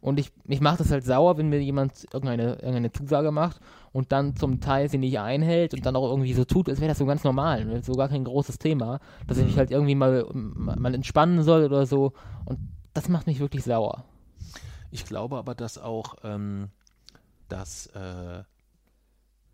[0.00, 3.60] Und ich, mich macht es halt sauer, wenn mir jemand irgendeine, irgendeine Zusage macht
[3.92, 6.88] und dann zum Teil sie nicht einhält und dann auch irgendwie so tut, als wäre
[6.88, 10.26] das so ganz normal, so gar kein großes Thema, dass ich mich halt irgendwie mal,
[10.32, 12.12] mal entspannen soll oder so.
[12.44, 12.58] Und
[12.94, 14.04] das macht mich wirklich sauer.
[14.90, 16.68] Ich glaube aber, dass auch, ähm,
[17.48, 18.42] dass, äh,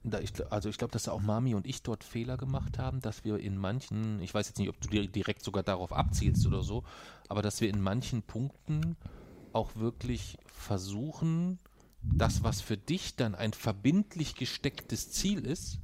[0.04, 3.24] da ich, also ich glaube, dass auch Mami und ich dort Fehler gemacht haben, dass
[3.24, 6.62] wir in manchen, ich weiß jetzt nicht, ob du dir direkt sogar darauf abzielst oder
[6.62, 6.82] so,
[7.28, 8.96] aber dass wir in manchen Punkten
[9.54, 11.58] auch wirklich versuchen,
[12.02, 15.78] das, was für dich dann ein verbindlich gestecktes Ziel ist,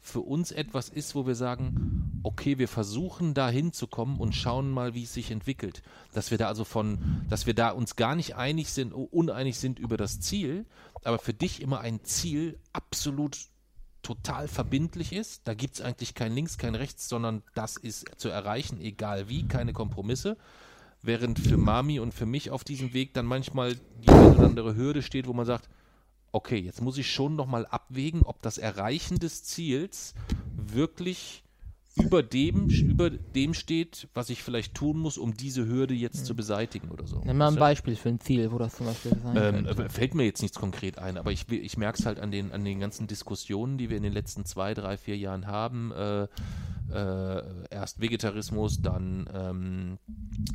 [0.00, 4.94] für uns etwas ist, wo wir sagen, okay, wir versuchen da hinzukommen und schauen mal,
[4.94, 5.82] wie es sich entwickelt.
[6.14, 9.78] Dass wir da also von, dass wir da uns gar nicht einig sind, uneinig sind
[9.78, 10.64] über das Ziel,
[11.04, 13.36] aber für dich immer ein Ziel absolut
[14.02, 15.46] total verbindlich ist.
[15.46, 19.46] Da gibt es eigentlich kein Links, kein Rechts, sondern das ist zu erreichen, egal wie,
[19.46, 20.38] keine Kompromisse.
[21.02, 24.76] Während für Mami und für mich auf diesem Weg dann manchmal die eine oder andere
[24.76, 25.68] Hürde steht, wo man sagt,
[26.32, 30.14] okay, jetzt muss ich schon nochmal abwägen, ob das Erreichen des Ziels
[30.56, 31.42] wirklich
[31.98, 36.34] über dem, über dem steht, was ich vielleicht tun muss, um diese Hürde jetzt zu
[36.34, 37.22] beseitigen oder so.
[37.24, 37.56] Nimm mal ein?
[37.56, 39.88] Beispiel für ein Ziel, wo das zum Beispiel sein Ähm, könnte.
[39.90, 42.64] fällt mir jetzt nichts konkret ein, aber ich, ich merke es halt an den, an
[42.64, 45.92] den ganzen Diskussionen, die wir in den letzten zwei, drei, vier Jahren haben.
[45.92, 46.28] Äh,
[46.92, 49.98] äh, erst Vegetarismus, dann ähm,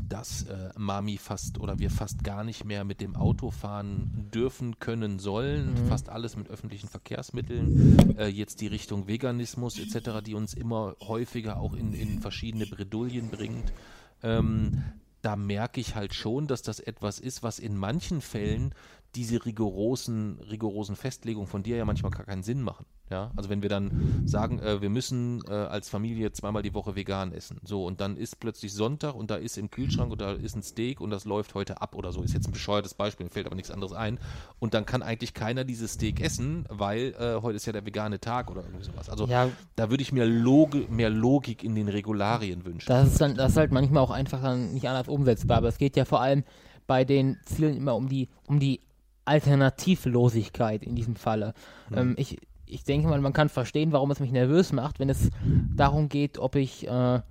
[0.07, 4.79] dass äh, Mami fast oder wir fast gar nicht mehr mit dem Auto fahren dürfen,
[4.79, 5.75] können, sollen.
[5.89, 8.17] Fast alles mit öffentlichen Verkehrsmitteln.
[8.17, 13.29] Äh, jetzt die Richtung Veganismus etc., die uns immer häufiger auch in, in verschiedene Bredouillen
[13.29, 13.73] bringt.
[14.21, 14.83] Ähm,
[15.21, 18.75] da merke ich halt schon, dass das etwas ist, was in manchen Fällen
[19.15, 22.85] diese rigorosen, rigorosen Festlegungen von dir ja manchmal gar keinen Sinn machen.
[23.09, 26.95] Ja, also wenn wir dann sagen, äh, wir müssen äh, als Familie zweimal die Woche
[26.95, 30.31] vegan essen, so und dann ist plötzlich Sonntag und da ist im Kühlschrank und da
[30.31, 33.25] ist ein Steak und das läuft heute ab oder so, ist jetzt ein bescheuertes Beispiel,
[33.25, 34.19] mir fällt aber nichts anderes ein
[34.57, 38.19] und dann kann eigentlich keiner dieses Steak essen, weil äh, heute ist ja der vegane
[38.19, 39.09] Tag oder irgendwie sowas.
[39.09, 39.49] Also Ja.
[39.75, 42.87] da würde ich mir Logi mehr Logik in den Regularien wünschen.
[42.87, 45.77] Das ist dann, das ist halt manchmal auch einfach dann nicht anders umsetzbar, aber es
[45.77, 46.43] geht ja vor allem
[46.87, 48.79] bei den Zielen immer um die, um die
[49.25, 51.53] Alternativlosigkeit in diesem Falle.
[51.93, 55.29] Ähm, ich, ich denke mal, man kann verstehen, warum es mich nervös macht, wenn es
[55.75, 57.21] darum geht, ob ich, äh,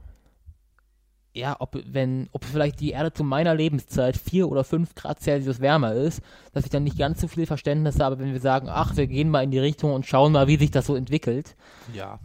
[1.35, 5.61] ja, ob, wenn, ob vielleicht die Erde zu meiner Lebenszeit vier oder fünf Grad Celsius
[5.61, 8.97] wärmer ist, dass ich dann nicht ganz so viel Verständnis habe, wenn wir sagen, ach,
[8.97, 11.57] wir gehen mal in die Richtung und schauen mal, wie sich das so entwickelt.
[11.95, 12.21] Ja.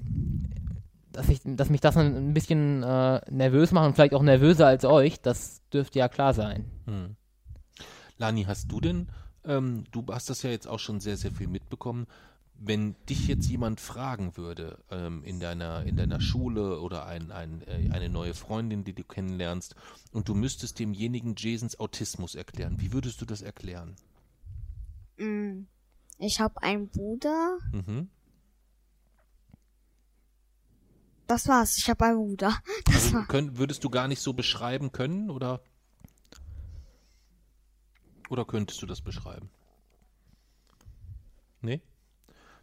[1.12, 4.86] Dass, ich, dass mich das ein bisschen äh, nervös macht und vielleicht auch nervöser als
[4.86, 6.66] euch, das dürfte ja klar sein.
[6.86, 7.16] Hm.
[8.18, 9.08] Lani, hast du denn,
[9.48, 12.08] ähm, du hast das ja jetzt auch schon sehr, sehr viel mitbekommen,
[12.60, 17.62] wenn dich jetzt jemand fragen würde ähm, in, deiner, in deiner Schule oder ein, ein,
[17.68, 19.76] äh, eine neue Freundin, die du kennenlernst,
[20.12, 23.96] und du müsstest demjenigen Jasons Autismus erklären, wie würdest du das erklären?
[25.18, 25.66] Mm,
[26.20, 27.58] Ich habe einen Bruder.
[27.72, 28.10] Mhm.
[31.28, 31.78] Das war's.
[31.78, 32.58] Ich habe einen Bruder.
[32.86, 35.62] Das Also könnt, würdest du gar nicht so beschreiben können oder?
[38.30, 39.50] Oder könntest du das beschreiben?
[41.62, 41.82] Nee?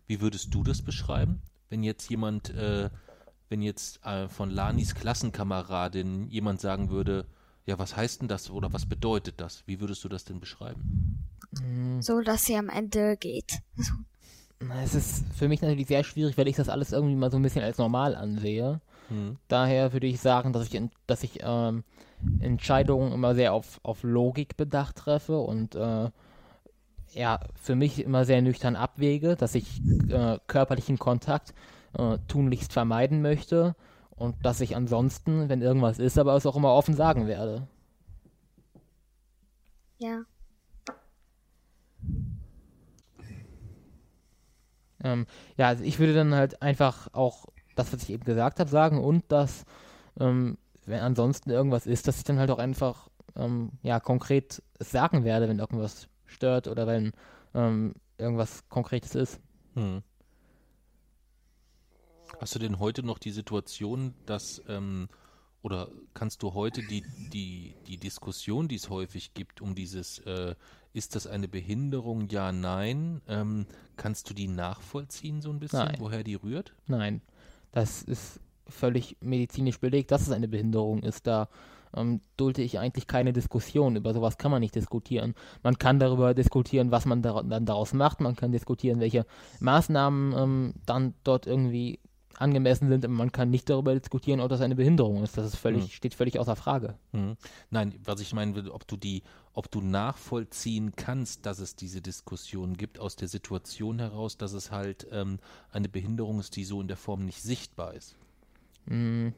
[0.06, 2.90] Wie würdest du das beschreiben, wenn jetzt jemand, äh,
[3.48, 7.26] wenn jetzt äh, von Lanis Klassenkameradin jemand sagen würde,
[7.66, 9.62] ja, was heißt denn das oder was bedeutet das?
[9.66, 11.24] Wie würdest du das denn beschreiben?
[12.00, 13.60] So, dass sie am Ende geht.
[14.82, 17.42] Es ist für mich natürlich sehr schwierig, weil ich das alles irgendwie mal so ein
[17.42, 18.80] bisschen als normal ansehe.
[19.08, 19.36] Hm.
[19.48, 21.84] Daher würde ich sagen, dass ich, dass ich ähm,
[22.40, 26.10] Entscheidungen immer sehr auf, auf Logik bedacht treffe und äh,
[27.12, 31.54] ja, für mich immer sehr nüchtern abwäge, dass ich äh, körperlichen Kontakt
[31.96, 33.76] äh, tunlichst vermeiden möchte
[34.10, 37.68] und dass ich ansonsten, wenn irgendwas ist, aber es auch immer offen sagen werde.
[39.98, 40.24] Ja.
[45.02, 45.26] Ähm,
[45.56, 47.46] ja, also ich würde dann halt einfach auch
[47.76, 49.64] das, was ich eben gesagt habe, sagen und dass,
[50.18, 50.56] ähm,
[50.86, 55.48] wenn ansonsten irgendwas ist, dass ich dann halt auch einfach ähm, ja, konkret sagen werde,
[55.48, 57.12] wenn irgendwas stört oder wenn
[57.54, 59.40] ähm, irgendwas Konkretes ist.
[59.74, 60.02] Hm.
[62.40, 65.08] Hast du denn heute noch die Situation, dass, ähm,
[65.62, 70.54] oder kannst du heute die, die, die Diskussion, die es häufig gibt, um dieses, äh,
[70.92, 73.66] ist das eine Behinderung, ja, nein, ähm,
[73.96, 75.96] kannst du die nachvollziehen so ein bisschen, Nein.
[75.98, 76.74] woher die rührt?
[76.86, 77.20] Nein,
[77.72, 81.26] das ist völlig medizinisch belegt, dass es eine Behinderung ist.
[81.26, 81.48] Da
[81.96, 83.96] ähm, dulde ich eigentlich keine Diskussion.
[83.96, 85.34] Über sowas kann man nicht diskutieren.
[85.62, 88.20] Man kann darüber diskutieren, was man da, dann daraus macht.
[88.20, 89.26] Man kann diskutieren, welche
[89.60, 92.00] Maßnahmen ähm, dann dort irgendwie
[92.36, 93.06] angemessen sind.
[93.08, 95.36] Man kann nicht darüber diskutieren, ob das eine Behinderung ist.
[95.36, 95.90] Das ist völlig, Hm.
[95.90, 96.94] steht völlig außer Frage.
[97.12, 97.36] Hm.
[97.70, 99.22] Nein, was ich meinen will, ob du die,
[99.52, 104.72] ob du nachvollziehen kannst, dass es diese Diskussion gibt aus der Situation heraus, dass es
[104.72, 105.38] halt ähm,
[105.70, 108.16] eine Behinderung ist, die so in der Form nicht sichtbar ist.
[108.86, 109.28] Mm,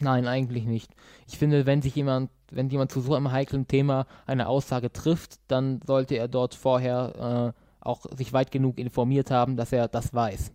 [0.00, 0.92] Nein, eigentlich nicht.
[1.26, 5.38] Ich finde, wenn sich jemand, wenn jemand zu so einem heiklen Thema eine Aussage trifft,
[5.48, 10.12] dann sollte er dort vorher äh, auch sich weit genug informiert haben, dass er das
[10.12, 10.52] weiß.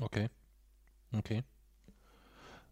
[0.00, 0.28] Okay.
[1.16, 1.42] Okay.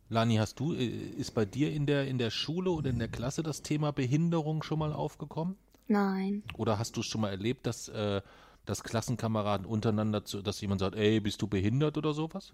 [0.09, 3.09] Lani, hast du, äh, ist bei dir in der, in der Schule oder in der
[3.09, 5.57] Klasse das Thema Behinderung schon mal aufgekommen?
[5.89, 6.45] Nein.
[6.57, 8.23] Oder hast du es schon mal erlebt, dass, äh,
[8.67, 12.53] dass Klassenkameraden untereinander, zu, dass jemand sagt, ey, bist du behindert oder sowas?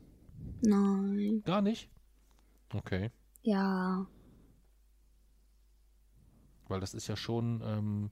[0.62, 1.42] Nein.
[1.44, 1.90] Gar nicht?
[2.74, 3.10] Okay.
[3.42, 4.06] Ja.
[6.68, 8.10] Weil das ist ja schon, ähm,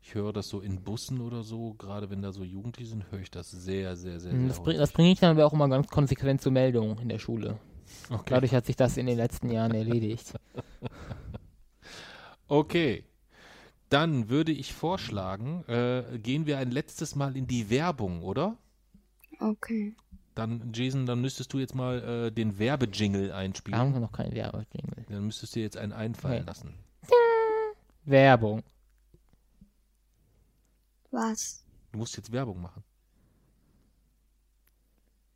[0.00, 3.20] ich höre das so in Bussen oder so, gerade wenn da so Jugendliche sind, höre
[3.20, 5.52] ich das sehr, sehr, sehr, Mm, sehr Das, bring, das bringe ich dann aber auch
[5.52, 7.58] immer ganz konsequent zur Meldung in der Schule.
[8.10, 8.34] Okay.
[8.34, 10.34] Dadurch hat sich das in den letzten Jahren erledigt.
[12.48, 13.04] Okay.
[13.88, 18.58] Dann würde ich vorschlagen, äh, gehen wir ein letztes Mal in die Werbung, oder?
[19.40, 19.94] Okay.
[20.34, 23.78] Dann, Jason, dann müsstest du jetzt mal äh, den Werbejingle Da einspielen.
[23.78, 25.04] haben wir noch keinen Werbejingle.
[25.08, 26.46] Dann müsstest du dir jetzt einen einfallen Okay.
[26.46, 26.74] lassen.
[28.04, 28.62] Werbung.
[31.10, 31.64] Was?
[31.92, 32.82] Du musst jetzt Werbung machen.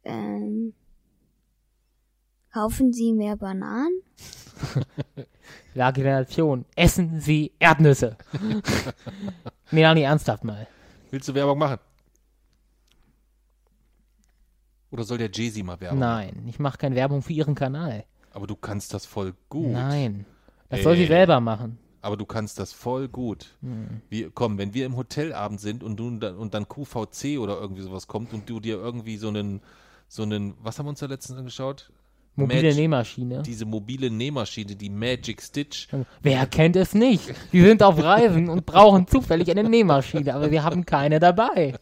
[0.04, 0.72] Ähm.
[2.52, 4.00] Kaufen Sie mehr Bananen?
[5.74, 6.64] Lage der Nation.
[6.74, 8.16] Essen Sie Erdnüsse.
[9.70, 10.66] nee, Lani, ernsthaft mal.
[11.10, 11.78] Willst du Werbung machen?
[14.90, 15.98] Oder soll der Jay-Z mal Werbung?
[15.98, 18.04] Nein, ich mache keine Werbung für Ihren Kanal.
[18.32, 19.72] Aber du kannst das voll gut.
[19.72, 20.26] Nein.
[20.68, 21.08] Das soll sie Ey.
[21.08, 21.78] selber machen.
[22.02, 23.56] Aber du kannst das voll gut.
[23.62, 24.00] Hm.
[24.08, 27.82] Wir, komm, wenn wir im Hotelabend sind und du dann, und dann QVC oder irgendwie
[27.82, 29.60] sowas kommt und du dir irgendwie so einen,
[30.08, 31.90] so einen, was haben wir uns da letztens angeschaut?
[32.36, 33.42] Mobile Mag- Nähmaschine.
[33.42, 35.88] Diese mobile Nähmaschine, die Magic Stitch.
[36.22, 37.34] Wer kennt es nicht?
[37.50, 41.74] Sie sind auf Reisen und brauchen zufällig eine Nähmaschine, aber wir haben keine dabei.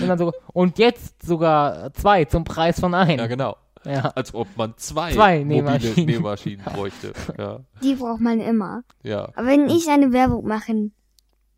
[0.00, 3.28] Und, dann so, und jetzt sogar zwei zum Preis von Ja, einem.
[3.28, 3.56] genau.
[3.84, 4.00] Ja.
[4.14, 6.06] Als ob man zwei, Zwei mobile Nähmaschinen.
[6.06, 7.12] Nähmaschinen bräuchte.
[7.36, 8.82] Ja, Die braucht man immer.
[9.02, 9.28] ja.
[9.36, 10.94] Aber wenn ich eine Werbung machen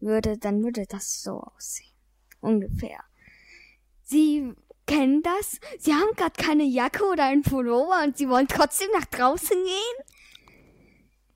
[0.00, 1.92] würde, dann würde das so aussehen.
[2.40, 2.98] Ungefähr.
[4.02, 4.52] Sie
[4.86, 5.58] kennen das?
[5.78, 10.06] Sie haben gerade keine Jacke oder einen Pullover und Sie wollen trotzdem nach draußen gehen?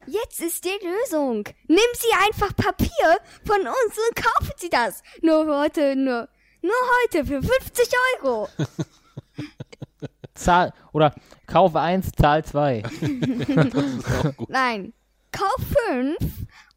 [0.07, 1.45] Jetzt ist die Lösung.
[1.67, 5.03] Nimm Sie einfach Papier von uns und kaufen Sie das.
[5.23, 6.29] Nur heute, nur,
[6.63, 6.73] nur
[7.03, 7.89] heute für 50
[8.23, 8.49] Euro.
[10.35, 11.15] Zahl, oder
[11.47, 12.83] kauf eins, zahl zwei.
[14.49, 14.95] Nein,
[15.33, 16.19] kauf fünf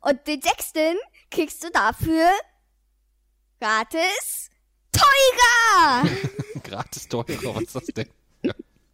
[0.01, 0.97] und den sechsten
[1.31, 2.29] kriegst du dafür
[3.61, 4.49] gratis
[4.94, 6.10] teurer.
[6.64, 8.07] Gratis teurer, was ist das denn?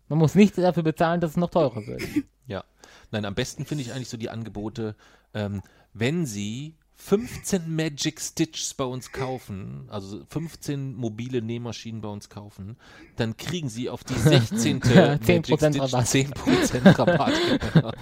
[0.08, 2.02] Man muss nichts dafür bezahlen, dass es noch teurer wird.
[2.48, 2.64] Ja.
[3.12, 4.96] Nein, am besten finde ich eigentlich so die Angebote,
[5.34, 5.62] ähm,
[5.94, 12.76] wenn Sie 15 Magic Stitches bei uns kaufen, also 15 mobile Nähmaschinen bei uns kaufen,
[13.16, 14.82] dann kriegen Sie auf die 16.
[14.94, 16.06] Ja, Magic 10% Stitch Rabatt.
[16.06, 17.34] 10% Rabatt.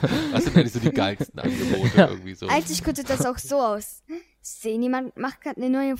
[0.32, 2.48] das sind eigentlich so die geilsten Angebote irgendwie so.
[2.48, 4.02] Eigentlich könnte das auch so aus.
[4.41, 5.98] Sehen, jemand macht gerade eine neue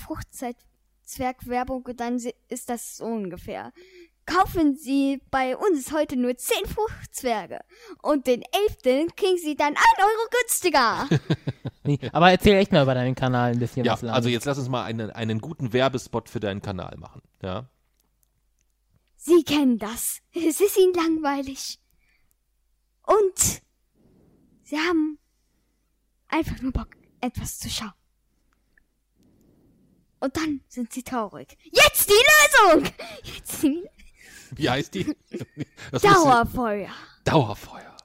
[1.08, 2.20] Fruchtzwergwerbung und dann
[2.50, 3.72] ist das so ungefähr.
[4.26, 7.62] Kaufen Sie bei uns heute nur 10 Fruchtzwerge
[8.02, 8.44] und den
[8.84, 9.16] 11.
[9.16, 11.08] kriegen Sie dann 1 Euro günstiger.
[11.84, 14.02] Nee, aber erzähl echt mal über deinen Kanal ein bisschen Ja, was.
[14.02, 14.14] Lars.
[14.18, 17.22] also jetzt lass uns mal einen, einen guten Werbespot für deinen Kanal machen.
[17.42, 17.70] Ja.
[19.16, 20.20] Sie kennen das.
[20.34, 21.80] Es ist Ihnen langweilig.
[23.04, 23.62] Und
[24.64, 25.18] Sie haben
[26.28, 26.90] einfach nur Bock,
[27.22, 27.94] etwas zu schauen.
[30.20, 31.58] Und dann sind Sie traurig.
[31.72, 32.14] Jetzt die
[32.74, 32.92] Lösung!
[33.24, 33.84] Jetzt die
[34.56, 35.16] Wie heißt die?
[35.92, 36.90] Das Dauerfeuer.
[37.24, 37.96] Dauerfeuer.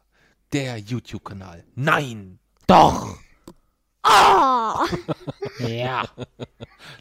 [0.52, 1.64] Der YouTube-Kanal.
[1.74, 2.38] Nein!
[2.66, 3.18] Doch!
[4.04, 4.74] Oh!
[5.58, 6.04] Ja.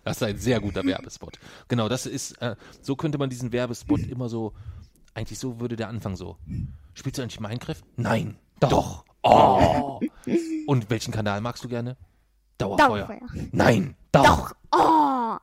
[0.03, 1.39] Das ist ein sehr guter Werbespot.
[1.67, 4.53] Genau, das ist, äh, so könnte man diesen Werbespot immer so,
[5.13, 6.37] eigentlich so würde der Anfang so.
[6.93, 7.81] Spielst du eigentlich Minecraft?
[7.95, 8.37] Nein.
[8.59, 9.05] Doch.
[9.23, 9.99] Oh.
[10.67, 11.97] Und welchen Kanal magst du gerne?
[12.61, 13.07] Dauerfeuer.
[13.07, 13.19] Dauerfeuer.
[13.51, 13.95] Nein.
[14.11, 14.53] Doch!
[14.73, 15.35] Oh!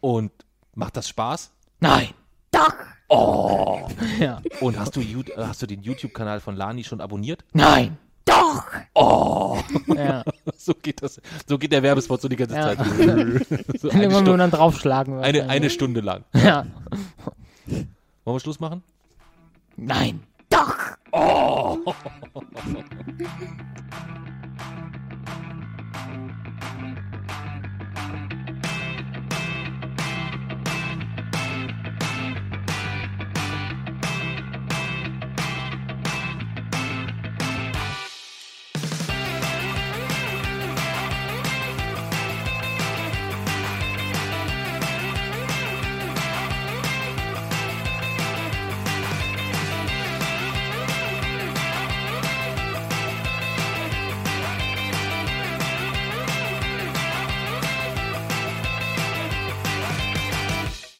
[0.00, 0.32] Und
[0.74, 1.50] macht das Spaß?
[1.80, 2.08] Nein!
[2.50, 2.74] Doch!
[4.20, 4.40] Ja.
[4.60, 5.02] Und hast du,
[5.36, 7.44] hast du den YouTube-Kanal von Lani schon abonniert?
[7.52, 7.98] Nein!
[8.24, 8.64] Doch!
[9.96, 10.22] Ja.
[10.56, 11.20] So geht das.
[11.48, 12.76] So geht der Werbespot so die ganze Ja.
[12.76, 12.78] Zeit.
[13.80, 15.18] so eine, Immer nur Stunde, dann draufschlagen.
[15.20, 16.24] eine, eine Stunde lang.
[16.34, 16.66] Ja.
[17.66, 17.88] Wollen
[18.36, 18.82] wir Schluss machen?
[19.76, 20.22] Nein!
[20.50, 20.76] Doch!